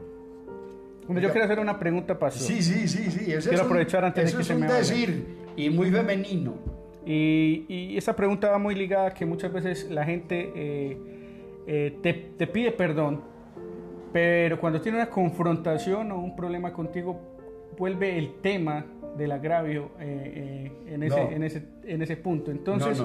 Bueno, 1.08 1.22
yo 1.22 1.32
quiero 1.32 1.46
hacer 1.46 1.60
una 1.60 1.78
pregunta, 1.78 2.18
pastor. 2.18 2.48
Sí, 2.48 2.62
sí, 2.62 2.88
sí, 2.88 3.12
sí. 3.12 3.26
quiero 3.26 3.64
aprovechar 3.64 4.06
antes 4.06 4.32
de 4.32 4.36
que 4.36 4.42
es 4.42 4.48
se 4.48 4.56
un 4.56 4.62
me 4.62 4.72
decir 4.72 5.26
y 5.56 5.70
muy 5.70 5.92
femenino. 5.92 6.56
Y, 7.06 7.66
y, 7.68 7.98
esa 7.98 8.16
pregunta 8.16 8.50
va 8.50 8.58
muy 8.58 8.76
ligada 8.76 9.08
a 9.08 9.14
que 9.14 9.26
muchas 9.26 9.52
veces 9.52 9.90
la 9.92 10.06
gente 10.06 10.54
eh, 10.56 10.98
eh, 11.68 11.98
te, 12.02 12.14
te 12.14 12.48
pide 12.48 12.72
perdón, 12.72 13.22
pero 14.14 14.60
cuando 14.60 14.80
tiene 14.80 15.00
una 15.00 15.10
confrontación 15.10 16.12
o 16.12 16.20
un 16.20 16.36
problema 16.36 16.72
contigo, 16.72 17.20
vuelve 17.78 18.18
el 18.18 18.36
tema 18.42 18.86
del 19.18 19.32
agravio 19.32 19.92
eh, 20.00 20.70
eh, 20.86 20.94
en, 20.94 21.04
ese, 21.04 21.22
en, 21.22 21.44
ese, 21.44 21.64
en, 21.84 22.02
ese, 22.02 22.18
punto. 22.18 22.52
Entonces, 22.52 23.02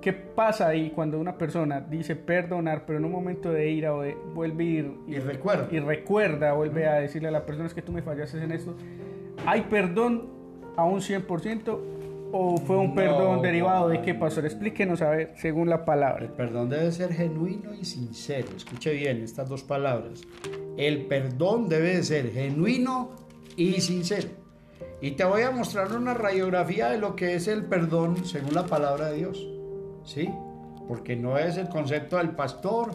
¿qué 0.00 0.12
pasa 0.12 0.68
ahí 0.68 0.90
cuando 0.90 1.18
una 1.18 1.36
persona 1.36 1.80
dice 1.80 2.14
perdonar, 2.14 2.84
pero 2.86 2.98
en 2.98 3.04
un 3.04 3.12
momento 3.12 3.52
de 3.52 3.70
ira 3.70 3.94
o 3.94 4.02
de, 4.02 4.16
vuelve 4.34 4.64
a 4.64 4.66
ir 4.66 4.92
y, 5.08 5.18
recuerda, 5.18 5.68
y 5.70 5.80
recuerda 5.80 6.52
vuelve 6.52 6.86
a 6.86 6.94
decirle 6.94 7.28
a 7.28 7.32
la 7.32 7.44
persona 7.44 7.66
es 7.66 7.74
que 7.74 7.82
tú 7.82 7.92
me 7.92 8.02
fallaste 8.02 8.42
en 8.42 8.52
esto? 8.52 8.76
¿Hay 9.46 9.62
perdón 9.62 10.28
a 10.76 10.84
un 10.84 11.00
100%? 11.00 11.80
¿O 12.32 12.56
fue 12.58 12.76
un 12.76 12.94
perdón 12.94 13.40
derivado 13.42 13.88
de 13.88 14.02
qué, 14.02 14.14
pastor? 14.14 14.44
Explíquenos 14.44 15.00
a 15.02 15.10
ver, 15.10 15.34
según 15.36 15.70
la 15.70 15.84
palabra. 15.84 16.24
El 16.24 16.32
perdón 16.32 16.68
debe 16.68 16.90
ser 16.90 17.12
genuino 17.12 17.72
y 17.74 17.84
sincero. 17.84 18.48
Escuche 18.56 18.92
bien 18.92 19.22
estas 19.22 19.48
dos 19.48 19.62
palabras. 19.62 20.22
El 20.76 21.06
perdón 21.06 21.68
debe 21.68 22.02
ser 22.02 22.32
genuino 22.32 23.10
y 23.56 23.80
sincero. 23.80 24.28
Y 25.00 25.12
te 25.12 25.24
voy 25.24 25.42
a 25.42 25.50
mostrar 25.50 25.92
una 25.92 26.14
radiografía 26.14 26.88
de 26.88 26.98
lo 26.98 27.14
que 27.14 27.34
es 27.34 27.48
el 27.48 27.64
perdón 27.64 28.24
según 28.24 28.54
la 28.54 28.66
palabra 28.66 29.08
de 29.08 29.16
Dios. 29.18 29.48
¿Sí? 30.04 30.28
Porque 30.88 31.16
no 31.16 31.38
es 31.38 31.56
el 31.56 31.68
concepto 31.68 32.16
del 32.16 32.30
pastor, 32.30 32.90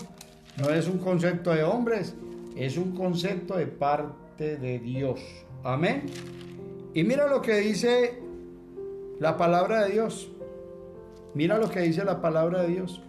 no 0.57 0.69
es 0.69 0.87
un 0.87 0.97
concepto 0.97 1.53
de 1.53 1.63
hombres, 1.63 2.15
es 2.55 2.77
un 2.77 2.95
concepto 2.95 3.55
de 3.55 3.67
parte 3.67 4.57
de 4.57 4.79
Dios. 4.79 5.21
Amén. 5.63 6.05
Y 6.93 7.03
mira 7.03 7.27
lo 7.27 7.41
que 7.41 7.57
dice 7.57 8.19
la 9.21 9.37
palabra 9.37 9.83
de 9.83 9.91
Dios. 9.91 10.31
Mira 11.35 11.59
lo 11.59 11.69
que 11.69 11.81
dice 11.81 12.03
la 12.03 12.19
palabra 12.19 12.63
de 12.63 12.69
Dios. 12.69 13.03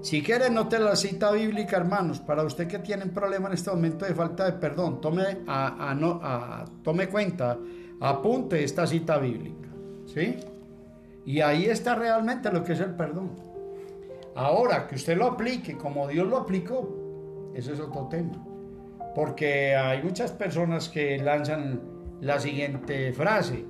Si 0.00 0.20
quiere, 0.20 0.50
note 0.50 0.80
la 0.80 0.96
cita 0.96 1.30
bíblica, 1.30 1.76
hermanos. 1.76 2.18
Para 2.18 2.42
usted 2.42 2.66
que 2.66 2.80
tiene 2.80 3.04
un 3.04 3.10
problema 3.10 3.46
en 3.46 3.54
este 3.54 3.70
momento 3.70 4.04
de 4.04 4.14
falta 4.16 4.46
de 4.46 4.54
perdón, 4.54 5.00
tome, 5.00 5.42
a, 5.46 6.64
tome 6.82 7.08
cuenta, 7.08 7.56
apunte 8.00 8.64
esta 8.64 8.84
cita 8.84 9.18
bíblica. 9.18 9.68
¿Sí? 10.06 10.38
Y 11.24 11.40
ahí 11.40 11.66
está 11.66 11.94
realmente 11.94 12.50
lo 12.50 12.64
que 12.64 12.72
es 12.72 12.80
el 12.80 12.96
perdón. 12.96 13.30
Ahora, 14.34 14.88
que 14.88 14.96
usted 14.96 15.16
lo 15.16 15.26
aplique 15.26 15.76
como 15.76 16.08
Dios 16.08 16.26
lo 16.26 16.38
aplicó, 16.38 17.52
ese 17.54 17.74
es 17.74 17.80
otro 17.80 18.08
tema. 18.08 18.44
Porque 19.14 19.76
hay 19.76 20.02
muchas 20.02 20.32
personas 20.32 20.88
que 20.88 21.16
lanzan 21.18 21.80
la 22.20 22.40
siguiente 22.40 23.12
frase. 23.12 23.64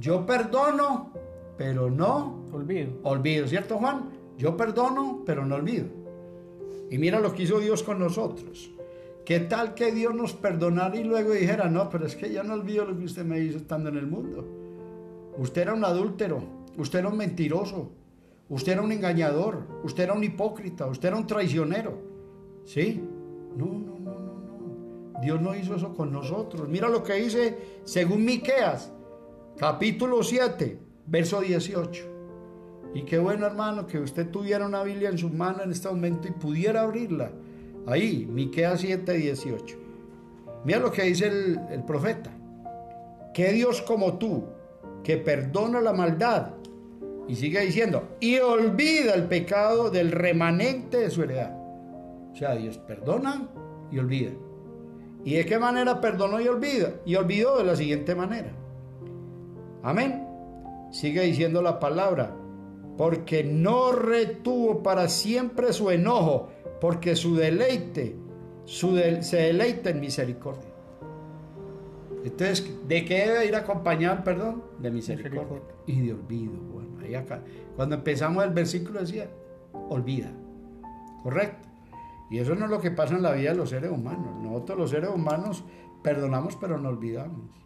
Yo 0.00 0.24
perdono, 0.24 1.12
pero 1.58 1.90
no 1.90 2.46
olvido. 2.52 2.90
Olvido, 3.02 3.46
¿cierto 3.46 3.76
Juan? 3.76 4.08
Yo 4.38 4.56
perdono, 4.56 5.22
pero 5.26 5.44
no 5.44 5.56
olvido. 5.56 5.88
Y 6.90 6.96
mira 6.96 7.20
lo 7.20 7.34
que 7.34 7.42
hizo 7.42 7.60
Dios 7.60 7.82
con 7.82 7.98
nosotros. 7.98 8.70
¿Qué 9.26 9.40
tal 9.40 9.74
que 9.74 9.92
Dios 9.92 10.14
nos 10.14 10.32
perdonara 10.32 10.96
y 10.96 11.04
luego 11.04 11.32
dijera, 11.32 11.68
no, 11.68 11.90
pero 11.90 12.06
es 12.06 12.16
que 12.16 12.32
ya 12.32 12.42
no 12.42 12.54
olvido 12.54 12.86
lo 12.86 12.96
que 12.96 13.04
usted 13.04 13.26
me 13.26 13.40
hizo 13.40 13.58
estando 13.58 13.90
en 13.90 13.98
el 13.98 14.06
mundo? 14.06 14.48
Usted 15.36 15.62
era 15.62 15.74
un 15.74 15.84
adúltero, 15.84 16.42
usted 16.78 17.00
era 17.00 17.08
un 17.08 17.18
mentiroso, 17.18 17.90
usted 18.48 18.72
era 18.72 18.82
un 18.82 18.92
engañador, 18.92 19.66
usted 19.84 20.04
era 20.04 20.14
un 20.14 20.24
hipócrita, 20.24 20.86
usted 20.86 21.08
era 21.08 21.16
un 21.18 21.26
traicionero. 21.26 21.98
¿Sí? 22.64 23.04
No, 23.54 23.66
no, 23.66 23.98
no, 23.98 24.18
no, 24.18 25.12
no. 25.12 25.20
Dios 25.20 25.40
no 25.42 25.54
hizo 25.54 25.74
eso 25.74 25.94
con 25.94 26.10
nosotros. 26.10 26.68
Mira 26.70 26.88
lo 26.88 27.02
que 27.02 27.14
dice 27.16 27.58
según 27.84 28.24
Miqueas, 28.24 28.90
capítulo 29.60 30.22
7, 30.22 30.78
verso 31.06 31.42
18. 31.42 32.04
Y 32.94 33.02
qué 33.02 33.18
bueno, 33.18 33.44
hermano, 33.44 33.86
que 33.86 33.98
usted 33.98 34.30
tuviera 34.30 34.64
una 34.64 34.82
Biblia 34.82 35.10
en 35.10 35.18
su 35.18 35.28
mano 35.28 35.62
en 35.62 35.70
este 35.70 35.86
momento 35.90 36.26
y 36.28 36.30
pudiera 36.30 36.80
abrirla. 36.80 37.30
Ahí, 37.86 38.26
Miqueas 38.26 38.80
7, 38.80 39.12
18. 39.12 39.76
Mira 40.64 40.78
lo 40.78 40.90
que 40.90 41.02
dice 41.02 41.26
el, 41.26 41.60
el 41.70 41.84
profeta. 41.84 42.32
Que 43.34 43.52
Dios 43.52 43.82
como 43.82 44.16
tú, 44.16 44.44
que 45.04 45.18
perdona 45.18 45.82
la 45.82 45.92
maldad, 45.92 46.52
y 47.28 47.36
sigue 47.36 47.60
diciendo, 47.60 48.16
y 48.18 48.38
olvida 48.38 49.12
el 49.14 49.24
pecado 49.24 49.90
del 49.90 50.10
remanente 50.10 50.96
de 51.00 51.10
su 51.10 51.22
heredad. 51.22 51.54
O 52.32 52.34
sea, 52.34 52.54
Dios 52.54 52.78
perdona 52.78 53.46
y 53.92 53.98
olvida. 53.98 54.30
¿Y 55.22 55.34
de 55.34 55.44
qué 55.44 55.58
manera 55.58 56.00
perdonó 56.00 56.40
y 56.40 56.48
olvida? 56.48 56.94
Y 57.04 57.16
olvidó 57.16 57.58
de 57.58 57.64
la 57.64 57.76
siguiente 57.76 58.14
manera. 58.14 58.54
Amén. 59.82 60.26
Sigue 60.90 61.22
diciendo 61.22 61.62
la 61.62 61.78
palabra 61.78 62.34
porque 62.96 63.44
no 63.44 63.92
retuvo 63.92 64.82
para 64.82 65.08
siempre 65.08 65.72
su 65.72 65.90
enojo, 65.90 66.48
porque 66.80 67.16
su 67.16 67.36
deleite 67.36 68.16
su 68.70 68.96
se 69.22 69.36
deleita 69.36 69.90
en 69.90 69.98
misericordia. 69.98 70.70
Entonces, 72.24 72.70
¿de 72.86 73.04
qué 73.04 73.26
debe 73.26 73.46
ir 73.46 73.56
acompañado 73.56 74.22
perdón? 74.22 74.62
De 74.78 74.92
misericordia, 74.92 75.60
y 75.86 76.00
de 76.00 76.12
olvido. 76.12 76.52
Bueno, 76.72 77.00
ahí 77.02 77.16
acá, 77.16 77.42
cuando 77.74 77.96
empezamos 77.96 78.44
el 78.44 78.50
versículo 78.50 79.00
decía, 79.00 79.28
olvida, 79.72 80.30
¿correcto? 81.24 81.68
Y 82.30 82.38
eso 82.38 82.54
no 82.54 82.66
es 82.66 82.70
lo 82.70 82.80
que 82.80 82.92
pasa 82.92 83.16
en 83.16 83.22
la 83.22 83.32
vida 83.32 83.50
de 83.50 83.56
los 83.56 83.70
seres 83.70 83.90
humanos. 83.90 84.40
Nosotros 84.40 84.78
los 84.78 84.90
seres 84.90 85.10
humanos 85.10 85.64
perdonamos 86.02 86.56
pero 86.60 86.78
no 86.78 86.90
olvidamos. 86.90 87.59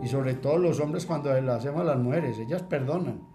Y 0.00 0.08
sobre 0.08 0.34
todo 0.34 0.58
los 0.58 0.80
hombres 0.80 1.06
cuando 1.06 1.32
le 1.38 1.50
hacemos 1.50 1.80
a 1.80 1.84
las 1.84 1.98
mujeres, 1.98 2.38
ellas 2.38 2.62
perdonan 2.62 3.32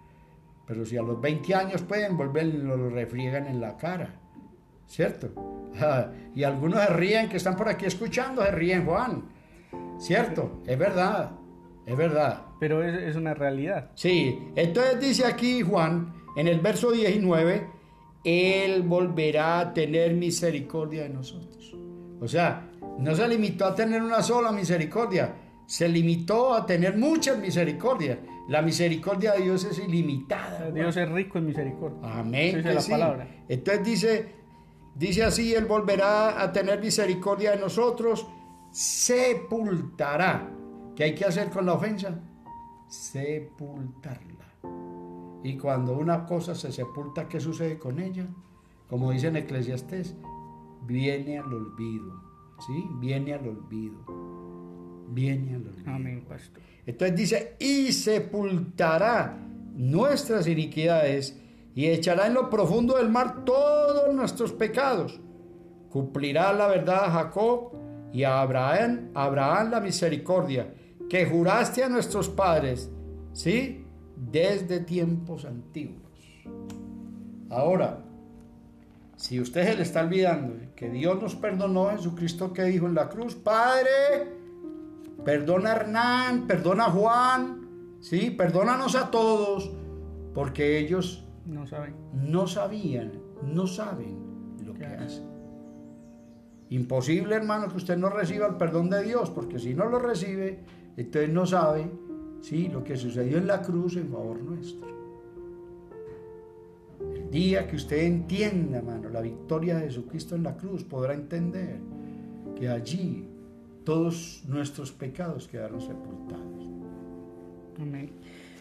pero 0.67 0.85
si 0.85 0.97
a 0.97 1.01
los 1.01 1.19
20 1.19 1.55
años 1.55 1.81
pueden 1.81 2.17
volver, 2.17 2.45
lo 2.53 2.89
refriegan 2.89 3.47
en 3.47 3.61
la 3.61 3.77
cara. 3.77 4.19
¿Cierto? 4.85 5.29
y 6.35 6.43
algunos 6.43 6.81
se 6.81 6.87
ríen 6.87 7.29
que 7.29 7.37
están 7.37 7.55
por 7.55 7.69
aquí 7.69 7.85
escuchando, 7.85 8.43
se 8.43 8.51
ríen, 8.51 8.85
Juan. 8.85 9.23
¿Cierto? 9.97 10.61
Es 10.67 10.77
verdad. 10.77 11.31
Es 11.85 11.95
verdad. 11.95 12.43
Pero 12.59 12.83
es, 12.83 13.01
es 13.01 13.15
una 13.15 13.33
realidad. 13.33 13.91
Sí, 13.95 14.37
entonces 14.55 14.99
dice 14.99 15.25
aquí 15.25 15.61
Juan, 15.61 16.13
en 16.35 16.49
el 16.49 16.59
verso 16.59 16.91
19, 16.91 17.65
Él 18.25 18.81
volverá 18.83 19.59
a 19.59 19.73
tener 19.73 20.13
misericordia 20.15 21.03
de 21.03 21.09
nosotros. 21.09 21.73
O 22.19 22.27
sea, 22.27 22.69
no 22.99 23.15
se 23.15 23.25
limitó 23.27 23.65
a 23.65 23.75
tener 23.75 24.01
una 24.01 24.21
sola 24.21 24.51
misericordia, 24.51 25.33
se 25.67 25.87
limitó 25.89 26.55
a 26.55 26.65
tener 26.65 26.97
muchas 26.97 27.37
misericordias. 27.37 28.17
La 28.47 28.61
misericordia 28.61 29.33
de 29.33 29.43
Dios 29.43 29.65
es 29.65 29.77
ilimitada. 29.77 30.71
Dios 30.71 30.95
es 30.95 31.09
rico 31.09 31.37
en 31.37 31.45
misericordia. 31.45 32.19
Amén. 32.19 32.63
La 32.63 32.81
sí. 32.81 32.89
palabra. 32.89 33.27
Entonces 33.49 33.83
dice, 33.83 34.35
dice 34.95 35.23
así, 35.25 35.53
Él 35.53 35.65
volverá 35.65 36.41
a 36.41 36.51
tener 36.53 36.79
misericordia 36.79 37.51
de 37.51 37.57
nosotros, 37.57 38.25
sepultará. 38.71 40.49
¿Qué 40.95 41.03
hay 41.03 41.13
que 41.13 41.25
hacer 41.25 41.49
con 41.49 41.65
la 41.65 41.73
ofensa? 41.73 42.17
Sepultarla. 42.87 44.45
Y 45.43 45.57
cuando 45.57 45.93
una 45.97 46.25
cosa 46.25 46.55
se 46.55 46.71
sepulta, 46.71 47.27
¿qué 47.27 47.41
sucede 47.41 47.77
con 47.77 47.99
ella? 47.99 48.25
Como 48.89 49.11
dice 49.11 49.27
en 49.27 49.35
Eclesiastés, 49.35 50.15
viene 50.85 51.37
al 51.37 51.53
olvido. 51.53 52.23
¿Sí? 52.65 52.87
Viene 52.99 53.33
al 53.33 53.47
olvido. 53.47 53.97
Viene. 55.07 55.59
Amén, 55.85 56.25
pastor. 56.27 56.61
Entonces 56.85 57.17
dice, 57.17 57.55
y 57.59 57.91
sepultará 57.91 59.37
nuestras 59.75 60.47
iniquidades 60.47 61.39
y 61.75 61.87
echará 61.87 62.27
en 62.27 62.33
lo 62.33 62.49
profundo 62.49 62.97
del 62.97 63.09
mar 63.09 63.45
todos 63.45 64.13
nuestros 64.13 64.51
pecados. 64.51 65.19
Cumplirá 65.89 66.51
la 66.53 66.67
verdad 66.67 67.05
a 67.05 67.11
Jacob 67.11 67.73
y 68.11 68.23
a 68.23 68.41
Abraham, 68.41 69.11
Abraham 69.13 69.71
la 69.71 69.79
misericordia 69.79 70.73
que 71.09 71.25
juraste 71.25 71.83
a 71.83 71.89
nuestros 71.89 72.29
padres, 72.29 72.89
¿sí? 73.33 73.85
Desde 74.15 74.79
tiempos 74.79 75.45
antiguos. 75.45 76.01
Ahora, 77.49 78.03
si 79.15 79.39
usted 79.39 79.65
se 79.65 79.75
le 79.75 79.83
está 79.83 80.01
olvidando 80.01 80.55
que 80.75 80.89
Dios 80.89 81.21
nos 81.21 81.35
perdonó, 81.35 81.89
Jesucristo 81.89 82.53
que 82.53 82.63
dijo 82.63 82.87
en 82.87 82.95
la 82.95 83.09
cruz, 83.09 83.35
Padre, 83.35 84.36
perdona 85.27 85.73
a 85.73 85.75
Hernán, 85.75 86.47
perdona 86.47 86.85
a 86.85 86.91
Juan, 86.91 87.67
¿sí? 87.99 88.29
Perdónanos 88.31 88.95
a 88.95 89.11
todos, 89.11 89.69
porque 90.33 90.79
ellos 90.79 91.27
No 91.45 91.67
saben. 91.67 91.95
no 92.13 92.47
sabían, 92.47 93.11
no 93.43 93.67
saben 93.67 94.15
lo 94.65 94.73
que 94.73 94.85
hacen. 94.85 95.25
Imposible, 96.69 97.35
hermano, 97.35 97.67
que 97.67 97.75
usted 97.75 97.97
no 97.97 98.07
reciba 98.07 98.47
el 98.47 98.55
perdón 98.55 98.89
de 98.89 99.03
Dios, 99.03 99.29
porque 99.29 99.59
si 99.59 99.73
no 99.73 99.89
lo 99.89 99.99
recibe, 99.99 100.63
entonces 100.95 101.29
no 101.29 101.45
sabe, 101.45 101.91
¿sí? 102.39 102.69
Lo 102.69 102.85
que 102.85 102.95
sucedió 102.95 103.37
en 103.37 103.47
la 103.47 103.61
cruz 103.61 103.97
en 103.97 104.09
favor 104.09 104.41
nuestro. 104.41 104.87
El 107.13 107.29
día 107.29 107.67
que 107.67 107.75
usted 107.75 107.97
entienda, 107.97 108.77
hermano, 108.77 109.09
la 109.09 109.19
victoria 109.19 109.75
de 109.75 109.87
Jesucristo 109.87 110.35
en 110.35 110.43
la 110.43 110.55
cruz, 110.55 110.85
podrá 110.85 111.13
entender 111.13 111.81
que 112.55 112.69
allí 112.69 113.26
todos 113.87 114.43
nuestros 114.45 114.91
pecados 114.91 115.47
quedaron 115.47 115.79
sepultados. 115.79 116.67
Amén. 117.79 118.11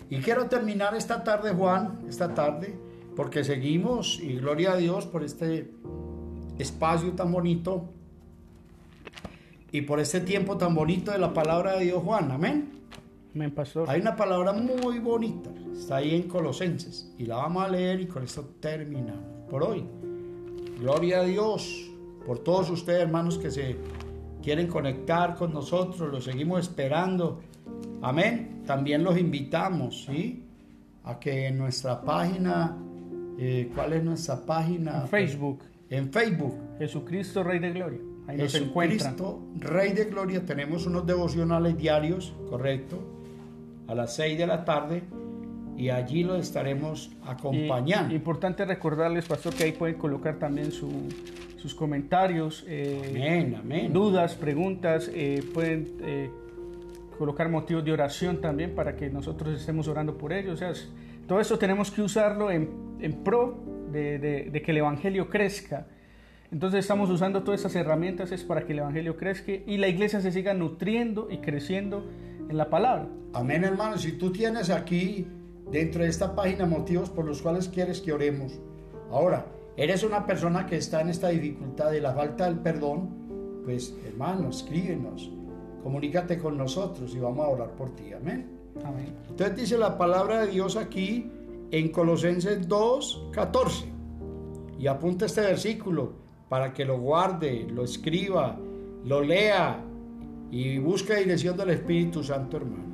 Y 0.09 0.19
quiero 0.19 0.47
terminar 0.47 0.95
esta 0.95 1.25
tarde, 1.25 1.53
Juan, 1.53 1.99
esta 2.09 2.33
tarde, 2.33 2.79
porque 3.17 3.43
seguimos 3.43 4.21
y 4.21 4.37
gloria 4.37 4.75
a 4.75 4.77
Dios 4.77 5.05
por 5.05 5.25
este 5.25 5.73
espacio 6.61 7.11
tan 7.15 7.33
bonito 7.33 7.87
y 9.73 9.81
por 9.81 9.99
este 9.99 10.21
tiempo 10.21 10.59
tan 10.59 10.77
bonito 10.77 11.11
de 11.11 11.19
la 11.19 11.35
palabra 11.35 11.77
de 11.77 11.87
Dios, 11.87 12.05
Juan. 12.05 12.31
Amén. 12.31 12.71
Amén, 13.35 13.51
pastor. 13.51 13.91
Hay 13.91 14.01
una 14.01 14.15
palabra 14.15 14.53
muy 14.53 15.01
bonita, 15.01 15.51
está 15.77 15.97
ahí 15.97 16.15
en 16.15 16.29
Colosenses 16.29 17.13
y 17.19 17.27
la 17.27 17.35
vamos 17.39 17.65
a 17.65 17.69
leer 17.69 18.01
y 18.01 18.07
con 18.07 18.23
esto 18.23 18.45
terminamos 18.61 19.51
por 19.51 19.65
hoy. 19.65 19.85
Gloria 20.79 21.23
a 21.23 21.25
Dios 21.25 21.91
por 22.25 22.39
todos 22.39 22.71
ustedes, 22.71 23.01
hermanos, 23.01 23.39
que 23.39 23.51
se 23.51 23.77
quieren 24.47 24.69
conectar 24.69 25.35
con 25.35 25.53
nosotros, 25.53 26.09
los 26.09 26.23
seguimos 26.23 26.61
esperando. 26.61 27.41
Amén. 28.01 28.63
También 28.65 29.03
los 29.03 29.19
invitamos, 29.19 30.05
¿sí? 30.05 30.45
A 31.03 31.19
que 31.19 31.49
en 31.49 31.59
nuestra 31.59 32.01
página, 32.01 32.77
eh, 33.41 33.69
¿cuál 33.75 33.95
es 33.95 34.05
nuestra 34.05 34.37
página? 34.47 35.01
En 35.01 35.09
Facebook, 35.09 35.65
En 35.91 36.13
Facebook. 36.13 36.55
Jesucristo, 36.79 37.43
Rey 37.43 37.59
de 37.59 37.73
Gloria. 37.73 37.99
Ahí 38.29 38.37
nos 38.37 38.55
encuentran. 38.55 39.17
Jesucristo, 39.17 39.43
Rey 39.59 39.93
de 39.93 40.05
Gloria, 40.05 40.45
tenemos 40.45 40.87
unos 40.87 41.05
devocionales 41.05 41.77
diarios, 41.77 42.33
correcto, 42.49 43.01
a 43.89 43.97
las 43.97 44.15
6 44.15 44.39
de 44.39 44.47
la 44.47 44.65
tarde 44.65 45.03
y 45.77 45.91
allí 45.91 46.23
lo 46.25 46.37
estaremos 46.37 47.11
acompañando. 47.25 48.13
Y, 48.13 48.17
importante 48.17 48.65
recordarles, 48.65 49.27
pastor, 49.27 49.55
que 49.55 49.65
ahí 49.65 49.73
pueden 49.73 49.97
colocar 49.97 50.39
también 50.39 50.73
su- 50.73 51.09
sus 51.57 51.75
comentarios, 51.75 52.65
eh, 52.69 53.03
amén, 53.11 53.57
amén. 53.61 53.93
dudas, 53.93 54.35
preguntas, 54.35 55.11
eh, 55.13 55.43
pueden 55.53 55.97
eh, 56.03 56.31
colocar 57.19 57.49
motivos 57.49 57.85
de 57.85 57.93
oración 57.93 58.41
también 58.41 58.75
para 58.75 58.95
que 58.95 59.09
nosotros 59.11 59.59
estemos 59.59 59.89
orando 59.89 60.17
por 60.17 60.33
ellos. 60.33 60.55
O 60.55 60.57
sea, 60.57 60.73
todo 61.27 61.41
eso 61.41 61.59
tenemos 61.59 61.91
que 61.91 62.03
usarlo 62.03 62.51
en, 62.51 62.71
en 63.01 63.13
pro 63.25 63.59
de, 63.91 64.19
de- 64.19 64.51
de 64.51 64.63
que 64.63 64.71
el 64.71 64.77
Evangelio 64.79 65.29
crezca. 65.29 65.87
Entonces 66.53 66.81
estamos 66.81 67.11
usando 67.11 67.43
todas 67.43 67.61
esas 67.61 67.75
herramientas 67.75 68.31
es 68.31 68.45
para 68.45 68.65
que 68.65 68.73
el 68.73 68.79
Evangelio 68.79 69.17
crezca 69.17 69.51
y 69.53 69.79
la 69.79 69.89
iglesia 69.89 70.21
se 70.21 70.31
siga 70.31 70.55
nutriendo 70.55 71.27
y 71.31 71.39
creciendo 71.39 72.07
en 72.49 72.57
la 72.57 72.71
palabra. 72.71 73.09
Amén, 73.33 73.65
hermano. 73.65 73.99
Si 73.99 74.13
tú 74.13 74.31
tienes 74.31 74.71
aquí 74.71 75.27
dentro 75.71 76.03
de 76.03 76.11
esta 76.11 76.35
página 76.35 76.67
motivos 76.67 77.11
por 77.11 77.25
los 77.25 77.43
cuales 77.43 77.69
quieres 77.69 78.01
que 78.01 78.13
oremos, 78.13 78.59
ahora, 79.11 79.47
eres 79.77 80.03
una 80.03 80.25
persona 80.25 80.67
que 80.67 80.77
está 80.77 81.01
en 81.01 81.11
esta 81.11 81.29
dificultad 81.29 81.91
de 81.91 82.01
la 82.01 82.15
falta 82.15 82.47
del 82.47 82.59
perdón, 82.59 83.63
pues 83.65 83.95
hermano, 84.07 84.51
escríbenos, 84.51 85.31
comunícate 85.83 86.39
con 86.39 86.57
nosotros 86.57 87.15
y 87.15 87.19
vamos 87.19 87.45
a 87.45 87.49
orar 87.49 87.71
por 87.73 87.95
ti. 87.95 88.13
Amén. 88.13 88.51
Amén. 88.85 89.15
Entonces 89.29 89.57
dice 89.57 89.79
la 89.79 89.97
palabra 89.99 90.43
de 90.43 90.53
Dios 90.53 90.77
aquí 90.77 91.31
en 91.71 91.89
Colosenses 91.91 92.67
2, 92.69 93.29
14. 93.33 93.87
Y 94.79 94.87
apunta 94.87 95.27
este 95.27 95.41
versículo 95.41 96.13
para 96.49 96.73
que 96.73 96.85
lo 96.85 96.99
guarde, 97.01 97.67
lo 97.71 97.85
escriba, 97.85 98.59
lo 99.05 99.23
lea 99.23 99.83
y 100.51 100.79
busque 100.79 101.17
dirección 101.17 101.57
del 101.57 101.71
Espíritu 101.71 102.23
Santo, 102.23 102.59
hermano. 102.59 102.86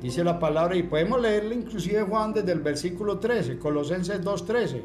Dice 0.00 0.22
la 0.22 0.38
palabra, 0.38 0.76
y 0.76 0.82
podemos 0.82 1.20
leerle 1.20 1.54
inclusive 1.54 2.02
Juan 2.02 2.32
desde 2.32 2.52
el 2.52 2.60
versículo 2.60 3.18
13, 3.18 3.58
Colosenses 3.58 4.22
2, 4.22 4.44
13. 4.44 4.84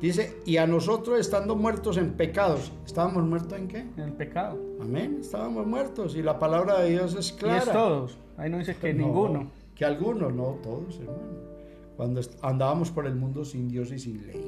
Dice, 0.00 0.36
y 0.44 0.58
a 0.58 0.66
nosotros 0.66 1.18
estando 1.18 1.56
muertos 1.56 1.96
en 1.96 2.12
pecados, 2.12 2.72
¿estábamos 2.84 3.24
muertos 3.24 3.58
en 3.58 3.68
qué? 3.68 3.78
En 3.78 4.00
el 4.00 4.12
pecado. 4.12 4.58
Amén, 4.80 5.18
estábamos 5.20 5.66
muertos 5.66 6.14
y 6.14 6.22
la 6.22 6.38
palabra 6.38 6.80
de 6.80 6.90
Dios 6.90 7.14
es 7.14 7.32
clara. 7.32 7.56
Y 7.56 7.58
es 7.58 7.72
todos. 7.72 8.18
Ahí 8.36 8.50
no 8.50 8.58
dice 8.58 8.76
que 8.76 8.92
No, 8.92 9.06
ninguno. 9.06 9.50
Que 9.74 9.84
algunos, 9.84 10.32
no 10.32 10.58
todos, 10.62 10.98
hermano. 11.00 11.54
Cuando 11.96 12.20
andábamos 12.42 12.90
por 12.90 13.06
el 13.06 13.14
mundo 13.14 13.44
sin 13.44 13.68
Dios 13.68 13.92
y 13.92 13.98
sin 13.98 14.26
ley. 14.26 14.44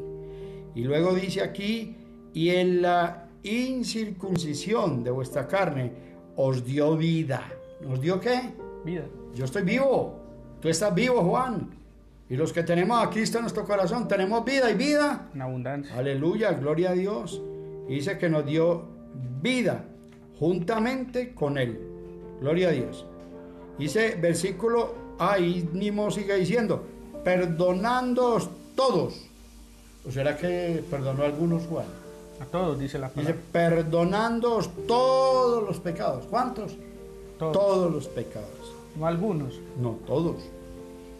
Y 0.74 0.82
luego 0.82 1.14
dice 1.14 1.42
aquí, 1.42 1.96
y 2.34 2.50
en 2.50 2.82
la 2.82 3.28
incircuncisión 3.42 5.02
de 5.02 5.10
vuestra 5.10 5.48
carne 5.48 5.92
os 6.36 6.64
dio 6.64 6.96
vida. 6.96 7.48
¿Nos 7.80 8.00
dio 8.00 8.20
qué? 8.20 8.40
Vida. 8.84 9.04
Yo 9.36 9.44
estoy 9.44 9.62
vivo. 9.62 10.18
Tú 10.60 10.68
estás 10.68 10.94
vivo, 10.94 11.22
Juan. 11.22 11.70
Y 12.28 12.36
los 12.36 12.52
que 12.52 12.62
tenemos 12.62 13.04
a 13.04 13.10
Cristo 13.10 13.38
en 13.38 13.42
nuestro 13.42 13.64
corazón, 13.64 14.08
tenemos 14.08 14.44
vida 14.44 14.70
y 14.70 14.74
vida. 14.74 15.28
En 15.34 15.42
abundancia. 15.42 15.94
Aleluya, 15.96 16.52
gloria 16.52 16.90
a 16.90 16.94
Dios. 16.94 17.40
Y 17.86 17.94
dice 17.96 18.18
que 18.18 18.28
nos 18.28 18.44
dio 18.46 18.82
vida 19.42 19.84
juntamente 20.38 21.34
con 21.34 21.58
Él. 21.58 21.78
Gloria 22.40 22.68
a 22.68 22.72
Dios. 22.72 23.04
Dice 23.78 24.16
versículo 24.20 24.94
ahí 25.18 25.68
mismo 25.72 26.10
sigue 26.10 26.34
diciendo, 26.36 26.82
perdonándoos 27.22 28.48
todos. 28.74 29.26
¿O 30.06 30.10
será 30.10 30.36
que 30.36 30.82
perdonó 30.90 31.22
a 31.22 31.26
algunos 31.26 31.64
Juan? 31.66 31.86
A 32.40 32.44
todos, 32.46 32.78
dice 32.78 32.98
la 32.98 33.08
Dice, 33.08 33.34
palabra. 33.34 33.42
perdonándoos 33.52 34.70
todos 34.86 35.62
los 35.62 35.78
pecados. 35.80 36.24
¿Cuántos? 36.26 36.76
Todos. 37.38 37.52
Todos 37.52 37.92
los 37.92 38.06
pecados. 38.08 38.65
No 38.96 39.06
algunos. 39.06 39.60
No, 39.80 39.98
todos. 40.06 40.36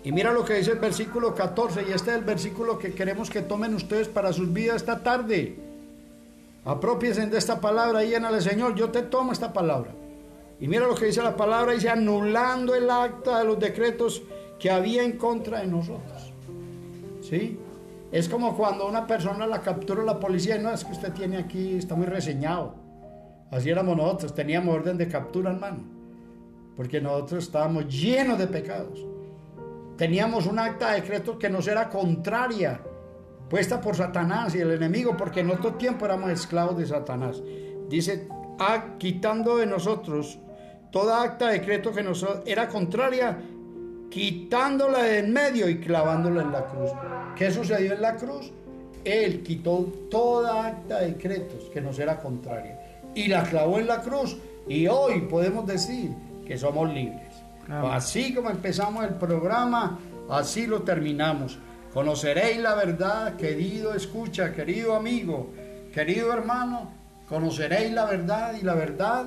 Y 0.04 0.12
mira 0.12 0.32
lo 0.32 0.44
que 0.44 0.54
dice 0.54 0.70
el 0.70 0.78
versículo 0.78 1.34
14, 1.34 1.84
y 1.88 1.92
este 1.92 2.10
es 2.12 2.18
el 2.18 2.24
versículo 2.24 2.78
que 2.78 2.94
queremos 2.94 3.28
que 3.28 3.42
tomen 3.42 3.74
ustedes 3.74 4.08
para 4.08 4.32
sus 4.32 4.52
vidas 4.52 4.76
esta 4.76 5.02
tarde. 5.02 5.56
Apropiense 6.64 7.26
de 7.26 7.38
esta 7.38 7.60
palabra 7.60 8.04
y 8.04 8.10
llénale, 8.10 8.40
Señor, 8.40 8.74
yo 8.76 8.90
te 8.90 9.02
tomo 9.02 9.32
esta 9.32 9.52
palabra. 9.52 9.90
Y 10.60 10.68
mira 10.68 10.86
lo 10.86 10.94
que 10.94 11.06
dice 11.06 11.22
la 11.22 11.36
palabra, 11.36 11.72
dice 11.72 11.90
anulando 11.90 12.74
el 12.74 12.88
acta 12.88 13.40
de 13.40 13.44
los 13.44 13.58
decretos 13.58 14.22
que 14.58 14.70
había 14.70 15.02
en 15.02 15.18
contra 15.18 15.60
de 15.60 15.66
nosotros. 15.66 16.32
¿Sí? 17.20 17.58
Es 18.12 18.28
como 18.28 18.56
cuando 18.56 18.86
una 18.86 19.06
persona 19.06 19.46
la 19.46 19.60
captura 19.60 20.04
la 20.04 20.20
policía, 20.20 20.56
no, 20.58 20.70
es 20.70 20.84
que 20.84 20.92
usted 20.92 21.12
tiene 21.12 21.36
aquí, 21.36 21.76
está 21.76 21.96
muy 21.96 22.06
reseñado. 22.06 22.74
Así 23.50 23.70
éramos 23.70 23.96
nosotros, 23.96 24.34
teníamos 24.34 24.74
orden 24.74 24.96
de 24.96 25.08
captura, 25.08 25.50
hermano. 25.50 25.95
Porque 26.76 27.00
nosotros 27.00 27.44
estábamos 27.44 27.88
llenos 27.88 28.38
de 28.38 28.46
pecados. 28.46 29.04
Teníamos 29.96 30.46
un 30.46 30.58
acta 30.58 30.90
de 30.90 31.00
decreto 31.00 31.38
que 31.38 31.48
nos 31.48 31.66
era 31.66 31.88
contraria, 31.88 32.80
puesta 33.48 33.80
por 33.80 33.96
Satanás 33.96 34.54
y 34.54 34.60
el 34.60 34.72
enemigo, 34.72 35.16
porque 35.16 35.40
en 35.40 35.50
otro 35.50 35.74
tiempo 35.74 36.04
éramos 36.04 36.30
esclavos 36.30 36.76
de 36.76 36.86
Satanás. 36.86 37.42
Dice, 37.88 38.28
ah, 38.58 38.96
quitando 38.98 39.56
de 39.56 39.66
nosotros 39.66 40.38
toda 40.90 41.22
acta 41.22 41.48
de 41.48 41.60
decreto 41.60 41.92
que 41.92 42.02
nos 42.02 42.26
era 42.44 42.68
contraria, 42.68 43.38
quitándola 44.10 45.02
de 45.02 45.18
en 45.18 45.32
medio 45.32 45.68
y 45.68 45.80
clavándola 45.80 46.42
en 46.42 46.52
la 46.52 46.66
cruz. 46.66 46.90
¿Qué 47.36 47.50
sucedió 47.50 47.94
en 47.94 48.02
la 48.02 48.16
cruz? 48.16 48.52
Él 49.04 49.42
quitó 49.42 49.92
toda 50.10 50.66
acta 50.66 51.00
de 51.00 51.12
decretos 51.12 51.70
que 51.72 51.80
nos 51.80 51.98
era 51.98 52.18
contraria 52.18 53.00
y 53.14 53.28
la 53.28 53.44
clavó 53.44 53.78
en 53.78 53.86
la 53.86 54.02
cruz. 54.02 54.36
Y 54.68 54.88
hoy 54.88 55.22
podemos 55.22 55.66
decir 55.66 56.10
que 56.46 56.56
somos 56.56 56.92
libres. 56.92 57.42
Así 57.68 58.32
como 58.32 58.50
empezamos 58.50 59.04
el 59.04 59.14
programa, 59.14 59.98
así 60.30 60.66
lo 60.66 60.82
terminamos. 60.82 61.58
Conoceréis 61.92 62.58
la 62.58 62.74
verdad, 62.74 63.36
querido 63.36 63.94
escucha, 63.94 64.52
querido 64.52 64.94
amigo, 64.94 65.52
querido 65.92 66.32
hermano. 66.32 66.90
Conoceréis 67.28 67.92
la 67.92 68.04
verdad 68.04 68.54
y 68.60 68.64
la 68.64 68.74
verdad 68.74 69.26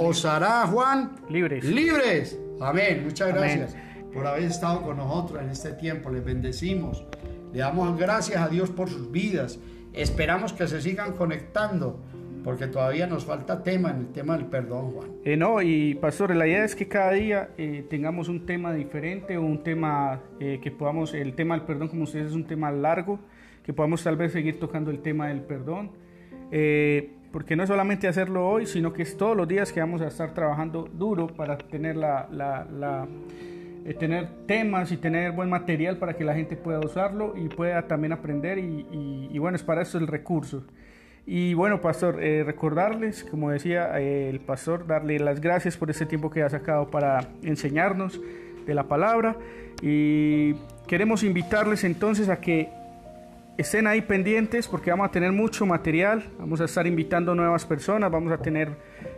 os 0.00 0.24
hará, 0.24 0.66
Juan 0.66 1.12
libres. 1.28 1.64
Libres. 1.64 2.38
Amén. 2.60 3.04
Muchas 3.04 3.28
gracias 3.28 3.76
por 4.12 4.26
haber 4.26 4.44
estado 4.44 4.82
con 4.82 4.96
nosotros 4.96 5.42
en 5.42 5.50
este 5.50 5.72
tiempo. 5.74 6.10
Les 6.10 6.24
bendecimos. 6.24 7.04
Le 7.52 7.60
damos 7.60 7.96
gracias 7.96 8.42
a 8.42 8.48
Dios 8.48 8.70
por 8.70 8.90
sus 8.90 9.12
vidas. 9.12 9.58
Esperamos 9.92 10.52
que 10.52 10.66
se 10.66 10.80
sigan 10.80 11.12
conectando 11.12 12.00
porque 12.46 12.68
todavía 12.68 13.08
nos 13.08 13.24
falta 13.24 13.64
tema 13.64 13.90
en 13.90 13.96
el 13.96 14.06
tema 14.12 14.36
del 14.36 14.46
perdón, 14.46 14.92
Juan. 14.92 15.08
Eh, 15.24 15.36
no, 15.36 15.60
y 15.60 15.96
pastor, 15.96 16.32
la 16.36 16.46
idea 16.46 16.64
es 16.64 16.76
que 16.76 16.86
cada 16.86 17.10
día 17.10 17.48
eh, 17.58 17.84
tengamos 17.90 18.28
un 18.28 18.46
tema 18.46 18.72
diferente 18.72 19.36
o 19.36 19.42
un 19.42 19.64
tema 19.64 20.20
eh, 20.38 20.60
que 20.62 20.70
podamos, 20.70 21.12
el 21.12 21.34
tema 21.34 21.56
del 21.56 21.66
perdón, 21.66 21.88
como 21.88 22.04
ustedes, 22.04 22.28
es 22.28 22.34
un 22.34 22.46
tema 22.46 22.70
largo, 22.70 23.18
que 23.64 23.72
podamos 23.72 24.04
tal 24.04 24.16
vez 24.16 24.30
seguir 24.30 24.60
tocando 24.60 24.92
el 24.92 25.00
tema 25.00 25.26
del 25.26 25.40
perdón. 25.40 25.90
porque 27.32 27.56
no 27.56 27.64
es 27.64 27.68
solamente 27.68 28.06
hacerlo 28.06 28.48
hoy, 28.48 28.66
sino 28.66 28.92
que 28.92 29.02
es 29.02 29.16
todos 29.16 29.36
los 29.36 29.48
días 29.48 29.72
que 29.72 29.80
vamos 29.80 30.00
a 30.00 30.06
estar 30.06 30.32
trabajando 30.32 30.88
duro 30.92 31.26
para 31.26 31.58
tener 31.58 31.96
la, 31.96 32.28
la, 32.30 33.08
tener 33.98 34.28
temas 34.46 34.92
y 34.92 34.98
tener 34.98 35.32
buen 35.32 35.50
material 35.50 35.96
para 35.96 36.14
que 36.14 36.22
la 36.22 36.36
gente 36.36 36.56
pueda 36.56 36.78
usarlo 36.78 37.34
y 37.36 37.48
pueda 37.48 37.88
también 37.88 38.12
aprender 38.12 38.58
y, 38.58 38.86
y, 38.92 39.30
y 39.32 39.38
bueno, 39.40 39.56
es 39.56 39.64
para 39.64 39.82
eso 39.82 39.98
el 39.98 40.06
recurso. 40.06 40.62
Y 41.28 41.54
bueno, 41.54 41.80
pastor, 41.80 42.22
eh, 42.22 42.44
recordarles, 42.44 43.24
como 43.24 43.50
decía 43.50 44.00
eh, 44.00 44.30
el 44.30 44.38
pastor, 44.38 44.86
darle 44.86 45.18
las 45.18 45.40
gracias 45.40 45.76
por 45.76 45.90
este 45.90 46.06
tiempo 46.06 46.30
que 46.30 46.44
ha 46.44 46.48
sacado 46.48 46.88
para 46.88 47.26
enseñarnos 47.42 48.20
de 48.64 48.74
la 48.74 48.84
palabra. 48.84 49.36
Y 49.82 50.54
queremos 50.86 51.24
invitarles 51.24 51.82
entonces 51.82 52.28
a 52.28 52.40
que 52.40 52.68
estén 53.58 53.88
ahí 53.88 54.02
pendientes 54.02 54.68
porque 54.68 54.90
vamos 54.90 55.08
a 55.08 55.10
tener 55.10 55.32
mucho 55.32 55.66
material, 55.66 56.22
vamos 56.38 56.60
a 56.60 56.66
estar 56.66 56.86
invitando 56.86 57.34
nuevas 57.34 57.66
personas, 57.66 58.08
vamos 58.08 58.32
a 58.32 58.38
tener 58.38 58.70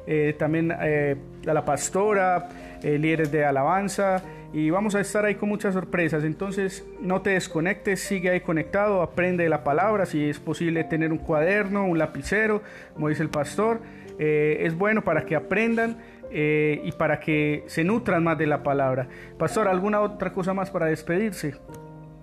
eh, 0.06 0.34
también 0.38 0.72
a 0.72 1.52
la 1.52 1.64
pastora, 1.66 2.48
líderes 2.82 3.30
de 3.30 3.44
alabanza 3.44 4.22
y 4.52 4.70
vamos 4.70 4.94
a 4.94 5.00
estar 5.00 5.24
ahí 5.24 5.34
con 5.34 5.48
muchas 5.48 5.74
sorpresas. 5.74 6.24
Entonces 6.24 6.86
no 7.00 7.22
te 7.22 7.30
desconectes, 7.30 8.00
sigue 8.00 8.30
ahí 8.30 8.40
conectado, 8.40 9.02
aprende 9.02 9.48
la 9.48 9.64
palabra, 9.64 10.06
si 10.06 10.24
es 10.24 10.38
posible 10.38 10.84
tener 10.84 11.12
un 11.12 11.18
cuaderno, 11.18 11.84
un 11.84 11.98
lapicero, 11.98 12.62
como 12.94 13.08
dice 13.08 13.22
el 13.22 13.30
pastor, 13.30 13.80
eh, 14.18 14.58
es 14.60 14.76
bueno 14.76 15.02
para 15.02 15.26
que 15.26 15.36
aprendan. 15.36 15.98
Eh, 16.30 16.82
y 16.84 16.92
para 16.92 17.20
que 17.20 17.64
se 17.68 17.84
nutran 17.84 18.22
más 18.22 18.36
de 18.36 18.46
la 18.46 18.62
palabra. 18.62 19.08
Pastor, 19.38 19.66
¿alguna 19.66 20.02
otra 20.02 20.30
cosa 20.30 20.52
más 20.52 20.70
para 20.70 20.84
despedirse? 20.84 21.54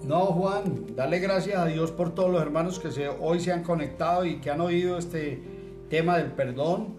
No, 0.03 0.26
Juan, 0.28 0.95
dale 0.95 1.17
gracias 1.17 1.57
a 1.57 1.65
Dios 1.65 1.91
por 1.91 2.13
todos 2.13 2.32
los 2.32 2.39
hermanos 2.39 2.80
que 2.80 2.91
se, 2.91 3.09
hoy 3.09 3.39
se 3.39 3.51
han 3.51 3.63
conectado 3.63 4.23
y 4.23 4.36
que 4.36 4.51
han 4.51 4.61
oído 4.61 4.99
este 4.99 5.41
tema 5.89 6.19
del 6.19 6.32
perdón. 6.34 6.89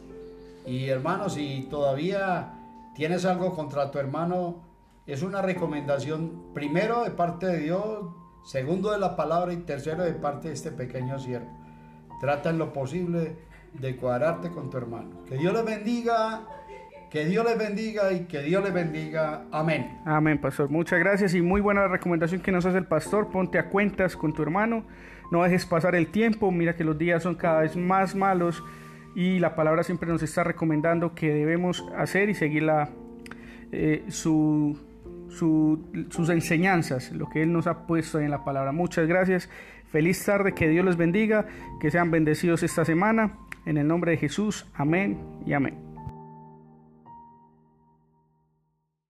Y 0.67 0.89
hermanos, 0.89 1.35
si 1.35 1.69
todavía 1.71 2.55
tienes 2.97 3.25
algo 3.25 3.55
contra 3.55 3.93
tu 3.93 4.01
hermano, 4.01 4.66
es 5.07 5.23
una 5.23 5.41
recomendación 5.41 6.53
primero 6.53 7.05
de 7.05 7.11
parte 7.11 7.47
de 7.47 7.59
Dios, 7.59 8.09
segundo 8.45 8.91
de 8.91 8.99
la 8.99 9.17
palabra 9.17 9.53
y 9.53 9.59
tercero 9.59 10.03
de 10.03 10.13
parte 10.13 10.49
de 10.49 10.55
este 10.55 10.73
pequeño 10.73 11.19
siervo. 11.19 11.49
Trata 12.21 12.51
en 12.51 12.59
lo 12.59 12.73
posible 12.73 13.37
de 13.75 13.97
cuadrarte 13.97 14.51
con 14.51 14.71
tu 14.71 14.79
hermano. 14.79 15.23
Que 15.25 15.37
Dios 15.37 15.53
les 15.53 15.65
bendiga, 15.65 16.47
que 17.11 17.25
Dios 17.25 17.45
les 17.45 17.57
bendiga 17.57 18.13
y 18.13 18.27
que 18.27 18.43
Dios 18.43 18.65
les 18.65 18.73
bendiga. 18.73 19.45
Amén. 19.53 20.01
Amén, 20.05 20.41
pastor. 20.41 20.71
Muchas 20.71 20.99
gracias 20.99 21.35
y 21.35 21.43
muy 21.43 21.61
buena 21.61 21.87
recomendación 21.87 22.41
que 22.41 22.51
nos 22.51 22.67
hace 22.67 22.79
el 22.79 22.87
pastor. 22.87 23.29
Ponte 23.29 23.59
a 23.59 23.69
cuentas 23.69 24.17
con 24.17 24.33
tu 24.33 24.43
hermano. 24.43 24.85
No 25.31 25.43
dejes 25.43 25.67
pasar 25.67 25.95
el 25.95 26.09
tiempo. 26.09 26.51
Mira 26.51 26.75
que 26.75 26.85
los 26.85 26.99
días 26.99 27.23
son 27.23 27.37
cada 27.37 27.61
vez 27.61 27.77
más 27.77 28.15
malos 28.17 28.63
y 29.15 29.39
la 29.39 29.55
palabra 29.55 29.83
siempre 29.83 30.09
nos 30.09 30.23
está 30.23 30.43
recomendando 30.43 31.15
que 31.15 31.33
debemos 31.33 31.87
hacer 31.97 32.29
y 32.29 32.35
seguir 32.35 32.65
la, 32.65 32.91
eh, 33.73 34.05
su 35.37 36.07
sus 36.11 36.29
enseñanzas, 36.31 37.13
lo 37.13 37.29
que 37.29 37.43
Él 37.43 37.53
nos 37.53 37.67
ha 37.67 37.87
puesto 37.87 38.19
en 38.21 38.31
la 38.31 38.45
palabra. 38.45 38.73
Muchas 38.73 39.07
gracias. 39.07 39.49
Feliz 39.91 40.25
tarde, 40.25 40.53
que 40.53 40.69
Dios 40.69 40.85
les 40.85 40.97
bendiga, 40.97 41.47
que 41.81 41.91
sean 41.91 42.11
bendecidos 42.11 42.63
esta 42.63 42.85
semana. 42.85 43.39
En 43.65 43.77
el 43.77 43.87
nombre 43.87 44.13
de 44.13 44.17
Jesús, 44.19 44.67
amén 44.75 45.19
y 45.45 45.53
amén. 45.53 45.86